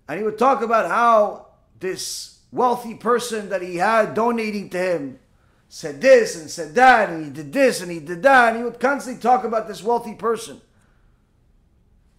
[0.07, 1.47] And he would talk about how
[1.79, 5.19] this wealthy person that he had donating to him
[5.67, 8.49] said this and said that, and he did this and he did that.
[8.49, 10.61] And he would constantly talk about this wealthy person.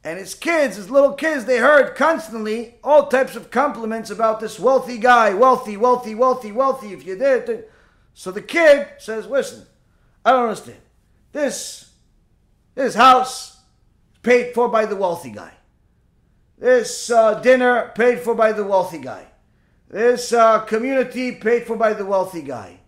[0.04, 4.58] And his kids, his little kids, they heard constantly all types of compliments about this
[4.58, 6.92] wealthy guy, wealthy, wealthy, wealthy, wealthy.
[6.92, 7.64] If you did,
[8.14, 9.66] so the kid says, "Listen,
[10.24, 10.80] I don't understand.
[11.32, 11.92] This,
[12.74, 13.60] this house
[14.22, 15.52] paid for by the wealthy guy.
[16.58, 19.26] This uh, dinner paid for by the wealthy guy.
[19.88, 22.80] This uh, community paid for by the wealthy guy.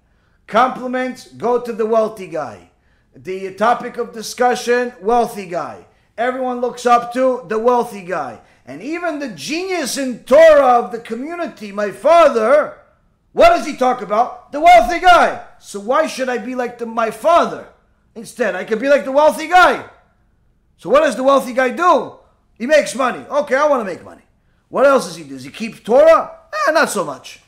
[0.47, 2.71] Compliments go to the wealthy guy.
[3.15, 5.87] The topic of discussion, wealthy guy."
[6.19, 8.41] Everyone looks up to the wealthy guy.
[8.67, 12.79] And even the genius in Torah of the community, my father,
[13.33, 14.53] what does he talk about?
[14.53, 15.45] The wealthy guy.
[15.59, 17.69] So why should I be like the, my father?
[18.15, 19.89] Instead, I could be like the wealthy guy.
[20.77, 22.17] So what does the wealthy guy do?
[22.59, 23.25] He makes money.
[23.27, 24.23] Okay, I want to make money.
[24.69, 25.31] What else does he do?
[25.31, 26.39] Does he keep Torah?
[26.69, 27.41] Eh, not so much.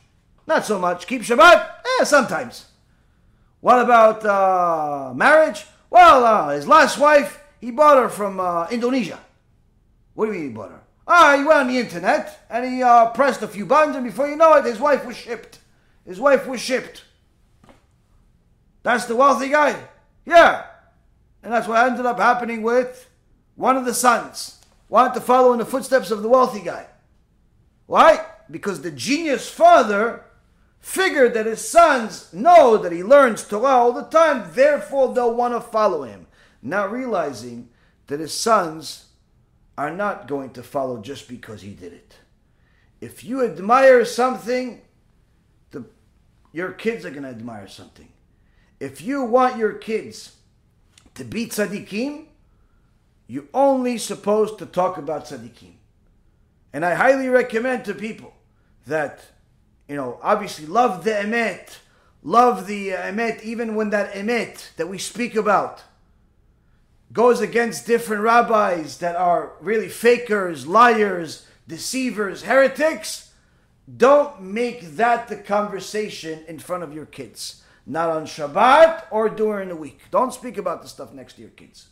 [0.47, 1.07] Not so much.
[1.07, 1.69] Keep Shabbat?
[2.01, 2.67] Eh, sometimes.
[3.61, 5.67] What about uh, marriage?
[5.91, 9.19] Well, uh, his last wife, he bought her from uh, Indonesia.
[10.15, 10.81] What do you mean he bought her?
[11.07, 14.29] Ah, he went on the internet and he uh, pressed a few buttons, and before
[14.29, 15.59] you know it, his wife was shipped.
[16.05, 17.05] His wife was shipped.
[18.83, 19.77] That's the wealthy guy.
[20.27, 20.65] Yeah.
[21.43, 23.11] And that's what ended up happening with
[23.57, 24.61] one of the sons.
[24.89, 26.87] Wanted to follow in the footsteps of the wealthy guy.
[27.87, 28.25] Why?
[28.51, 30.25] Because the genius father
[30.81, 35.55] figured that his sons know that he learns Torah all the time, therefore they'll want
[35.55, 36.27] to follow him.
[36.63, 37.71] Not realizing
[38.07, 39.07] that his sons
[39.77, 42.17] are not going to follow just because he did it.
[43.01, 44.83] If you admire something,
[46.55, 48.09] your kids are going to admire something.
[48.79, 50.37] If you want your kids
[51.17, 52.27] to be tzaddikim,
[53.27, 55.73] you're only supposed to talk about tzaddikim.
[56.73, 58.35] And I highly recommend to people
[58.87, 59.25] that,
[59.89, 61.79] you know, obviously love the emet,
[62.23, 65.83] love the uh, emet, even when that emet that we speak about
[67.13, 73.33] goes against different rabbis that are really fakers, liars, deceivers, heretics.
[73.97, 77.63] Don't make that the conversation in front of your kids.
[77.87, 80.01] Not on Shabbat or during the week.
[80.11, 81.89] Don't speak about the stuff next to your kids.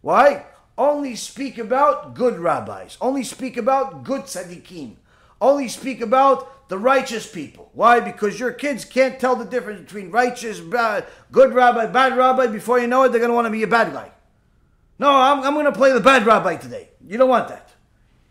[0.00, 0.46] Why?
[0.76, 2.96] Only speak about good rabbis.
[3.00, 4.96] Only speak about good tzaddikim.
[5.40, 7.70] Only speak about the righteous people.
[7.74, 8.00] Why?
[8.00, 12.46] Because your kids can't tell the difference between righteous, bad, good rabbi, bad rabbi.
[12.46, 14.10] Before you know it, they're going to want to be a bad guy.
[14.98, 16.88] No, I'm, I'm going to play the bad rabbi today.
[17.06, 17.68] You don't want that.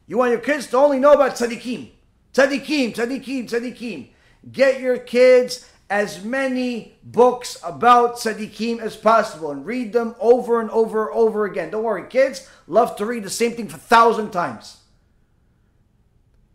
[0.07, 1.91] You want your kids to only know about tzaddikim.
[2.34, 4.07] Tzaddikim, tzaddikim, tzaddikim.
[4.51, 10.69] Get your kids as many books about tzaddikim as possible and read them over and
[10.72, 11.69] over and over again.
[11.69, 14.77] Don't worry, kids love to read the same thing for a thousand times.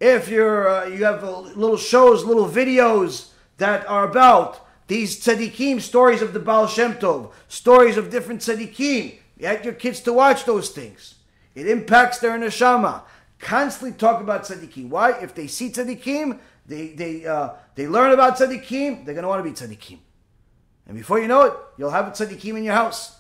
[0.01, 5.81] If you're uh, you have uh, little shows, little videos that are about these tzaddikim,
[5.81, 10.13] stories of the Baal Shem Tov, stories of different tzaddikim, you have your kids to
[10.13, 11.15] watch those things.
[11.55, 13.03] It impacts their neshama.
[13.39, 14.89] Constantly talk about tzaddikim.
[14.89, 15.13] Why?
[15.13, 19.05] If they see tzaddikim, they they uh, they learn about tzaddikim.
[19.05, 19.99] They're gonna want to be tzaddikim,
[20.87, 23.19] and before you know it, you'll have a tzaddikim in your house.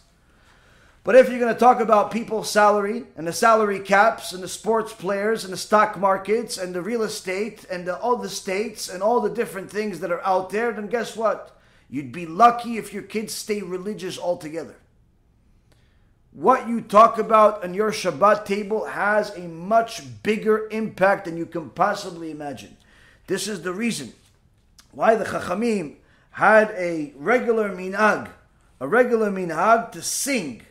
[1.08, 4.48] But if you're going to talk about people's salary and the salary caps and the
[4.48, 8.90] sports players and the stock markets and the real estate and the, all the states
[8.90, 11.58] and all the different things that are out there, then guess what?
[11.88, 14.76] You'd be lucky if your kids stay religious altogether.
[16.38, 21.46] What you talk about on your Shabbat table has a much bigger impact than you
[21.46, 22.76] can possibly imagine.
[23.26, 24.12] This is the reason
[24.92, 25.96] why the Chachamim
[26.30, 28.30] had a regular minag,
[28.78, 30.62] a regular minag to sing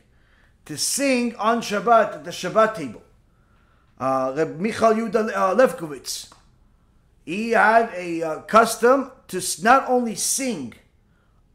[0.63, 3.03] to sing on Shabbat at the Shabbat table.
[3.99, 6.29] Uh, Reb Michal Yuda uh, Lefkovitz,
[7.25, 10.75] he had a uh, custom to not only sing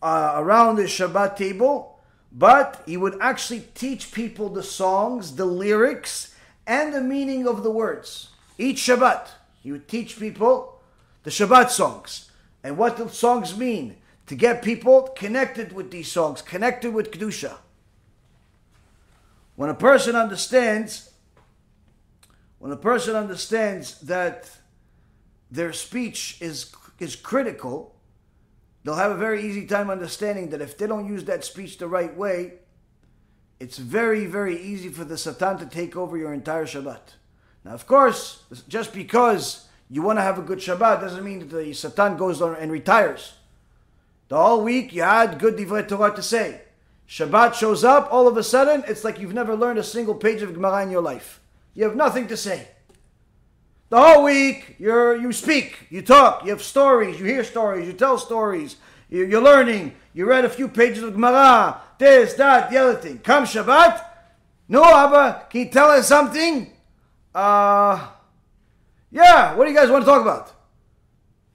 [0.03, 1.92] uh, around the Shabbat table,
[2.33, 6.35] but he would actually teach people the songs, the lyrics,
[6.67, 8.31] and the meaning of the words.
[8.57, 9.29] Each Shabbat,
[9.63, 10.81] he would teach people
[11.25, 12.31] the Shabbat songs
[12.65, 13.97] and what the songs mean
[14.27, 17.57] to get people connected with these songs, connected with Kedusha.
[19.57, 21.13] When a person understands,
[22.59, 24.49] when a person understands that
[25.51, 27.92] their speech is, is critical,
[28.83, 31.89] they'll have a very easy time understanding that if they don't use that speech the
[31.89, 32.55] right way,
[33.61, 37.15] it's very, very easy for the Satan to take over your entire Shabbat.
[37.65, 41.51] Now, of course, just because you want to have a good Shabbat doesn't mean that
[41.51, 43.35] the Satan goes on and retires.
[44.29, 46.63] The whole week you had good Divrei Torah to say.
[47.09, 50.41] Shabbat shows up, all of a sudden, it's like you've never learned a single page
[50.41, 51.41] of Gemara in your life.
[51.75, 52.69] You have nothing to say.
[53.93, 57.93] The whole week, you're, you speak, you talk, you have stories, you hear stories, you
[57.93, 58.77] tell stories,
[59.11, 63.19] you, you're learning, you read a few pages of Gemara, this, that, the other thing.
[63.19, 64.03] Come Shabbat,
[64.67, 66.73] no, Abba, can you tell us something?
[67.35, 68.09] Uh,
[69.11, 70.55] yeah, what do you guys want to talk about?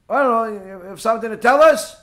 [0.08, 2.00] I don't know, you have something to tell us?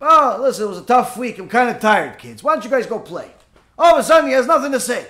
[0.00, 1.38] Oh, listen, it was a tough week.
[1.38, 2.42] I'm kind of tired, kids.
[2.42, 3.30] Why don't you guys go play?
[3.78, 5.06] All of a sudden, he has nothing to say.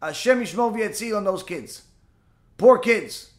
[0.00, 1.82] Hashem Yishmor V'Yetzil on those kids.
[2.56, 3.32] Poor kids.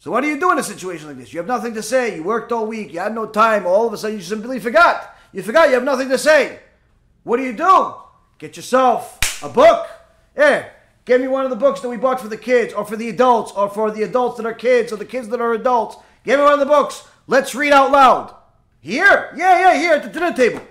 [0.00, 1.32] So what do you do in a situation like this?
[1.32, 2.16] You have nothing to say.
[2.16, 2.90] You worked all week.
[2.90, 3.66] You had no time.
[3.66, 5.14] All of a sudden, you simply forgot.
[5.30, 5.68] You forgot.
[5.68, 6.58] You have nothing to say.
[7.22, 7.94] What do you do?
[8.38, 9.86] Get yourself a book.
[10.34, 10.70] Yeah.
[11.04, 13.10] Get me one of the books that we bought for the kids, or for the
[13.10, 15.96] adults, or for the adults that are kids, or the kids that are adults.
[16.24, 17.06] Give me one of the books.
[17.26, 18.34] Let's read out loud.
[18.80, 19.34] Here?
[19.36, 20.62] Yeah, yeah, here at the dinner table,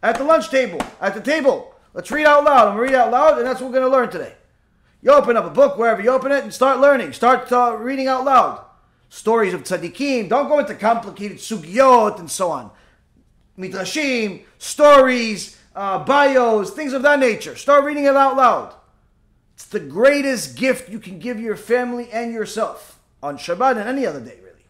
[0.00, 1.74] at the lunch table, at the table.
[1.92, 2.68] Let's read out loud.
[2.68, 4.34] I'm to read out loud, and that's what we're going to learn today.
[5.02, 7.12] You open up a book wherever you open it and start learning.
[7.12, 8.65] Start uh, reading out loud.
[9.08, 10.28] Stories of tzaddikim.
[10.28, 12.70] Don't go into complicated sugiyot and so on.
[13.58, 17.56] Midrashim, stories, uh, bios, things of that nature.
[17.56, 18.74] Start reading it out loud.
[19.54, 24.06] It's the greatest gift you can give your family and yourself on Shabbat and any
[24.06, 24.66] other day, really.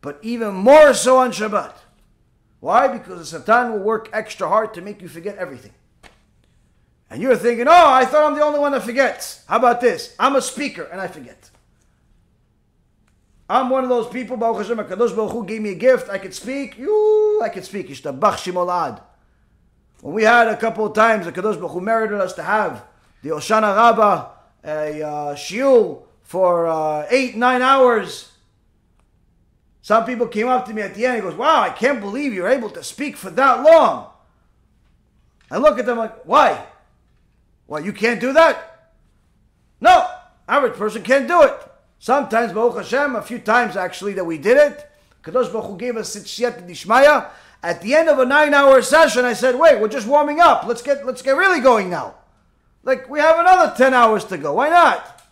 [0.00, 1.74] But even more so on Shabbat.
[2.58, 2.88] Why?
[2.88, 5.72] Because the Satan will work extra hard to make you forget everything.
[7.10, 9.44] And you're thinking, oh, I thought I'm the only one that forgets.
[9.46, 10.14] How about this?
[10.18, 11.50] I'm a speaker and I forget.
[13.54, 16.10] I'm one of those people, Baruch Hashem, Kadosh Baruch Hu gave me a gift.
[16.10, 16.76] I could speak.
[16.76, 17.88] You, I could speak.
[17.88, 19.00] Ishtabach Shimolad.
[20.00, 22.84] When we had a couple of times, the Kadosh Baruch Hu merited us to have
[23.22, 24.28] the Oshana Rabbah,
[24.64, 28.32] a uh, shiur for uh, eight, nine hours.
[29.82, 32.34] Some people came up to me at the end and goes, wow, I can't believe
[32.34, 34.10] you're able to speak for that long.
[35.48, 36.66] I look at them like, why?
[37.68, 38.90] Well, you can't do that?
[39.80, 40.10] No,
[40.48, 41.70] average person can't do it.
[42.04, 44.90] Sometimes, Baruch Hashem, a few times actually that we did it,
[45.22, 47.30] Kadosh Baruch Hu gave us Siyat Dishmaya.
[47.62, 50.66] At the end of a nine-hour session, I said, wait, we're just warming up.
[50.66, 52.16] Let's get, let's get really going now.
[52.82, 54.52] Like, we have another 10 hours to go.
[54.52, 55.22] Why not?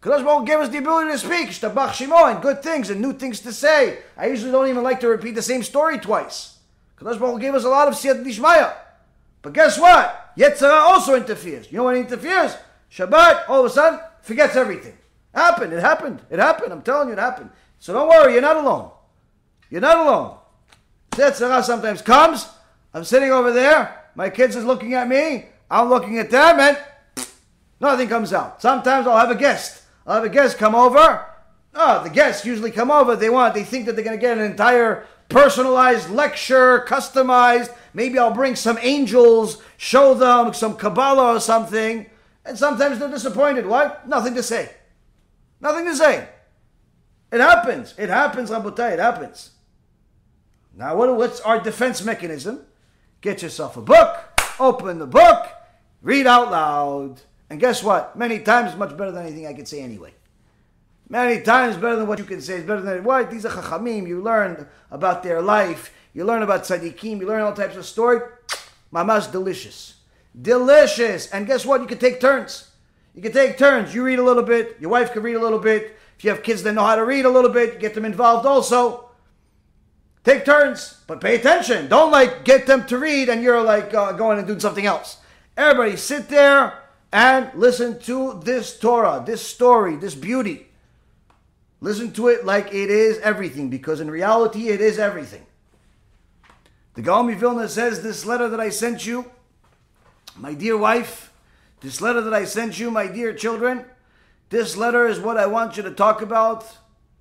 [0.00, 3.00] Kadosh Baruch Hu gave us the ability to speak, Shtabach Shimo, and good things and
[3.00, 3.98] new things to say.
[4.16, 6.58] I usually don't even like to repeat the same story twice.
[6.96, 8.72] Kadosh Baruch Hu gave us a lot of Siyat Dishmaya.
[9.42, 10.30] But guess what?
[10.38, 11.72] Yetzer Hara also interferes.
[11.72, 12.56] You know when he interferes?
[12.88, 14.96] Shabbat, all of a sudden, forgets everything.
[15.36, 15.74] Happened.
[15.74, 16.22] It happened.
[16.30, 16.72] It happened.
[16.72, 17.50] I'm telling you, it happened.
[17.78, 18.32] So don't worry.
[18.32, 18.90] You're not alone.
[19.68, 20.38] You're not alone.
[21.10, 22.48] Yetzer Hara sometimes comes.
[22.94, 24.04] I'm sitting over there.
[24.14, 25.44] My kids is looking at me.
[25.70, 26.78] I'm looking at them, and
[27.80, 28.62] nothing comes out.
[28.62, 29.82] Sometimes I'll have a guest.
[30.06, 31.26] I'll have a guest come over.
[31.74, 33.14] Oh, the guests usually come over.
[33.14, 33.52] They want.
[33.52, 37.74] They think that they're going to get an entire personalized lecture, customized.
[37.92, 42.06] Maybe I'll bring some angels, show them some Kabbalah or something.
[42.46, 43.66] And sometimes they're disappointed.
[43.66, 44.08] What?
[44.08, 44.70] Nothing to say.
[45.60, 46.28] Nothing to say.
[47.32, 47.94] It happens.
[47.98, 48.92] It happens, Rabotai.
[48.92, 49.50] It happens.
[50.76, 52.60] Now, what, what's our defense mechanism?
[53.22, 55.48] Get yourself a book, open the book,
[56.02, 57.20] read out loud.
[57.48, 58.16] And guess what?
[58.16, 60.12] Many times much better than anything I could say anyway.
[61.08, 62.56] Many times better than what you can say.
[62.56, 63.30] It's better than what?
[63.30, 64.06] These are chachamim.
[64.06, 65.92] You learn about their life.
[66.12, 67.20] You learn about tzaddikim.
[67.20, 68.20] You learn all types of story.
[68.90, 69.94] Mama's delicious.
[70.40, 71.28] Delicious.
[71.28, 71.80] And guess what?
[71.80, 72.70] You can take turns.
[73.16, 73.94] You can take turns.
[73.94, 74.76] You read a little bit.
[74.78, 75.96] Your wife can read a little bit.
[76.16, 78.46] If you have kids that know how to read a little bit, get them involved
[78.46, 79.08] also.
[80.22, 81.88] Take turns, but pay attention.
[81.88, 85.18] Don't like get them to read and you're like uh, going and doing something else.
[85.56, 86.82] Everybody sit there
[87.12, 90.66] and listen to this Torah, this story, this beauty.
[91.80, 95.46] Listen to it like it is everything, because in reality it is everything.
[96.94, 99.30] The Gaon Vilna says, This letter that I sent you,
[100.36, 101.32] my dear wife,
[101.80, 103.84] this letter that I sent you, my dear children,
[104.48, 106.78] this letter is what I want you to talk about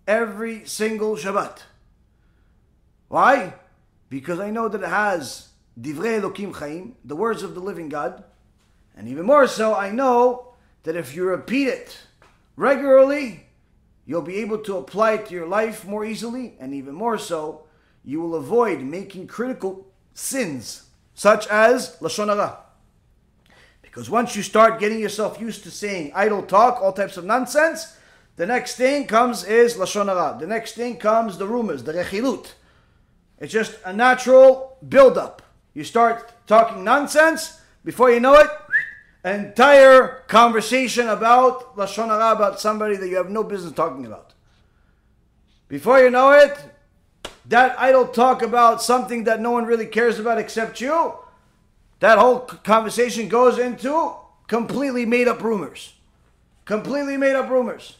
[0.08, 1.60] every single Shabbat.
[3.08, 3.54] Why?
[4.10, 5.50] Because I know that it has
[5.80, 8.24] Divrei Elokim Chaim, the words of the living God.
[8.96, 10.54] And even more so, I know
[10.84, 11.98] that if you repeat it
[12.56, 13.48] regularly,
[14.06, 16.56] you'll be able to apply it to your life more easily.
[16.60, 17.66] And even more so,
[18.04, 20.84] you will avoid making critical sins,
[21.14, 22.60] such as Lashon Hara.
[23.96, 27.96] Because once you start getting yourself used to saying idle talk, all types of nonsense,
[28.36, 30.38] the next thing comes is Lashon Hara.
[30.38, 32.56] The next thing comes the rumors, the rechilut.
[33.40, 35.42] It's just a natural build-up.
[35.74, 38.50] You start talking nonsense, before you know it,
[39.24, 44.34] entire conversation about Lashon Hara, about somebody that you have no business talking about.
[45.70, 46.54] Before you know it,
[47.46, 51.14] that idle talk about something that no one really cares about except you,
[52.00, 54.16] that whole conversation goes into
[54.48, 55.94] completely made up rumors.
[56.66, 57.98] Completely made up rumors.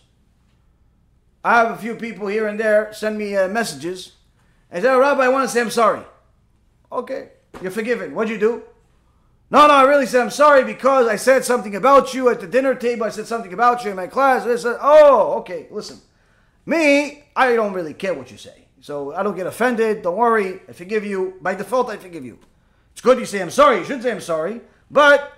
[1.44, 4.14] I have a few people here and there send me uh, messages
[4.72, 6.02] and say, oh, Rabbi, I want to say I'm sorry.
[6.92, 7.30] Okay,
[7.62, 8.16] you're forgiven.
[8.16, 8.64] What'd you do?
[9.52, 12.48] No, no, I really said I'm sorry because I said something about you at the
[12.48, 13.06] dinner table.
[13.06, 14.46] I said something about you in my class.
[14.46, 16.00] I said, oh, okay, listen.
[16.66, 18.66] Me, I don't really care what you say.
[18.82, 20.02] So I don't get offended.
[20.02, 20.62] Don't worry.
[20.68, 21.36] I forgive you.
[21.42, 22.40] By default, I forgive you.
[22.96, 23.80] It's good you say I'm sorry.
[23.80, 24.62] You should say I'm sorry.
[24.90, 25.34] But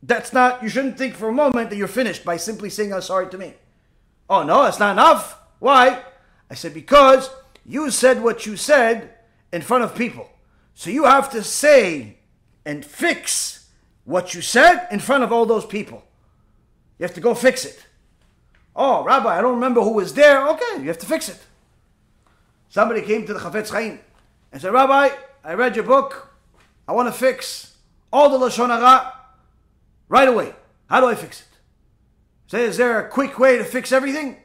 [0.00, 3.02] that's not, you shouldn't think for a moment that you're finished by simply saying I'm
[3.02, 3.54] sorry to me.
[4.28, 5.36] Oh, no, that's not enough.
[5.58, 6.04] Why?
[6.48, 7.28] I said, because
[7.66, 9.10] you said what you said
[9.52, 10.30] in front of people.
[10.74, 12.18] So you have to say
[12.64, 13.70] and fix
[14.04, 16.04] what you said in front of all those people.
[17.00, 17.84] You have to go fix it.
[18.76, 20.48] Oh, Rabbi, I don't remember who was there.
[20.50, 21.40] Okay, you have to fix it.
[22.68, 23.98] Somebody came to the Chafetz Chaim
[24.52, 25.08] and said, Rabbi,
[25.42, 26.29] I read your book.
[26.90, 27.76] I want to fix
[28.12, 29.12] all the Lashon Hara
[30.08, 30.52] right away.
[30.88, 31.46] How do I fix it?
[32.48, 34.38] Say, is there a quick way to fix everything?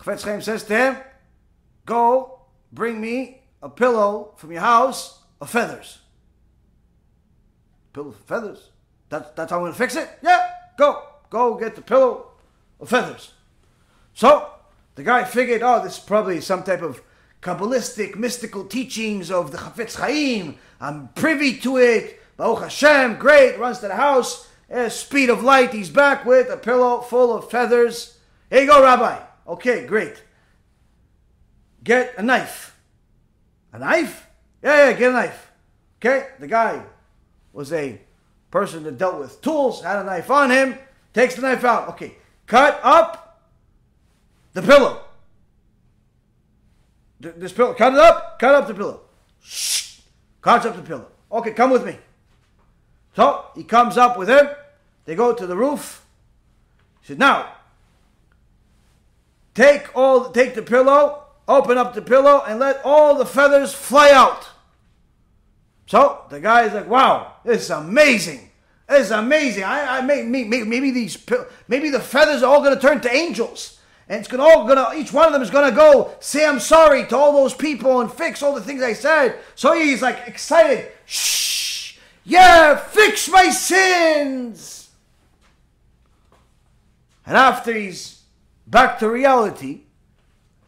[0.00, 0.96] Chafetz Chaim says to him,
[1.84, 2.40] go
[2.72, 6.00] bring me a pillow from your house of feathers.
[7.92, 8.70] Pillow of feathers?
[9.10, 10.08] That, that's how I'm going to fix it?
[10.24, 11.04] Yeah, go.
[11.30, 12.32] Go get the pillow
[12.80, 13.32] of feathers.
[14.12, 14.50] So
[14.96, 17.00] the guy figured, oh, this is probably some type of
[17.46, 20.56] Kabbalistic, mystical teachings of the Chafetz Chaim.
[20.80, 22.20] I'm privy to it.
[22.36, 23.56] Baruch Hashem, great.
[23.56, 24.48] Runs to the house.
[24.68, 25.72] Eh, speed of light.
[25.72, 28.18] He's back with a pillow full of feathers.
[28.50, 29.20] Here you go, Rabbi.
[29.46, 30.20] Okay, great.
[31.84, 32.76] Get a knife.
[33.72, 34.26] A knife?
[34.60, 35.52] Yeah, yeah, get a knife.
[36.00, 36.82] Okay, the guy
[37.52, 38.00] was a
[38.50, 40.76] person that dealt with tools, had a knife on him,
[41.14, 41.90] takes the knife out.
[41.90, 42.16] Okay,
[42.48, 43.40] cut up
[44.52, 45.05] the pillow.
[47.18, 49.00] This pillow, cut it up, cut up the pillow.
[49.40, 50.00] Shh,
[50.40, 51.06] cuts up the pillow.
[51.32, 51.98] Okay, come with me.
[53.14, 54.48] So he comes up with him.
[55.06, 56.04] They go to the roof.
[57.00, 57.52] He said, now,
[59.54, 64.10] take all, take the pillow, open up the pillow, and let all the feathers fly
[64.10, 64.48] out.
[65.86, 68.50] So the guy's like, wow, this is amazing.
[68.88, 69.64] This is amazing.
[69.64, 71.16] I, I may, maybe, maybe these,
[71.68, 73.75] maybe the feathers are all going to turn to angels.
[74.08, 77.06] And it's gonna all gonna each one of them is gonna go say I'm sorry
[77.06, 79.40] to all those people and fix all the things I said.
[79.56, 80.92] So he's like excited.
[81.06, 84.90] Shh, yeah, fix my sins.
[87.24, 88.22] And after he's
[88.66, 89.82] back to reality,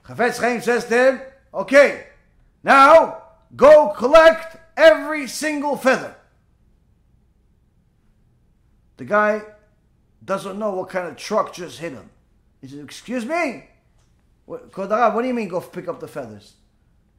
[0.04, 1.20] Chafetz Chaim says to him,
[1.54, 2.08] "Okay,
[2.64, 3.22] now
[3.54, 6.16] go collect every single feather."
[8.96, 9.42] The guy
[10.24, 12.10] doesn't know what kind of truck just hit him.
[12.60, 13.64] He says, Excuse me?
[14.46, 16.54] What, what do you mean go pick up the feathers?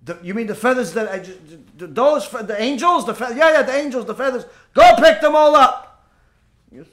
[0.03, 1.38] The, you mean the feathers that I just,
[1.78, 3.06] those, the angels?
[3.06, 4.45] The fe- Yeah, yeah, the angels, the feathers.
[4.74, 6.07] Go pick them all up.
[6.72, 6.86] Yes.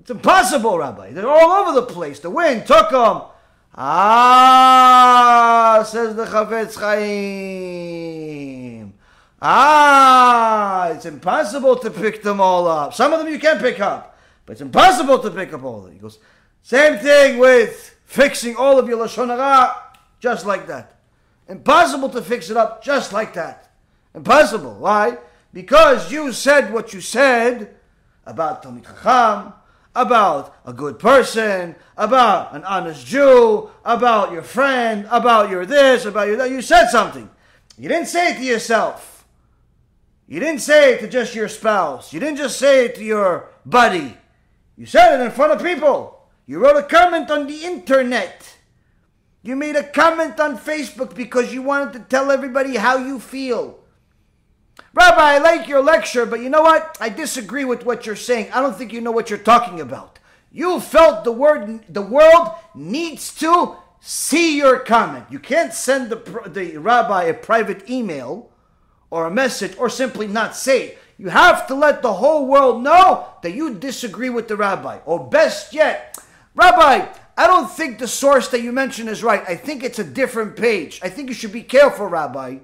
[0.00, 1.12] It's impossible, Rabbi.
[1.12, 2.20] They're all over the place.
[2.20, 3.22] The wind took them.
[3.80, 8.92] Ah, says the Chafetz Chaim.
[9.40, 12.92] Ah, it's impossible to pick them all up.
[12.92, 15.84] Some of them you can pick up, but it's impossible to pick up all of
[15.84, 15.92] them.
[15.92, 16.18] He goes,
[16.62, 19.74] same thing with fixing all of your Lashon Hara,
[20.20, 20.98] just like that.
[21.48, 23.70] Impossible to fix it up just like that.
[24.14, 24.74] Impossible.
[24.74, 25.18] Why?
[25.52, 27.74] Because you said what you said
[28.26, 29.54] about Talmid Chacham,
[29.94, 36.28] about a good person, about an honest Jew, about your friend, about your this, about
[36.28, 36.50] your that.
[36.50, 37.28] You said something.
[37.78, 39.26] You didn't say it to yourself.
[40.26, 42.12] You didn't say it to just your spouse.
[42.12, 44.16] You didn't just say it to your buddy.
[44.76, 46.17] You said it in front of people.
[46.48, 48.56] You wrote a comment on the internet.
[49.42, 53.78] You made a comment on Facebook because you wanted to tell everybody how you feel.
[54.94, 56.96] Rabbi, I like your lecture, but you know what?
[57.02, 58.50] I disagree with what you're saying.
[58.50, 60.18] I don't think you know what you're talking about.
[60.50, 65.26] You felt the word the world needs to see your comment.
[65.28, 66.16] You can't send the,
[66.46, 68.50] the rabbi a private email
[69.10, 70.98] or a message or simply not say it.
[71.18, 75.00] You have to let the whole world know that you disagree with the rabbi.
[75.04, 76.16] Or best yet,
[76.58, 77.06] Rabbi,
[77.36, 79.44] I don't think the source that you mentioned is right.
[79.46, 80.98] I think it's a different page.
[81.04, 82.58] I think you should be careful, Rabbi.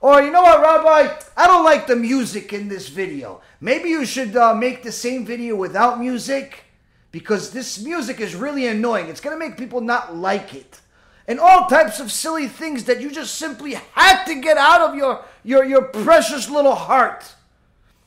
[0.00, 1.20] Or you know what, Rabbi?
[1.36, 3.40] I don't like the music in this video.
[3.60, 6.62] Maybe you should uh, make the same video without music
[7.10, 9.08] because this music is really annoying.
[9.08, 10.80] It's going to make people not like it
[11.26, 14.94] and all types of silly things that you just simply had to get out of
[14.94, 17.34] your, your, your precious little heart.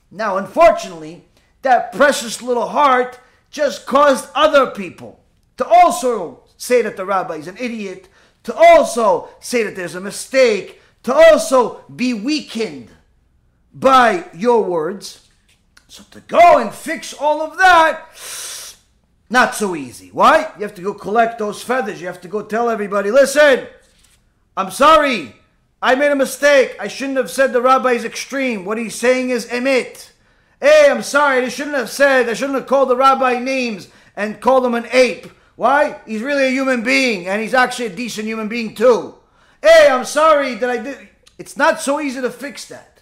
[0.10, 1.26] Now, unfortunately,
[1.64, 3.20] that precious little heart
[3.52, 5.20] just caused other people
[5.58, 8.08] to also say that the rabbi is an idiot,
[8.44, 12.90] to also say that there's a mistake, to also be weakened
[13.74, 15.28] by your words.
[15.88, 18.08] So to go and fix all of that,
[19.30, 20.10] not so easy.
[20.12, 20.52] Why?
[20.58, 22.00] You have to go collect those feathers.
[22.00, 23.68] You have to go tell everybody, listen,
[24.56, 25.36] I'm sorry.
[25.82, 26.76] I made a mistake.
[26.80, 28.64] I shouldn't have said the rabbi is extreme.
[28.64, 30.14] What he's saying is emit.
[30.62, 31.44] Hey, I'm sorry.
[31.44, 34.88] I shouldn't have said, I shouldn't have called the rabbi names and called him an
[34.92, 35.28] ape.
[35.56, 36.00] Why?
[36.06, 39.16] He's really a human being and he's actually a decent human being too.
[39.62, 41.10] Hey, I'm sorry that I did.
[41.38, 43.02] It's not so easy to fix that.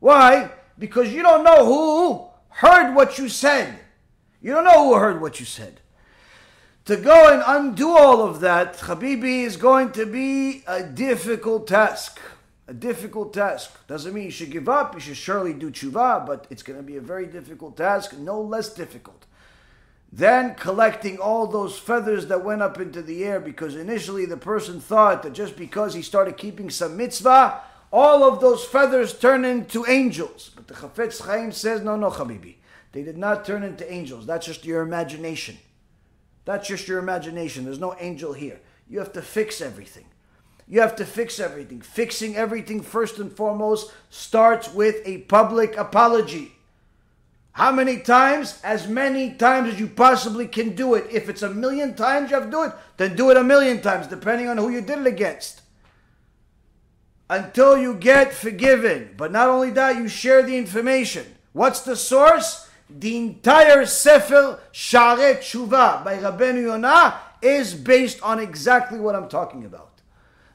[0.00, 0.50] Why?
[0.78, 3.78] Because you don't know who heard what you said.
[4.40, 5.80] You don't know who heard what you said.
[6.86, 12.18] To go and undo all of that, Habibi, is going to be a difficult task.
[12.66, 13.86] A difficult task.
[13.86, 14.94] Doesn't mean you should give up.
[14.94, 18.40] You should surely do tshuva, but it's going to be a very difficult task, no
[18.40, 19.26] less difficult.
[20.12, 24.78] Then collecting all those feathers that went up into the air because initially the person
[24.78, 29.86] thought that just because he started keeping some mitzvah, all of those feathers turn into
[29.86, 30.50] angels.
[30.54, 32.56] But the Chafetz Chaim says, no, no, Habibi.
[32.92, 34.26] They did not turn into angels.
[34.26, 35.56] That's just your imagination.
[36.44, 37.64] That's just your imagination.
[37.64, 38.60] There's no angel here.
[38.88, 40.04] You have to fix everything.
[40.68, 41.80] You have to fix everything.
[41.80, 46.52] Fixing everything, first and foremost, starts with a public apology.
[47.52, 48.58] How many times?
[48.64, 51.06] As many times as you possibly can do it.
[51.10, 53.82] If it's a million times you have to do it, then do it a million
[53.82, 55.60] times, depending on who you did it against.
[57.28, 59.14] Until you get forgiven.
[59.16, 61.26] But not only that, you share the information.
[61.52, 62.68] What's the source?
[62.88, 69.64] The entire Sefer Sha'arei Tshuva by Rabbeinu Yonah is based on exactly what I'm talking
[69.64, 70.00] about.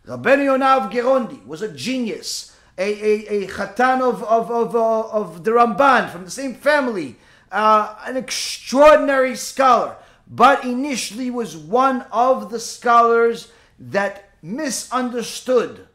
[0.07, 5.09] Rabbeinu Yonah of Gerondi was a genius a, a, a Khatan of, of, of, uh,
[5.09, 7.15] of the Ramban from the same family,
[7.51, 9.95] uh, an extraordinary scholar,
[10.27, 15.87] but initially was one of the scholars that misunderstood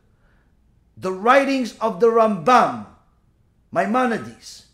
[0.96, 2.86] the writings of the Rambam,
[3.70, 4.66] Maimonides,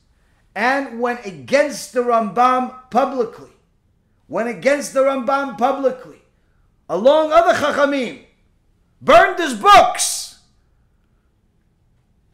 [0.54, 3.50] and went against the Rambam publicly,
[4.28, 6.18] went against the Rambam publicly,
[6.88, 8.24] along other Chachamim,
[9.00, 10.17] burned his books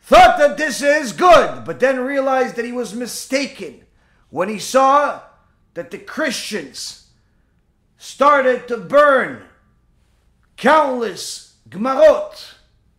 [0.04, 3.80] thought that this is good, but then realized that he was mistaken
[4.28, 5.22] when he saw
[5.72, 7.08] that the Christians
[7.96, 9.44] started to burn
[10.58, 12.52] countless Gmarot,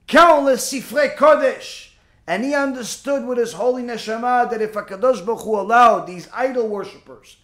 [0.07, 1.89] countless Sifrei Kodesh,
[2.25, 6.67] and he understood with his holy neshama that if Hakadosh Baruch Hu allowed these idol
[6.67, 7.37] worshippers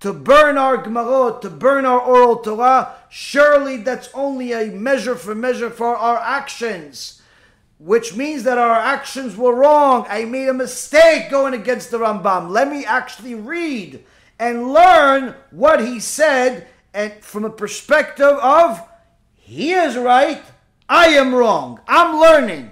[0.00, 5.34] to burn our Gemarot, to burn our oral Torah, surely that's only a measure for
[5.34, 7.22] measure for our actions
[7.78, 10.06] which means that our actions were wrong.
[10.08, 12.50] I made a mistake going against the Rambam.
[12.50, 14.04] Let me actually read
[14.38, 18.82] and learn what he said and from a perspective of
[19.34, 20.42] he is right,
[20.88, 21.80] I am wrong.
[21.86, 22.70] I'm learning.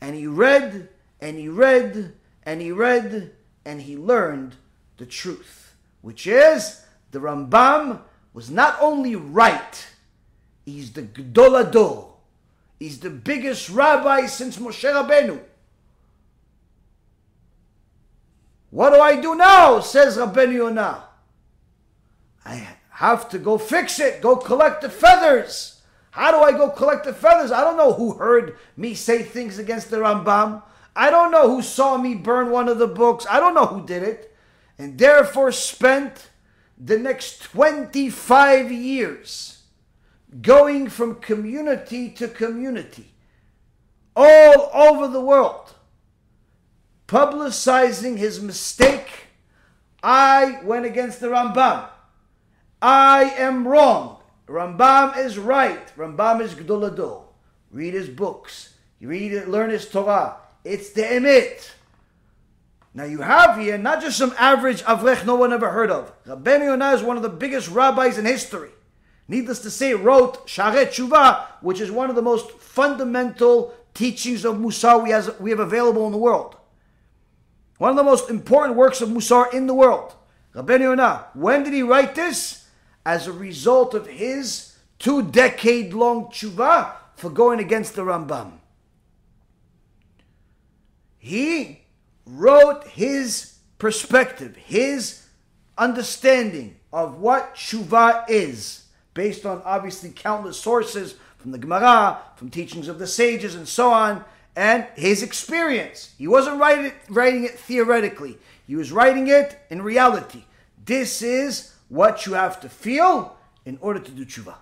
[0.00, 0.88] And he read
[1.20, 3.32] and he read and he read
[3.64, 4.56] and he learned
[4.96, 8.00] the truth, which is the Rambam
[8.32, 9.86] was not only right,
[10.66, 12.13] he's the Gadol HaDor
[12.84, 15.40] He's the biggest rabbi since Moshe Rabbeinu.
[18.68, 19.80] What do I do now?
[19.80, 21.04] Says Rabbeinu Yonah.
[22.44, 25.80] I have to go fix it, go collect the feathers.
[26.10, 27.50] How do I go collect the feathers?
[27.52, 30.62] I don't know who heard me say things against the Rambam.
[30.94, 33.24] I don't know who saw me burn one of the books.
[33.30, 34.36] I don't know who did it.
[34.76, 36.28] And therefore spent
[36.76, 39.53] the next 25 years
[40.40, 43.12] going from community to community
[44.16, 45.74] all over the world,
[47.06, 49.08] publicizing his mistake.
[50.02, 51.88] I went against the Rambam.
[52.82, 54.18] I am wrong.
[54.46, 55.96] Rambam is right.
[55.96, 57.22] Rambam is Gadol HaDor.
[57.70, 58.74] Read his books.
[59.00, 60.36] You read it, learn his Torah.
[60.64, 61.70] It's the Emet.
[62.92, 66.12] Now you have here not just some average Avrech no one ever heard of.
[66.24, 68.70] Rabbeinu Yonah is one of the biggest rabbis in history
[69.28, 74.56] needless to say, wrote Sha'arei Tshuva, which is one of the most fundamental teachings of
[74.56, 76.56] Musar we, has, we have available in the world.
[77.78, 80.14] One of the most important works of Musar in the world.
[80.54, 82.66] Rabbeinu Yonah, when did he write this?
[83.04, 88.52] As a result of his two decade long tshuva for going against the Rambam.
[91.18, 91.80] He
[92.24, 95.26] wrote his perspective, his
[95.76, 98.83] understanding of what tshuva is
[99.14, 103.90] based on obviously countless sources from the Gemara, from teachings of the sages, and so
[103.90, 104.24] on,
[104.56, 106.14] and his experience.
[106.18, 110.44] He wasn't writing it, writing it theoretically, he was writing it in reality.
[110.84, 114.54] This is what you have to feel in order to do tshuva.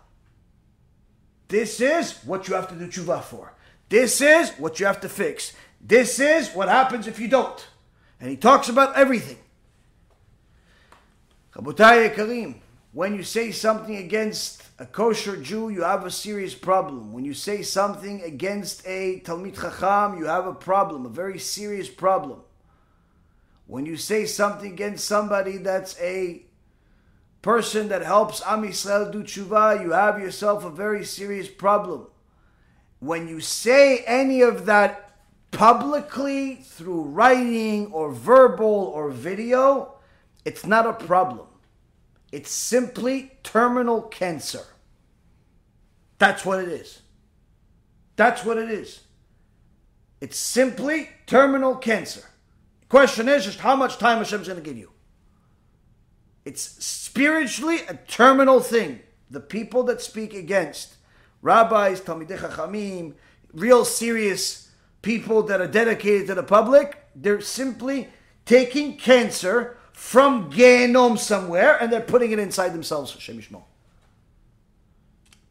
[1.49, 3.53] This is what you have to do tshuva for.
[3.89, 5.53] This is what you have to fix.
[5.81, 7.67] This is what happens if you don't.
[8.21, 9.39] And he talks about everything.
[11.55, 12.62] Rabotai Karim,
[12.93, 17.13] when you say something against a kosher Jew, you have a serious problem.
[17.13, 21.89] When you say something against a Talmid Chacham, you have a problem, a very serious
[21.89, 22.41] problem.
[23.67, 26.43] When you say something against somebody that's a
[27.41, 32.07] person that helps Am Yisrael do tshuva, you have yourself a very serious problem.
[33.01, 35.17] When you say any of that
[35.51, 39.95] publicly through writing or verbal or video,
[40.45, 41.47] it's not a problem.
[42.33, 44.65] It's simply terminal cancer.
[46.19, 47.03] That's what it is.
[48.17, 49.01] That's what it is.
[50.21, 52.23] It's simply terminal cancer.
[52.81, 54.91] The question is just how much time Hashem's going to give you.
[56.45, 59.01] It's spiritually a terminal thing.
[59.31, 60.95] The people that speak against
[61.43, 63.15] rabbis, Talmidei Chachamim,
[63.53, 64.71] real serious
[65.03, 68.09] people that are dedicated to the public, they're simply
[68.45, 73.17] taking cancer from Gehenom somewhere and they're putting it inside themselves.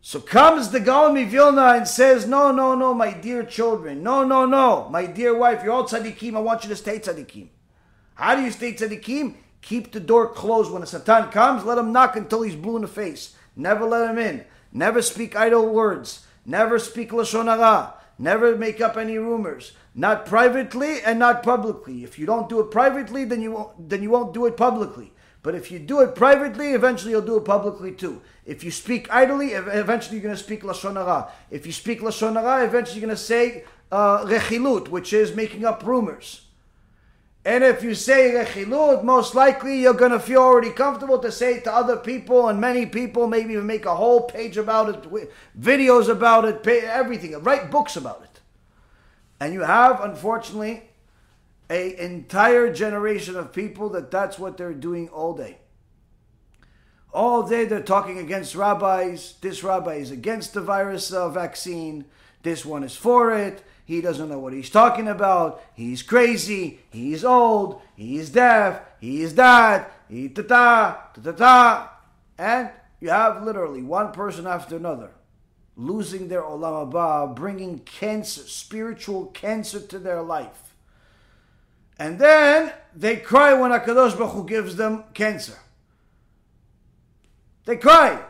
[0.03, 4.03] So comes the Gaon Vilna and says, No, no, no, my dear children.
[4.03, 5.63] No, no, no, my dear wife.
[5.63, 6.35] You're all tzaddikim.
[6.35, 7.49] I want you to stay tzaddikim.
[8.15, 9.35] How do you stay tzaddikim?
[9.61, 10.71] Keep the door closed.
[10.71, 13.35] When a Satan comes, let him knock until he's blue in the face.
[13.55, 14.43] Never let him in.
[14.73, 16.25] Never speak idle words.
[16.45, 17.93] Never speak Lashon Hara.
[18.17, 19.73] Never make up any rumors.
[19.93, 22.03] Not privately and not publicly.
[22.03, 25.11] If you don't do it privately, then you won't, then you won't do it publicly.
[25.43, 28.21] But if you do it privately, eventually you'll do it publicly too.
[28.45, 31.31] If you speak idly, eventually you're going to speak lashon hara.
[31.49, 35.65] If you speak lashon hara, eventually you're going to say uh, rechilut, which is making
[35.65, 36.45] up rumors.
[37.43, 41.55] And if you say rechilut, most likely you're going to feel already comfortable to say
[41.55, 45.31] it to other people, and many people maybe even make a whole page about it,
[45.59, 48.30] videos about it, everything, write books about it.
[49.41, 50.83] And you have, unfortunately,
[51.67, 55.57] a entire generation of people that that's what they're doing all day.
[57.11, 59.33] All day they're talking against rabbis.
[59.41, 62.05] This rabbi is against the virus uh, vaccine.
[62.43, 63.63] This one is for it.
[63.83, 65.63] He doesn't know what he's talking about.
[65.73, 66.81] He's crazy.
[66.91, 67.81] He's old.
[67.95, 68.81] He's deaf.
[68.99, 69.91] He's that.
[70.07, 71.93] He ta ta ta ta.
[72.37, 72.69] And
[72.99, 75.09] you have literally one person after another
[75.75, 80.73] losing their olam haba, bringing cancer, spiritual cancer to their life.
[81.97, 85.57] And then they cry when Hakadosh Baruch Hu gives them cancer.
[87.65, 88.23] They cry.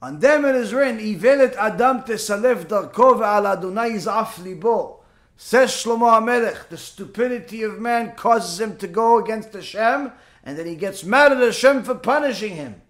[0.00, 5.00] On them it is written, Ivelet Adam tesalef darko ve'al Adonai yizaf libo.
[5.36, 10.12] Says Shlomo HaMelech, the stupidity of man causes him to go against Hashem,
[10.44, 12.80] and then he gets mad at Hashem for punishing him.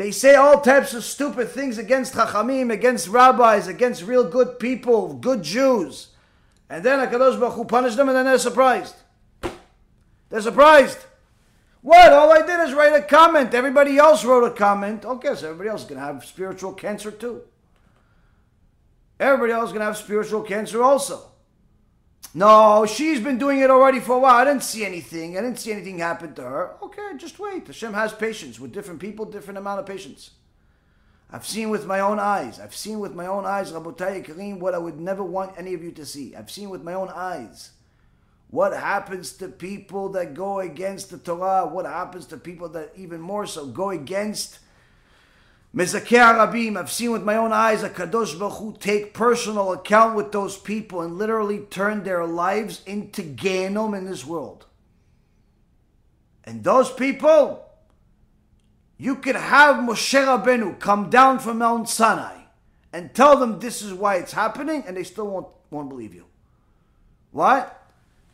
[0.00, 5.12] They say all types of stupid things against Chachamim, against rabbis, against real good people,
[5.12, 6.08] good Jews.
[6.70, 8.94] And then HaKadosh Baruch Hu punished them, and then they're surprised.
[10.30, 11.00] They're surprised.
[11.82, 12.14] What?
[12.14, 13.52] All I did is write a comment.
[13.52, 15.04] Everybody else wrote a comment.
[15.04, 17.42] Okay, so everybody else is going to have spiritual cancer too.
[19.18, 21.29] Everybody else is going to have spiritual cancer also.
[22.32, 24.36] No, she's been doing it already for a while.
[24.36, 25.36] I didn't see anything.
[25.36, 26.76] I didn't see anything happen to her.
[26.82, 27.66] Okay, just wait.
[27.66, 30.30] Hashem has patience with different people, different amount of patience.
[31.32, 32.60] I've seen with my own eyes.
[32.60, 35.82] I've seen with my own eyes, Rabotai Kareem, what I would never want any of
[35.82, 36.34] you to see.
[36.36, 37.70] I've seen with my own eyes
[38.50, 41.66] what happens to people that go against the Torah?
[41.66, 44.58] What happens to people that even more so go against
[45.74, 46.76] Mezakeh HaRabim?
[46.76, 50.56] I've seen with my own eyes a Kadosh Baruch Hu take personal account with those
[50.56, 54.66] people and literally turn their lives into Gehenom in this world.
[56.42, 57.64] And those people,
[58.98, 62.38] you could have Moshe Rabbeinu come down from Mount Sinai
[62.92, 66.24] and tell them this is why it's happening, and they still won't, won't believe you.
[67.30, 67.76] What?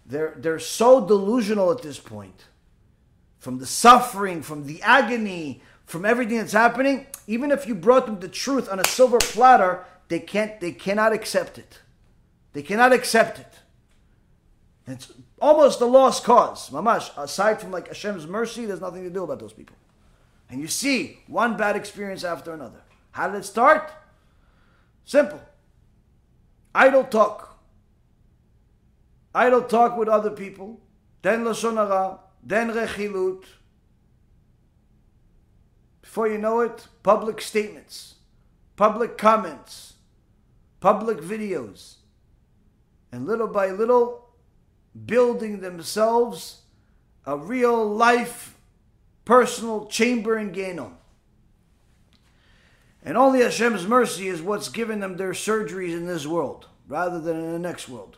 [0.06, 2.44] They're, they're so delusional at this point.
[3.38, 8.20] From the suffering, from the agony, from everything that's happening, even if you brought them
[8.20, 11.80] the truth on a silver platter, they can't they cannot accept it.
[12.52, 13.52] They cannot accept it.
[14.86, 16.70] It's almost a lost cause.
[16.70, 19.76] Mamash, aside from like Hashem's mercy, there's nothing to do about those people.
[20.50, 22.82] And you see one bad experience after another.
[23.10, 23.90] How did it start?
[25.04, 25.40] Simple.
[26.74, 27.56] Idle talk
[29.36, 30.80] idle talk with other people,
[31.22, 33.44] then lashon hara, then rechilut.
[36.16, 38.14] Before you know it, public statements,
[38.74, 39.96] public comments,
[40.80, 41.96] public videos,
[43.12, 44.30] and little by little,
[45.04, 46.62] building themselves
[47.26, 48.56] a real life
[49.26, 50.94] personal chamber in Gehenom.
[53.04, 57.36] And only Hashem's mercy is what's given them their surgeries in this world rather than
[57.36, 58.16] in the next world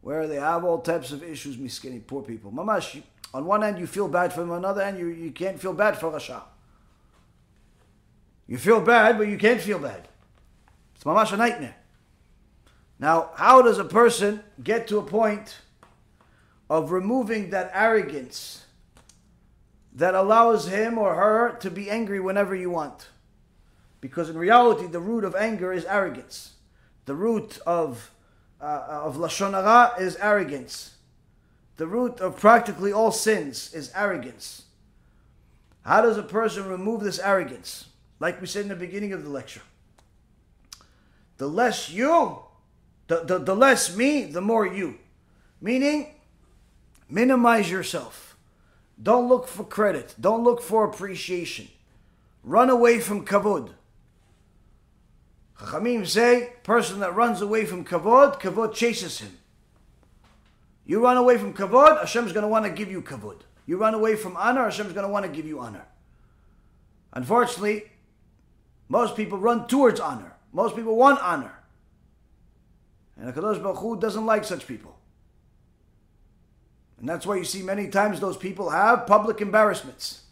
[0.00, 2.52] where they have all types of issues, miskini, poor people.
[2.52, 3.02] Mamash,
[3.32, 5.60] on one hand you feel bad for them, on the other hand you, you can't
[5.60, 6.40] feel bad for Rasha.
[8.46, 10.08] You feel bad, but you can't feel bad.
[10.94, 11.76] It's mamash a nightmare.
[12.98, 15.58] Now, how does a person get to a point
[16.70, 18.64] of removing that arrogance
[19.94, 23.08] that allows him or her to be angry whenever you want?
[24.00, 26.52] Because in reality, the root of anger is arrogance.
[27.06, 28.10] The root of
[28.60, 30.94] uh, of lashon hara is arrogance.
[31.76, 34.62] The root of practically all sins is arrogance.
[35.82, 37.86] How does a person remove this arrogance?
[38.20, 39.62] Like we said in the beginning of the lecture.
[41.36, 42.38] The less you,
[43.08, 44.98] the, the, the less me, the more you.
[45.60, 46.14] Meaning,
[47.08, 48.36] minimize yourself.
[49.02, 50.14] Don't look for credit.
[50.20, 51.68] Don't look for appreciation.
[52.42, 53.70] Run away from kavod.
[55.58, 59.38] Chachamim say, person that runs away from kavod, kavod chases him.
[60.86, 63.40] You run away from kavod, Hashem's going to want to give you kavod.
[63.66, 65.86] You run away from honor, Hashem's going to want to give you honor.
[67.12, 67.84] Unfortunately,
[68.88, 70.34] most people run towards honor.
[70.52, 71.52] Most people want honor.
[73.16, 74.96] And HaKadosh Baruch Hu doesn't like such people.
[76.98, 80.22] And that's why you see many times those people have public embarrassments.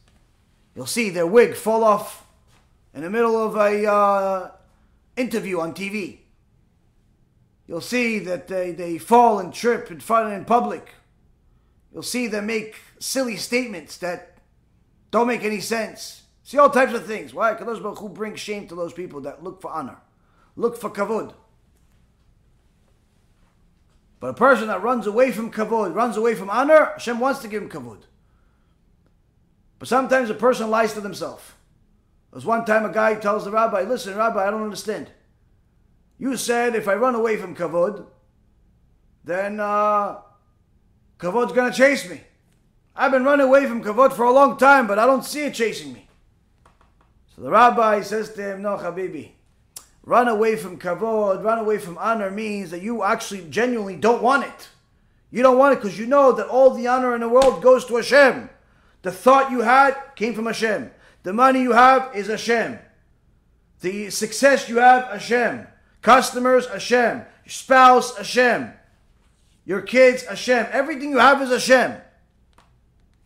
[0.74, 2.26] You'll see their wig fall off
[2.94, 4.50] in the middle of a uh,
[5.16, 6.18] interview on TV.
[7.66, 10.90] You'll see that they, they fall and trip in front in public.
[11.92, 14.38] You'll see them make silly statements that
[15.10, 16.22] don't make any sense.
[16.43, 17.32] See all types of things.
[17.32, 17.55] Why?
[17.55, 19.98] Kadosh Baruch Hu brings shame to those people that look for honor,
[20.56, 21.35] look for kavod.
[24.19, 27.48] But a person that runs away from kavod, runs away from honor, Hashem wants to
[27.48, 28.02] give him kavod.
[29.78, 31.43] But sometimes a person lies to themselves.
[32.31, 35.10] There was one time a guy tells the rabbi, "Listen, rabbi, I don't understand.
[36.19, 38.06] You said if I run away from kavod,
[39.24, 40.19] then uh,
[41.19, 42.20] kavod's gonna chase me.
[42.94, 45.55] I've been running away from kavod for a long time, but I don't see it
[45.55, 46.09] chasing me."
[47.43, 49.32] The rabbi says to him, "No, Habibi."
[50.05, 54.44] Run away from kavod, run away from honor means that you actually genuinely don't want
[54.44, 54.69] it.
[55.32, 57.85] You don't want it because you know that all the honor in the world goes
[57.86, 58.48] to Hashem.
[59.02, 60.93] The thought you had came from Hashem.
[61.24, 62.78] The money you have is Hashem.
[63.81, 65.66] The success you have, Hashem.
[66.01, 67.19] Customers, Hashem.
[67.19, 68.73] Your spouse, Hashem.
[69.64, 70.69] Your kids, Hashem.
[70.70, 72.01] Everything you have is Hashem.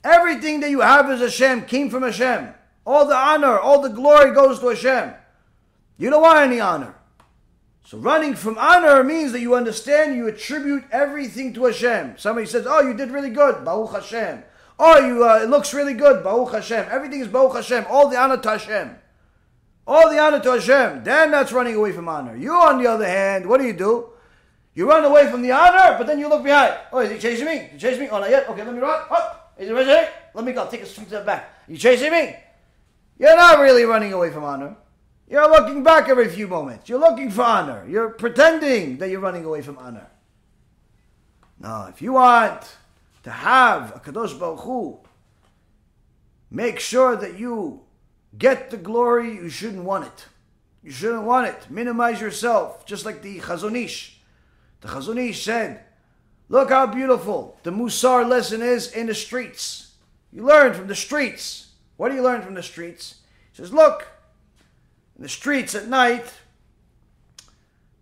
[0.02, 2.55] Everything that you have is Hashem came from Hashem.
[2.86, 5.12] All the honor, all the glory goes to Hashem.
[5.98, 6.94] You don't want any honor.
[7.84, 12.18] So running from honor means that you understand, you attribute everything to Hashem.
[12.18, 14.44] Somebody says, "Oh, you did really good, Baruch Hashem."
[14.78, 16.86] Oh, you uh, it looks really good, Baruch Hashem.
[16.90, 17.86] Everything is Baruch Hashem.
[17.88, 18.96] All the honor to Hashem.
[19.86, 21.04] All the honor to Hashem.
[21.04, 22.36] Then that's running away from honor.
[22.36, 24.10] You, on the other hand, what do you do?
[24.74, 26.74] You run away from the honor, but then you look behind.
[26.92, 27.70] Oh, is he chasing me?
[27.72, 28.08] He chasing me?
[28.10, 28.48] Oh, not yet.
[28.48, 29.06] Okay, let me run.
[29.10, 29.54] Up.
[29.56, 30.68] Is he chasing Let me go.
[30.68, 31.50] Take a step back.
[31.68, 32.36] You chasing me?
[33.18, 34.76] You're not really running away from honor.
[35.28, 36.88] You're looking back every few moments.
[36.88, 37.84] You're looking for honor.
[37.88, 40.06] You're pretending that you're running away from honor.
[41.59, 42.76] Now, if you want
[43.22, 44.98] to have a Kadosh Baruch Hu,
[46.51, 47.80] make sure that you
[48.38, 50.26] get the glory, you shouldn't want it.
[50.84, 51.66] You shouldn't want it.
[51.70, 54.20] Minimize yourself, just like the Chazon Ish.
[54.82, 55.80] The Chazon Ish said,
[56.48, 59.94] Look how beautiful the Musar lesson is in the streets.
[60.32, 61.65] You learn from the streets.
[61.97, 63.16] What do you learn from the streets?
[63.52, 64.09] He says, Look,
[65.16, 66.32] in the streets at night,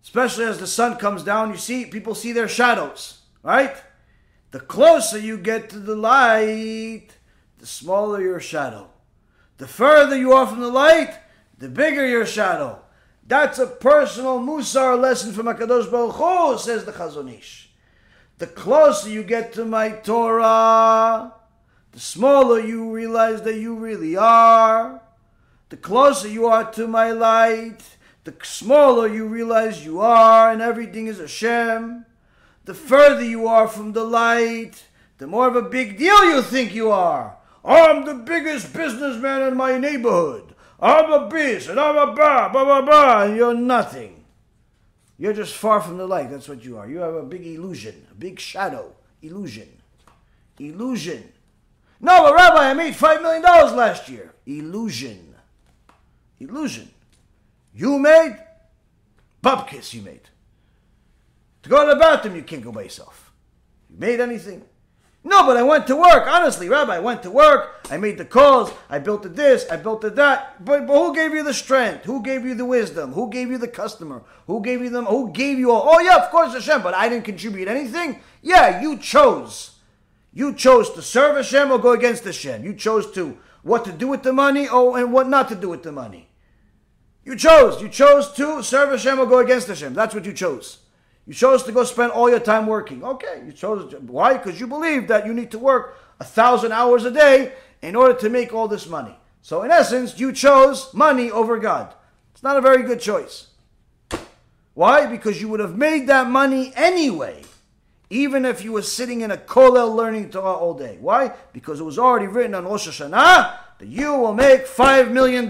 [0.03, 3.75] especially as the sun comes down, you see people see their shadows, right?
[4.51, 7.07] The closer you get to the light,
[7.57, 8.89] the smaller your shadow.
[9.57, 11.13] The further you are from the light,
[11.57, 12.79] the bigger your shadow.
[13.27, 17.69] That's a personal Musar lesson from Hakadosh Baruch Hu, says the Chazon Ish.
[18.37, 21.33] The closer you get to my Torah,
[21.95, 25.01] the smaller you realize that you really are.
[25.69, 27.83] The closer you are to my light,
[28.25, 32.05] the smaller you realize you are, and everything is Hashem.
[32.65, 34.83] The further you are from the light,
[35.19, 37.37] the more of a big deal you think you are.
[37.63, 40.53] I'm the biggest businessman in my neighborhood.
[40.81, 44.25] I'm a beast, and I'm a ba, ba, ba, ba, and you're nothing.
[45.17, 46.29] You're just far from the light.
[46.29, 46.89] That's what you are.
[46.89, 48.93] You have a big illusion, a big shadow.
[49.21, 49.69] Illusion.
[50.59, 51.31] Illusion.
[51.99, 54.33] No, but Rabbi, I made $5 million last year.
[54.45, 55.35] Illusion.
[56.39, 56.89] Illusion.
[57.73, 58.37] You made?
[59.43, 60.29] Bubkiss you made.
[61.63, 63.31] To go to the bathroom, you can't go by yourself.
[63.89, 64.63] You made anything?
[65.27, 66.27] No, but I went to work.
[66.27, 67.87] Honestly, Rabbi, I went to work.
[67.89, 68.71] I made the calls.
[68.91, 69.65] I built the this.
[69.71, 70.63] I built the that.
[70.63, 72.05] But, but who gave you the strength?
[72.05, 73.13] Who gave you the wisdom?
[73.13, 74.21] Who gave you the customer?
[74.45, 75.05] Who gave you them?
[75.05, 75.83] Who gave you all?
[75.87, 76.83] Oh yeah, of course Hashem.
[76.83, 78.19] But I didn't contribute anything.
[78.43, 79.74] Yeah, you chose.
[80.35, 82.63] You chose to serve Hashem or go against Hashem.
[82.63, 85.69] You chose to what to do with the money oh, and what not to do
[85.69, 86.27] with the money.
[87.23, 87.81] You chose.
[87.81, 89.93] You chose to serve Hashem or go against Hashem.
[89.93, 90.79] That's what you chose.
[91.25, 93.03] You chose to go spend all your time working.
[93.03, 93.91] Okay, you chose.
[93.95, 94.37] Why?
[94.37, 98.13] Because you believe that you need to work a thousand hours a day in order
[98.19, 99.17] to make all this money.
[99.41, 101.93] So, in essence, you chose money over God.
[102.33, 103.47] It's not a very good choice.
[104.73, 105.05] Why?
[105.05, 107.43] Because you would have made that money anyway,
[108.09, 110.97] even if you were sitting in a kollel learning Torah all day.
[110.99, 111.33] Why?
[111.53, 115.49] Because it was already written on Rosh Hashanah that you will make $5 million.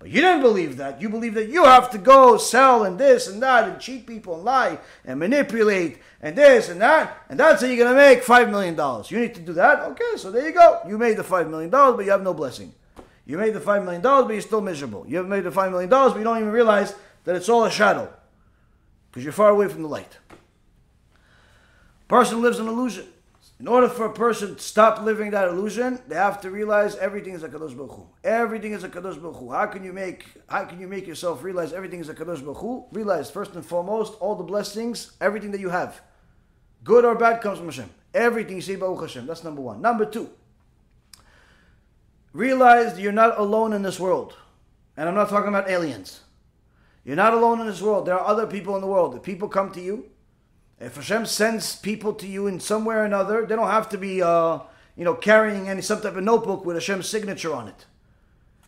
[0.00, 1.00] But you didn't believe that.
[1.00, 4.36] You believe that you have to go sell and this and that and cheat people
[4.36, 7.24] and lie and manipulate and this and that.
[7.28, 8.76] And that's how you're going to make $5 million.
[9.08, 9.80] You need to do that.
[9.80, 10.80] Okay, so there you go.
[10.86, 12.72] You made the $5 million, but you have no blessing.
[13.26, 15.04] You made the $5 million, but you're still miserable.
[15.08, 16.94] You have made the $5 million, but you don't even realize
[17.24, 18.12] that it's all a shadow
[19.10, 20.16] because you're far away from the light.
[22.08, 23.06] Person lives in illusion.
[23.60, 27.34] In order for a person to stop living that illusion, they have to realize everything
[27.34, 28.06] is a kadosh baruch Hu.
[28.22, 29.50] Everything is a kadosh baruch Hu.
[29.50, 32.58] How can you make How can you make yourself realize everything is a kadosh baruch
[32.58, 32.84] Hu?
[32.92, 36.00] Realize first and foremost all the blessings, everything that you have,
[36.84, 37.90] good or bad, comes from Hashem.
[38.14, 39.26] Everything you say Baruch Hashem.
[39.26, 39.82] That's number one.
[39.82, 40.30] Number two.
[42.32, 44.36] Realize you're not alone in this world,
[44.96, 46.20] and I'm not talking about aliens.
[47.04, 48.06] You're not alone in this world.
[48.06, 49.14] There are other people in the world.
[49.14, 50.10] The people come to you
[50.80, 53.98] if Hashem sends people to you in some way or another, they don't have to
[53.98, 54.60] be, uh,
[54.96, 57.86] you know, carrying any some type of notebook with Hashem's signature on it.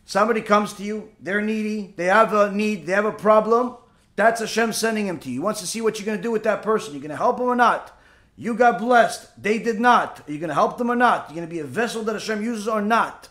[0.05, 3.77] Somebody comes to you, they're needy, they have a need, they have a problem.
[4.17, 5.35] That's Hashem sending him to you.
[5.35, 6.93] He wants to see what you're going to do with that person.
[6.93, 7.97] You're going to help him or not.
[8.37, 9.41] You got blessed.
[9.41, 10.29] They did not.
[10.29, 11.29] Are you going to help them or not?
[11.29, 13.29] You're going to be a vessel that Hashem uses or not?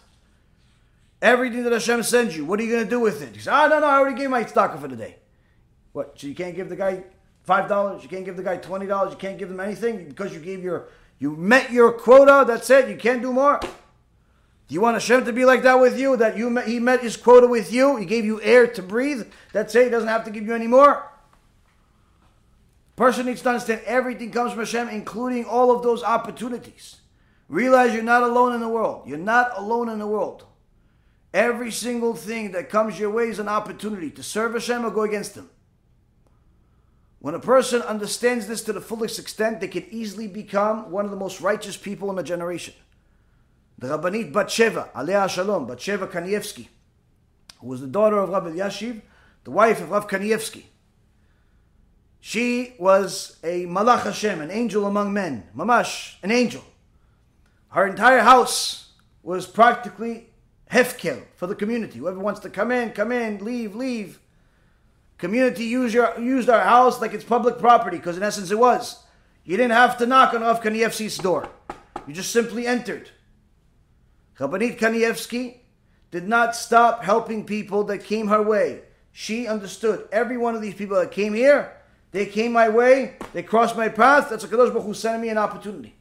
[1.21, 3.45] Everything that Hashem sends you, what are you going to do with it?
[3.45, 5.17] Oh, no, no, I already gave my stock for the day.
[5.91, 6.17] What?
[6.17, 7.03] So you can't give the guy
[7.49, 8.03] five dollars.
[8.03, 9.11] You can't give the guy twenty dollars.
[9.11, 12.45] You can't give them anything because you gave your you met your quota.
[12.47, 12.87] That's it.
[12.87, 13.59] You can't do more.
[13.59, 16.15] Do you want Hashem to be like that with you?
[16.15, 17.97] That you met, he met his quota with you.
[17.97, 19.25] He gave you air to breathe.
[19.51, 19.85] That's it.
[19.85, 21.11] He doesn't have to give you any more.
[22.95, 26.97] Person needs to understand everything comes from Hashem, including all of those opportunities.
[27.47, 29.07] Realize you're not alone in the world.
[29.07, 30.45] You're not alone in the world.
[31.33, 35.01] Every single thing that comes your way is an opportunity to serve Hashem or go
[35.01, 35.49] against Him.
[37.19, 41.11] When a person understands this to the fullest extent, they can easily become one of
[41.11, 42.73] the most righteous people in a generation.
[43.77, 46.69] The Rabbanit Batsheva, Alea Shalom, Batsheva Kanievsky,
[47.59, 49.01] who was the daughter of Rabbi Elyashiv,
[49.43, 50.63] the wife of Rav Kanievsky.
[52.21, 56.63] She was a Malach Hashem, an angel among men, Mamash, an angel.
[57.69, 58.91] Her entire house
[59.23, 60.29] was practically
[60.71, 61.99] hefker for the community.
[61.99, 64.19] Whoever wants to come in, come in, leave, leave.
[65.19, 69.03] Community used, your, used our house like it's public property, because in essence it was.
[69.43, 71.49] You didn't have to knock on Rav Kanievsky's door.
[72.07, 73.11] You just simply entered.
[74.39, 75.57] Rabbanit Kanievsky
[76.11, 78.81] did not stop helping people that came her way.
[79.11, 81.73] She understood every one of these people that came here,
[82.11, 84.29] they came my way, they crossed my path.
[84.29, 85.95] That's a Kadosh Hu sending me an opportunity.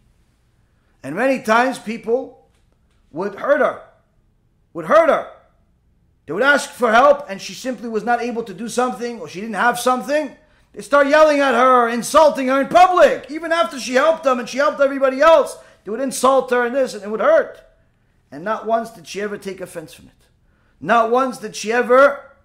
[1.03, 2.49] And many times people
[3.11, 3.82] would hurt her,
[4.73, 5.32] would hurt her.
[6.28, 9.28] They would ask for help and she simply was not able to do something or
[9.30, 10.36] she didn't have something.
[10.74, 13.30] They start yelling at her, insulting her in public.
[13.30, 16.74] Even after she helped them and she helped everybody else, they would insult her and
[16.74, 17.62] this and it would hurt.
[18.30, 20.26] And not once did she ever take offense from it.
[20.82, 22.36] Not once did she ever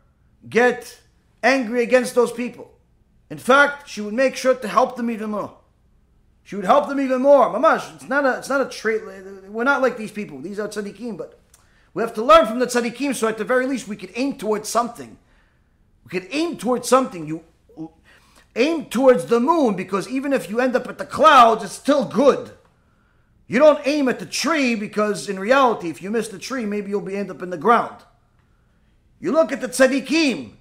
[0.47, 1.01] get
[1.43, 2.71] angry against those people.
[3.29, 5.57] In fact, she would make sure to help them even more.
[6.43, 7.47] She would help them even more.
[7.49, 9.01] Mamash, it's not a, it's not a trait.
[9.49, 10.39] We're not like these people.
[10.39, 11.37] These are tzaddikim, but
[11.93, 14.37] we have to learn from the tzaddikim, so at the very least we could aim
[14.37, 15.17] towards something.
[16.03, 17.27] We could aim towards something.
[17.27, 17.43] You
[18.55, 22.05] aim towards the moon because even if you end up at the clouds, it's still
[22.05, 22.51] good.
[23.47, 26.89] You don't aim at the tree because in reality, if you miss the tree, maybe
[26.89, 28.03] you'll be end up in the ground.
[29.19, 30.53] You look at the tzaddikim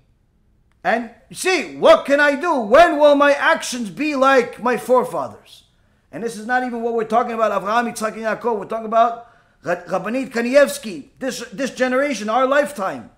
[0.84, 2.60] and you see, what can I do?
[2.60, 5.64] When will my actions be like my forefathers?
[6.10, 8.58] And this is not even what we're talking about, Avraham, Yitzhak, and Yaakov.
[8.58, 9.31] We're talking about
[9.64, 13.10] Rabbanit Kanievsky, this, this generation, our lifetime.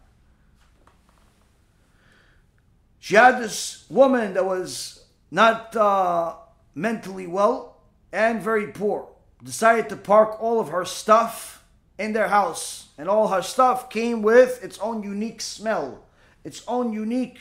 [2.99, 6.35] She had this woman that was not uh,
[6.75, 7.81] mentally well
[8.12, 9.09] and very poor.
[9.43, 11.65] Decided to park all of her stuff
[11.99, 12.89] in their house.
[12.97, 16.05] And all her stuff came with its own unique smell,
[16.45, 17.41] its own unique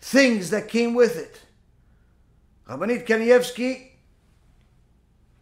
[0.00, 1.42] things that came with it.
[2.68, 3.90] Rabbanit Kanievsky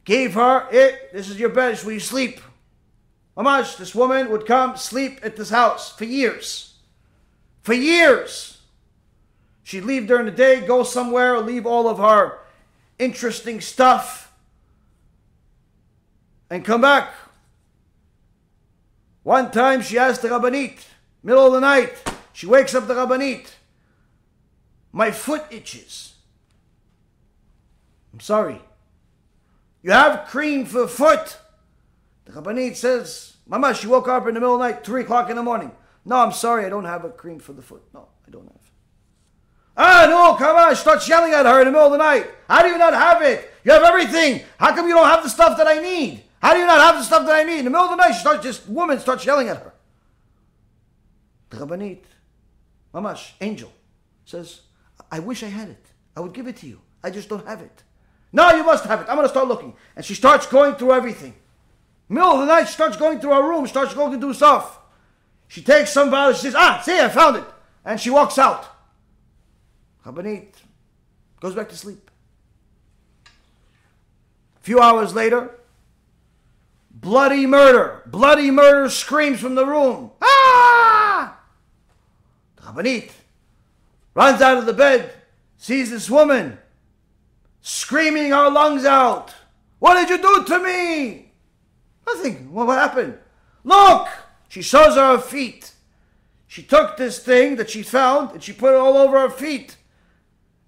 [0.04, 1.12] gave her it.
[1.12, 1.78] This is your bed.
[1.78, 2.40] Where you sleep.
[3.36, 6.74] Mamash, this woman would come sleep at this house for years.
[7.62, 8.58] For years.
[9.64, 12.38] She'd leave during the day, go somewhere, leave all of her
[12.98, 14.32] interesting stuff,
[16.50, 17.12] and come back.
[19.22, 20.84] One time she asked the Rabbanit,
[21.22, 21.94] middle of the night,
[22.32, 23.46] she wakes up the Rabbanit.
[24.92, 26.14] My foot itches.
[28.12, 28.60] I'm sorry.
[29.84, 31.36] You have cream for foot.
[32.24, 35.28] The Rabbanit says, Mama, she woke up in the middle of the night, 3 o'clock
[35.28, 35.70] in the morning.
[36.06, 37.82] No, I'm sorry, I don't have a cream for the foot.
[37.92, 38.70] No, I don't have.
[39.76, 40.74] Ah, no, come on.
[40.74, 42.30] Starts yelling at her in the middle of the night.
[42.48, 43.52] How do you not have it?
[43.62, 44.42] You have everything.
[44.58, 46.24] How come you don't have the stuff that I need?
[46.40, 47.58] How do you not have the stuff that I need?
[47.58, 49.74] In the middle of the night, she starts, this woman starts yelling at her.
[51.50, 52.04] The Rabbanit,
[52.94, 53.70] Mamash, angel,
[54.24, 54.62] says,
[55.10, 55.86] I wish I had it.
[56.16, 56.80] I would give it to you.
[57.02, 57.82] I just don't have it.
[58.34, 59.06] No, you must have it.
[59.08, 59.74] I'm going to start looking.
[59.94, 61.36] And she starts going through everything.
[62.08, 64.80] Middle of the night, she starts going through her room, starts going through stuff.
[65.46, 67.44] She takes some violence, she says, Ah, see, I found it.
[67.84, 68.66] And she walks out.
[70.04, 70.48] Rabbanit
[71.38, 72.10] goes back to sleep.
[73.26, 75.60] A few hours later,
[76.90, 78.02] bloody murder.
[78.04, 80.10] Bloody murder screams from the room.
[80.20, 81.38] Ah!
[82.56, 83.12] The Rabbanit
[84.12, 85.12] runs out of the bed,
[85.56, 86.58] sees this woman
[87.64, 89.34] screaming our lungs out.
[89.78, 91.32] What did you do to me?
[92.06, 92.52] Nothing.
[92.52, 93.18] What happened?
[93.64, 94.06] Look!
[94.48, 95.72] She shows her feet.
[96.46, 99.78] She took this thing that she found and she put it all over her feet.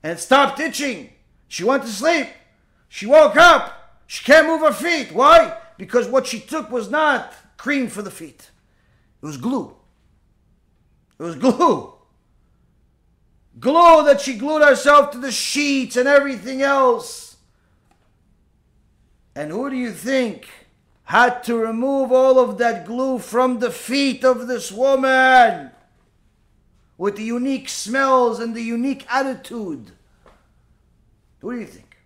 [0.03, 1.11] And it stopped itching.
[1.49, 2.29] She went to sleep.
[2.89, 4.01] She woke up.
[4.07, 5.13] She can't move her feet.
[5.13, 5.57] Why?
[5.77, 8.51] Because what she took was not cream for the feet.
[9.23, 9.77] It was glue.
[11.19, 11.93] It was glue.
[13.59, 17.37] Glue that she glued herself to the sheets and everything else.
[19.35, 20.49] And who do you think
[21.05, 25.71] had to remove all of that glue from the feet of this woman?
[26.99, 29.93] With the unique smells and the unique attitude.
[31.41, 31.97] Who do you think?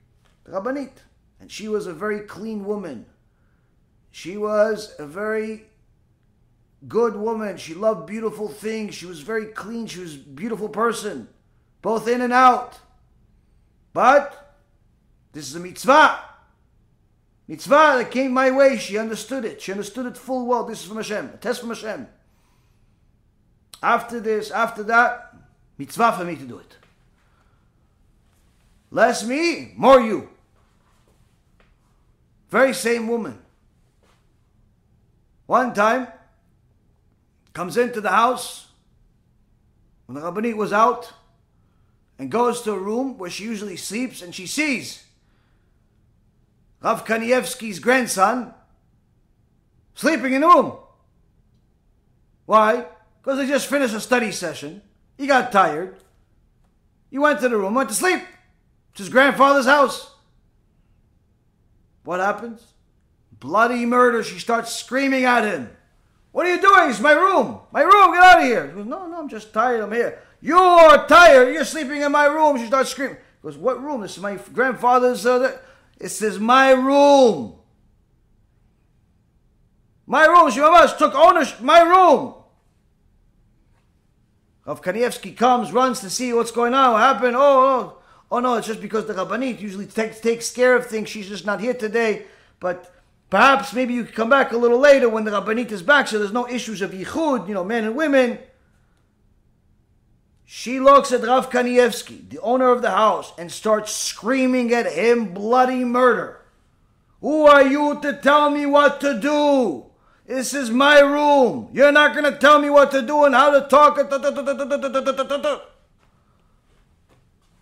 [0.44, 0.92] The Rabbanit.
[1.40, 3.06] And she was a very clean woman.
[4.12, 5.64] She was a very
[6.86, 7.56] good woman.
[7.56, 8.94] She loved beautiful things.
[8.94, 9.86] She was very clean.
[9.86, 11.28] She was a beautiful person
[11.82, 12.78] both in and out.
[13.92, 14.56] But
[15.32, 16.20] this is a mitzvah.
[17.48, 19.60] Mitzvah that came my way, she understood it.
[19.60, 20.64] She understood it full well.
[20.64, 22.06] This is from Hashem, a test from Hashem.
[23.82, 25.34] After this, after that,
[25.78, 26.76] mitzvah for me to do it.
[28.90, 30.28] Less me, more you.
[32.50, 33.40] Very same woman.
[35.46, 36.08] One time,
[37.52, 38.68] comes into the house
[40.06, 41.12] when the Rabbanit was out
[42.20, 45.06] and goes to a room where she usually sleeps and she sees
[46.82, 48.52] Rav Kanievsky's grandson
[49.94, 50.76] sleeping in the room.
[52.44, 52.84] Why?
[53.22, 54.82] Because they just finished a study session.
[55.16, 55.96] He got tired.
[57.10, 58.20] He went to the room, went to sleep.
[58.90, 60.14] It's his grandfather's house.
[62.04, 62.74] What happens?
[63.32, 64.22] Bloody murder.
[64.22, 65.70] She starts screaming at him.
[66.32, 66.90] What are you doing?
[66.90, 67.60] It's my room.
[67.72, 68.12] My room.
[68.12, 68.66] Get out of here.
[68.66, 69.80] He goes, No, no, I'm just tired.
[69.80, 70.22] I'm here.
[70.40, 71.52] You're tired.
[71.52, 72.58] You're sleeping in my room.
[72.58, 73.16] She starts screaming.
[73.16, 74.00] He goes, What room?
[74.00, 75.26] This is my grandfather's.
[75.26, 75.58] Uh,
[75.98, 77.54] it says, My room.
[80.06, 80.50] My room.
[80.50, 81.60] She almost took ownership.
[81.60, 82.34] My room.
[84.66, 86.92] Rav Kanievsky comes, runs to see what's going on.
[86.92, 87.34] What happened?
[87.36, 87.98] Oh, oh,
[88.30, 91.08] oh no, it's just because the Rabbanit usually takes, takes care of things.
[91.08, 92.26] She's just not here today.
[92.60, 92.94] But
[93.30, 96.18] perhaps maybe you could come back a little later when the Rabbanit is back so
[96.18, 98.38] there's no issues of yichud, you know, men and women.
[100.52, 105.32] She looks at Rav Kanievsky, the owner of the house, and starts screaming at him
[105.32, 106.40] bloody murder.
[107.20, 109.84] Who are you to tell me what to do?
[110.26, 111.68] This is my room.
[111.72, 113.96] You're not going to tell me what to do and how to talk.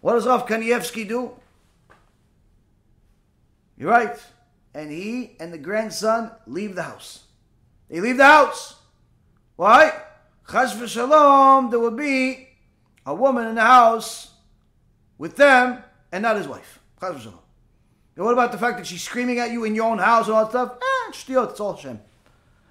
[0.00, 1.32] What does Rav Kanievsky do?
[3.76, 4.18] You're right.
[4.72, 7.24] And he and the grandson leave the house.
[7.90, 8.76] They leave the house.
[9.56, 9.92] Why?
[10.50, 12.47] Chas v'shalom, there will be
[13.08, 14.32] a woman in the house
[15.16, 15.82] with them
[16.12, 16.78] and not his wife.
[17.00, 17.24] And
[18.16, 20.44] what about the fact that she's screaming at you in your own house and all
[20.44, 20.78] that stuff?
[20.82, 22.00] Eh, it's all Hashem.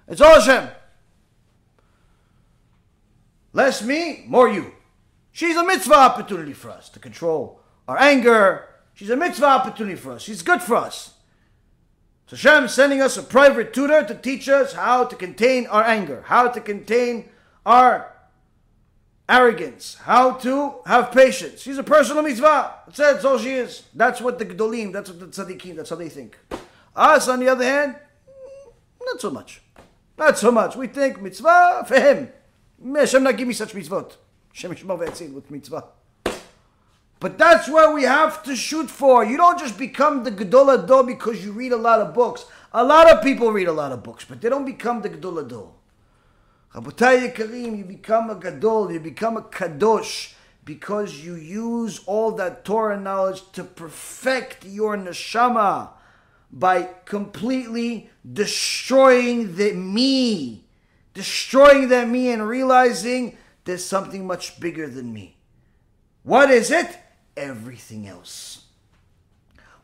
[0.06, 0.68] It's all Hashem.
[3.52, 4.74] Less me, more you.
[5.32, 8.68] She's a mitzvah opportunity for us to control our anger.
[8.94, 10.22] She's a mitzvah opportunity for us.
[10.22, 11.14] She's good for us.
[12.28, 16.22] So Hashem sending us a private tutor to teach us how to contain our anger,
[16.26, 17.28] how to contain
[17.66, 18.12] our
[19.28, 21.62] arrogance, how to have patience.
[21.62, 22.74] She's a personal mitzvah.
[22.86, 23.84] That's it, all she is.
[23.94, 26.38] That's what the Gdolim, that's what the Tzaddikim, that's how they think.
[26.96, 27.96] Us, on the other hand,
[29.00, 29.62] not so much.
[30.16, 30.76] Not so much.
[30.76, 32.30] We think mitzvah for him.
[32.80, 34.16] May Hashem not give me such mitzvot.
[34.52, 35.84] Hashem Yishmor with mitzvah.
[37.20, 39.24] But that's where we have to shoot for.
[39.24, 42.46] You don't just become the Gadol HaDor because you read a lot of books.
[42.72, 45.44] A lot of people read a lot of books, but they don't become the Gadol
[45.44, 45.70] HaDor.
[46.74, 50.34] Yekarim, you become a Gadol, you become a Kadosh,
[50.64, 55.90] because you use all that Torah knowledge to perfect your neshama
[56.52, 60.64] by completely destroying the me,
[61.14, 65.36] destroying that me and realizing there's something much bigger than me.
[66.22, 66.98] What is it?
[67.36, 68.64] Everything else.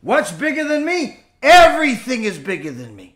[0.00, 1.20] What's bigger than me?
[1.42, 3.13] Everything is bigger than me.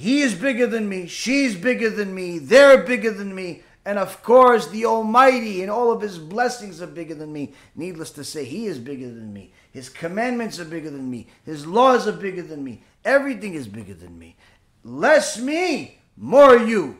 [0.00, 1.06] He is bigger than me.
[1.08, 2.38] She's bigger than me.
[2.38, 3.64] They're bigger than me.
[3.84, 7.52] And of course, the Almighty and all of His blessings are bigger than me.
[7.76, 9.52] Needless to say, He is bigger than me.
[9.72, 11.26] His commandments are bigger than me.
[11.44, 12.82] His laws are bigger than me.
[13.04, 14.36] Everything is bigger than me.
[14.84, 16.96] Less me, more you.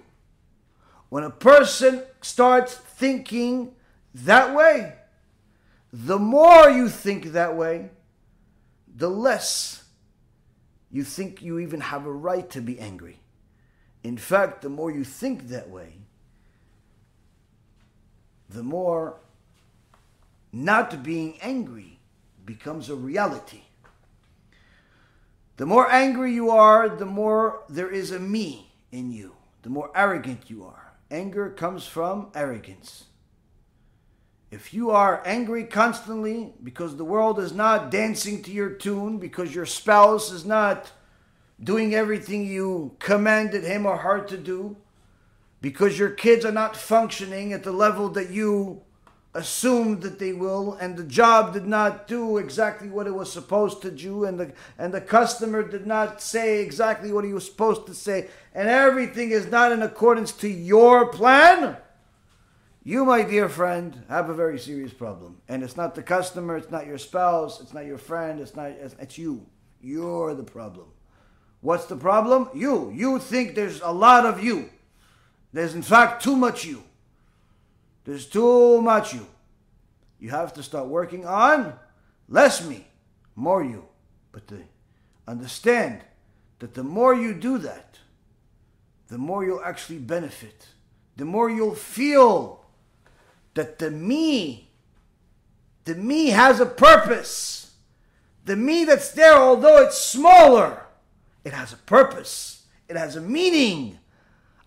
[1.08, 3.72] When a person starts thinking
[4.12, 4.92] that way,
[5.90, 7.88] the more you think that way,
[8.94, 9.84] the less
[10.90, 13.20] you think you even have a right to be angry.
[14.02, 15.94] In fact, the more you think that way,
[18.48, 19.20] the more
[20.52, 22.00] not being angry
[22.44, 23.62] becomes a reality.
[25.56, 29.92] The more angry you are, the more there is a me in you, the more
[29.94, 30.94] arrogant you are.
[31.10, 33.04] Anger comes from arrogance.
[34.50, 39.54] If you are angry constantly because the world is not dancing to your tune, because
[39.54, 40.90] your spouse is not
[41.62, 44.76] doing everything you commanded him or her to do,
[45.60, 48.82] because your kids are not functioning at the level that you
[49.34, 53.80] assumed that they will, and the job did not do exactly what it was supposed
[53.82, 57.86] to do, and the and the customer did not say exactly what he was supposed
[57.86, 61.76] to say, and everything is not in accordance to your plan,
[62.82, 65.42] you, my dear friend, have a very serious problem.
[65.48, 68.70] And it's not the customer, it's not your spouse, it's not your friend, it's not
[68.70, 69.46] it's you.
[69.82, 70.86] You're the problem.
[71.60, 72.48] What's the problem?
[72.54, 72.90] You.
[72.94, 74.70] You think there's a lot of you.
[75.52, 76.82] There's in fact too much you.
[78.04, 79.26] There's too much you.
[80.18, 81.74] You have to start working on
[82.28, 82.86] less me,
[83.36, 83.84] more you.
[84.32, 84.62] But the,
[85.26, 86.02] understand
[86.60, 87.98] that the more you do that,
[89.08, 90.68] the more you'll actually benefit.
[91.16, 92.59] The more you'll feel
[93.54, 94.70] that the me,
[95.84, 97.72] the me has a purpose.
[98.44, 100.86] The me that's there, although it's smaller,
[101.44, 102.64] it has a purpose.
[102.88, 103.98] It has a meaning.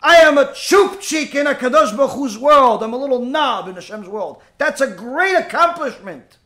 [0.00, 2.82] I am a chupchik in a Kadosh Baruch world.
[2.82, 4.42] I'm a little knob in Hashem's world.
[4.58, 6.38] That's a great accomplishment.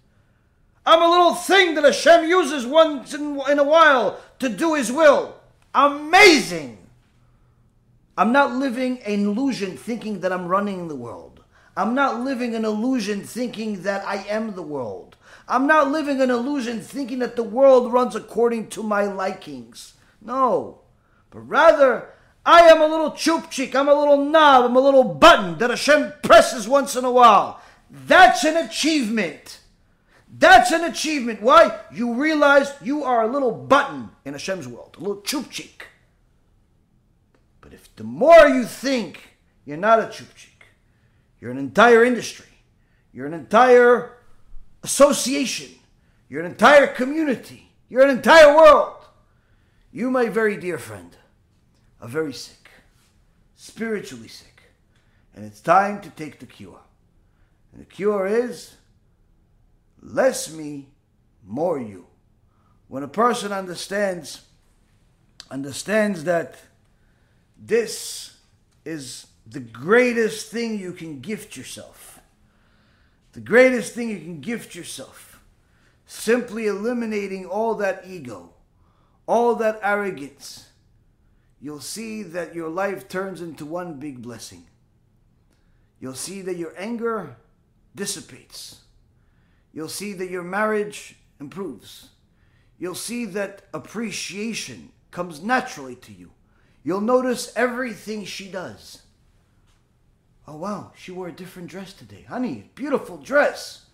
[0.87, 4.91] I'm a little thing that Hashem uses once in, in a while to do His
[4.91, 5.35] will.
[5.75, 6.79] Amazing.
[8.17, 11.38] I'm not living an illusion thinking that I'm running the world.
[11.79, 15.17] I'm not living an illusion thinking that I am the world.
[15.47, 19.95] I'm not living an illusion thinking that the world runs according to my likings.
[20.21, 20.81] No.
[21.31, 22.11] But rather,
[22.45, 26.15] I am a little chupchik, I'm a little knob, I'm a little button that Hashem
[26.25, 27.61] presses once in a while.
[27.89, 29.61] That's an achievement.
[30.37, 31.43] That's an achievement.
[31.43, 31.79] Why?
[31.93, 35.83] You realize you are a little button in Hashem's world, a little chupchik.
[37.61, 40.48] But if the more you think you're not a chupchik,
[41.41, 42.47] you're an entire industry,
[43.13, 44.17] you're an entire
[44.83, 45.71] association,
[46.29, 49.05] you're an entire community, you're an entire world,
[49.93, 51.17] you, my very dear friend,
[52.01, 52.71] are very sick,
[53.57, 54.63] spiritually sick,
[55.35, 56.81] and it's time to take the cure.
[57.73, 58.77] And the cure is
[60.03, 60.89] less me,
[61.47, 62.07] more you.
[62.89, 64.43] When a person understands
[65.51, 66.57] understands that
[67.57, 68.37] this
[68.85, 72.21] is the greatest thing you can gift yourself.
[73.33, 75.41] The greatest thing you can gift yourself.
[76.07, 78.55] Simply eliminating all that ego,
[79.27, 80.69] all that arrogance,
[81.61, 84.67] you'll see that your life turns into one big blessing.
[86.01, 87.37] You'll see that your anger
[87.95, 88.81] dissipates.
[89.73, 92.11] You'll see that your marriage improves.
[92.79, 96.31] You'll see that appreciation comes naturally to you.
[96.85, 99.03] You'll notice everything she does.
[100.51, 102.23] Oh, wow, she wore a different dress today.
[102.23, 103.85] Honey, beautiful dress.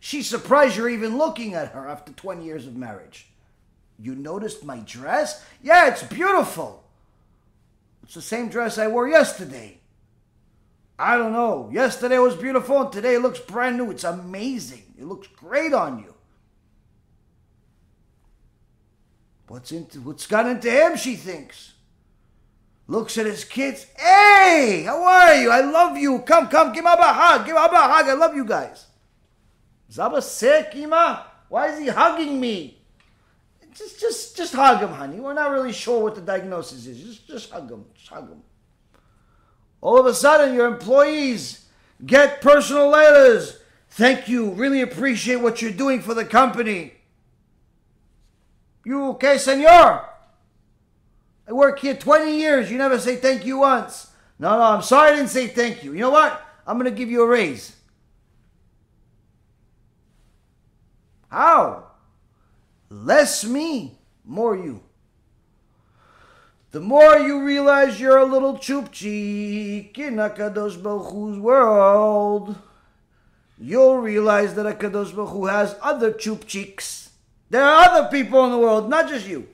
[0.00, 3.28] She's surprised you're even looking at her after 20 years of marriage.
[3.96, 5.44] You noticed my dress?
[5.62, 6.82] Yeah, it's beautiful.
[8.02, 9.78] It's the same dress I wore yesterday.
[10.98, 11.70] I don't know.
[11.72, 13.92] Yesterday was beautiful and today it looks brand new.
[13.92, 14.82] It's amazing.
[14.98, 16.14] It looks great on you.
[19.46, 21.74] What's into what's got into him, she thinks.
[22.90, 23.86] Looks at his kids.
[23.96, 25.48] Hey, how are you?
[25.48, 26.18] I love you.
[26.18, 27.46] Come, come, give Abba a hug.
[27.46, 28.08] Give Abba a hug.
[28.08, 28.84] I love you guys.
[29.88, 31.24] Is Abba sick, Ima?
[31.48, 32.78] Why is he hugging me?
[33.72, 35.20] just just just hug him, honey.
[35.20, 37.00] We're not really sure what the diagnosis is.
[37.00, 37.84] Just just hug him.
[37.94, 38.42] Just hug him.
[39.80, 41.66] All of a sudden, your employees
[42.04, 43.60] get personal letters.
[43.90, 44.50] Thank you.
[44.50, 46.94] Really appreciate what you're doing for the company.
[48.84, 50.09] You okay, senor?
[51.50, 52.70] I work here 20 years.
[52.70, 54.12] You never say thank you once.
[54.38, 55.92] No, no, I'm sorry I didn't say thank you.
[55.92, 56.40] You know what?
[56.64, 57.74] I'm going to give you a raise.
[61.28, 61.86] How?
[62.88, 64.80] Less me, more you.
[66.70, 72.56] the more you realize you're a little chupchik in HaKadosh Baruch Hu's world,
[73.58, 77.08] you'll realize that HaKadosh Baruch Hu has other chupchiks.
[77.48, 79.48] There are other people in the world, not just you.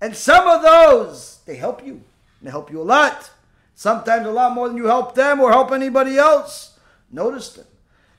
[0.00, 2.02] And some of those, they help you.
[2.42, 3.30] They help you a lot.
[3.74, 6.78] Sometimes a lot more than you help them or help anybody else.
[7.10, 7.66] Notice them.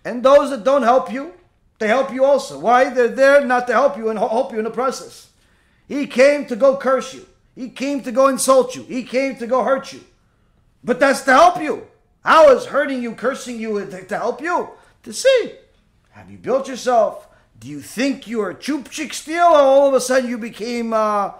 [0.05, 1.33] And those that don't help you,
[1.79, 2.59] they help you also.
[2.59, 2.89] Why?
[2.89, 5.29] They're there not to help you and help you in the process.
[5.87, 7.25] He came to go curse you.
[7.55, 8.83] He came to go insult you.
[8.83, 10.01] He came to go hurt you.
[10.83, 11.87] But that's to help you.
[12.23, 14.69] How is hurting you, cursing you to help you?
[15.03, 15.53] To see.
[16.11, 17.27] Have you built yourself?
[17.59, 21.31] Do you think you are chupchik still, all of a sudden you became uh,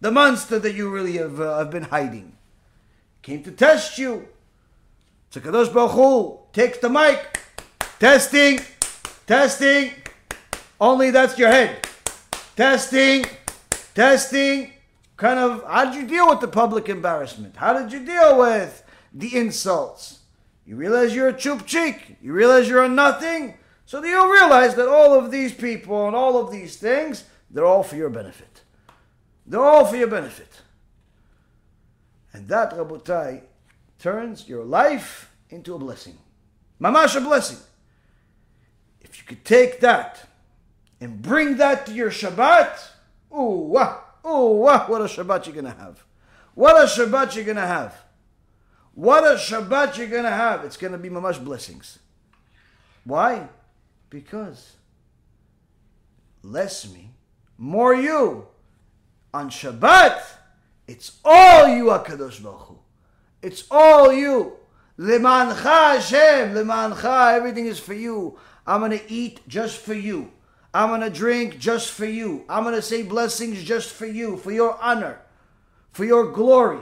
[0.00, 2.36] the monster that you really have, uh, have been hiding?
[3.22, 4.28] Came to test you.
[5.30, 7.40] So Kadosh Baruch Hu takes the mic.
[7.98, 8.60] Testing,
[9.26, 9.92] testing.
[10.80, 11.86] Only that's your head.
[12.56, 13.26] Testing,
[13.94, 14.72] testing
[15.20, 17.54] kind of how did you deal with the public embarrassment?
[17.54, 18.82] How did you deal with
[19.12, 20.20] the insults?
[20.64, 22.16] You realize you're a chupchik.
[22.22, 23.54] You realize you're a nothing.
[23.84, 27.66] So do you'll realize that all of these people and all of these things, they're
[27.66, 28.49] all for your benefit.
[29.50, 30.62] They're all for your benefit.
[32.32, 33.42] And that, Rabotai,
[33.98, 36.16] turns your life into a blessing.
[36.80, 37.58] Mamash a blessing.
[39.00, 40.28] If you could take that
[41.00, 42.78] and bring that to your Shabbat,
[43.32, 46.04] ooh, wah, Oh, what, what a Shabbat you're going to have.
[46.54, 47.96] What a Shabbat you're going to have.
[48.94, 50.64] What a Shabbat you're going to have.
[50.64, 51.98] It's going to be mamash blessings.
[53.04, 53.48] Why?
[54.10, 54.76] Because
[56.42, 57.12] less me,
[57.56, 58.46] more you.
[59.32, 60.22] On Shabbat,
[60.88, 62.78] it's all you, HaKadosh Baruch Hu.
[63.42, 64.56] It's all you.
[64.98, 68.38] Lemancha Hashem, lemancha, everything is for you.
[68.66, 70.30] I'm going to eat just for you.
[70.74, 72.44] I'm going to drink just for you.
[72.48, 75.20] I'm going to say blessings just for you, for your honor,
[75.92, 76.80] for your glory.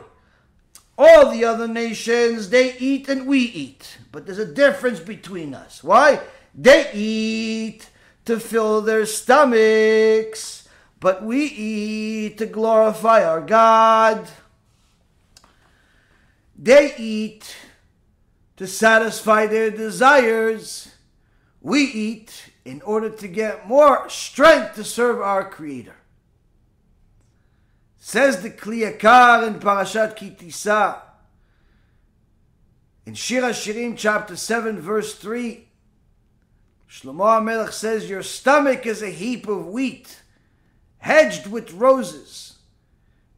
[0.98, 3.98] All the other nations, they eat and we eat.
[4.10, 5.84] But there's a difference between us.
[5.84, 6.20] Why?
[6.54, 7.88] They eat
[8.24, 10.67] to fill their stomachs,
[11.00, 14.28] but we eat to glorify our God.
[16.56, 17.56] They eat
[18.56, 20.92] to satisfy their desires.
[21.60, 25.94] We eat in order to get more strength to serve our Creator.
[27.98, 31.00] Says the Kli Yakar in Parashat Ki Tisa,
[33.06, 35.66] in Shir HaShirim chapter 7 verse 3,
[36.90, 40.22] Shlomo HaMelech says, Your stomach is a heap of wheat,
[40.98, 42.58] hedged with roses.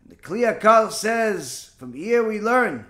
[0.03, 2.87] And the Kli Yakar says, from here we learn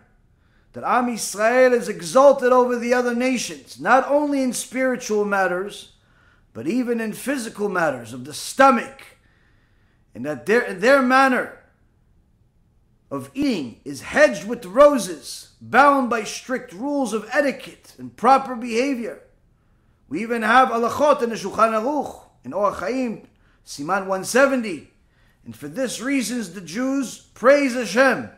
[0.73, 5.93] that Am Yisrael is exalted over the other nations, not only in spiritual matters,
[6.53, 9.03] but even in physical matters of the stomach,
[10.15, 11.59] and that their, their manner
[13.11, 19.21] of eating is hedged with roses, bound by strict rules of etiquette and proper behavior.
[20.09, 23.27] We even have alachot in the Shulchan Aruch, in Orach Chaim,
[23.71, 24.91] Siman 170.
[25.45, 28.29] And for this reasons the Jews praise Hashem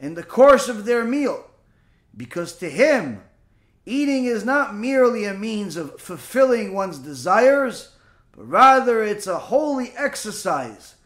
[0.00, 1.44] in the course of their meal,
[2.16, 3.20] because to Him
[3.88, 7.94] Eating is not merely a means of fulfilling one's desires,
[8.32, 10.96] but rather it's a holy exercise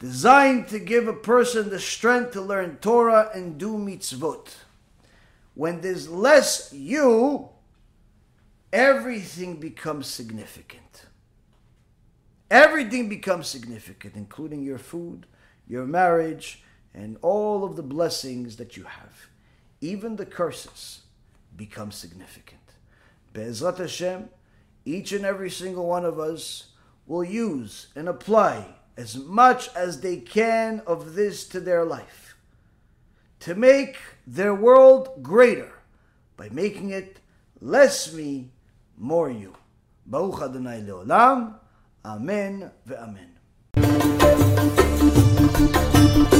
[0.00, 4.56] designed to give a person the strength to learn Torah and do mitzvot.
[5.54, 7.50] When there's less you,
[8.72, 11.04] everything becomes significant.
[12.50, 15.26] Everything becomes significant, including your food,
[15.68, 16.62] your marriage,
[16.92, 19.28] and all of the blessings that you have,
[19.80, 21.02] even the curses
[21.56, 22.60] become significant.
[23.32, 24.28] Be'ezrat Hashem,
[24.84, 26.72] each and every single one of us
[27.06, 28.66] will use and apply
[28.96, 32.30] as much as they can of this to their life
[33.40, 33.96] to make
[34.26, 35.72] their world greater
[36.36, 37.20] by making it
[37.60, 38.50] less me,
[38.96, 39.54] more you.
[40.06, 41.59] Baruch Adonai Leolam.
[42.06, 43.30] אמן ואמן.
[46.12, 46.39] thank you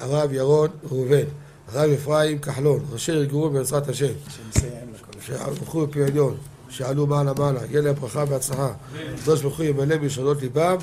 [0.00, 1.24] הרב ירון ראובן,
[1.72, 4.12] הרב אפרים כחלון, ראשי ארגון בעזרת השם,
[5.20, 6.36] שהלכו בפי עליון,
[6.68, 8.72] שעלו מעלה מעלה, יהיה להם ברכה והצלחה.
[9.14, 10.76] הקדוש ברוך הוא ימלא מלשונות ליבם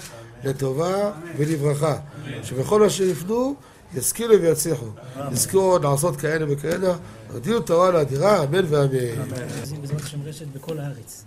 [0.43, 1.95] לטובה ולברכה.
[2.43, 3.55] שבכל מה שיפנו
[3.95, 4.85] ישכילו ויצליחו.
[5.31, 6.95] יזכו לעשות כאלה וכאלה.
[7.33, 9.29] הודיעו תורה לאדירה, אמן ואמן.
[9.29, 11.23] בעזרת השם רשת בכל הארץ.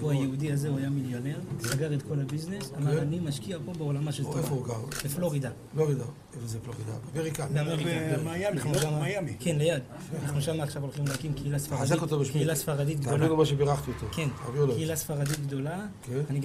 [0.00, 4.12] הוא היהודי הזה, הוא היה מיליונר, סגר את כל הביזנס, אמר אני משקיע פה בעולמה
[4.12, 4.78] של איפה הוא תורה.
[4.78, 4.84] גר?
[5.04, 5.50] בפלורידה.
[5.74, 6.04] פלורידה.
[6.34, 6.92] איפה זה פלורידה?
[7.14, 7.46] באמריקה.
[7.46, 9.02] במיאמי, אנחנו לא?
[9.02, 9.36] מיאמי.
[9.40, 9.82] כן, ליד.
[10.22, 11.84] אנחנו שם עכשיו הולכים להקים קהילה ספרדית.
[11.84, 12.32] חזק אותו בשמי.
[12.32, 13.16] קהילה ספרדית גדולה.
[13.16, 14.06] תעבירו מה שבירכתי אותו.
[14.12, 14.74] כן, לו.
[14.74, 15.86] קהילה ספרדית גדולה.
[16.02, 16.40] כן.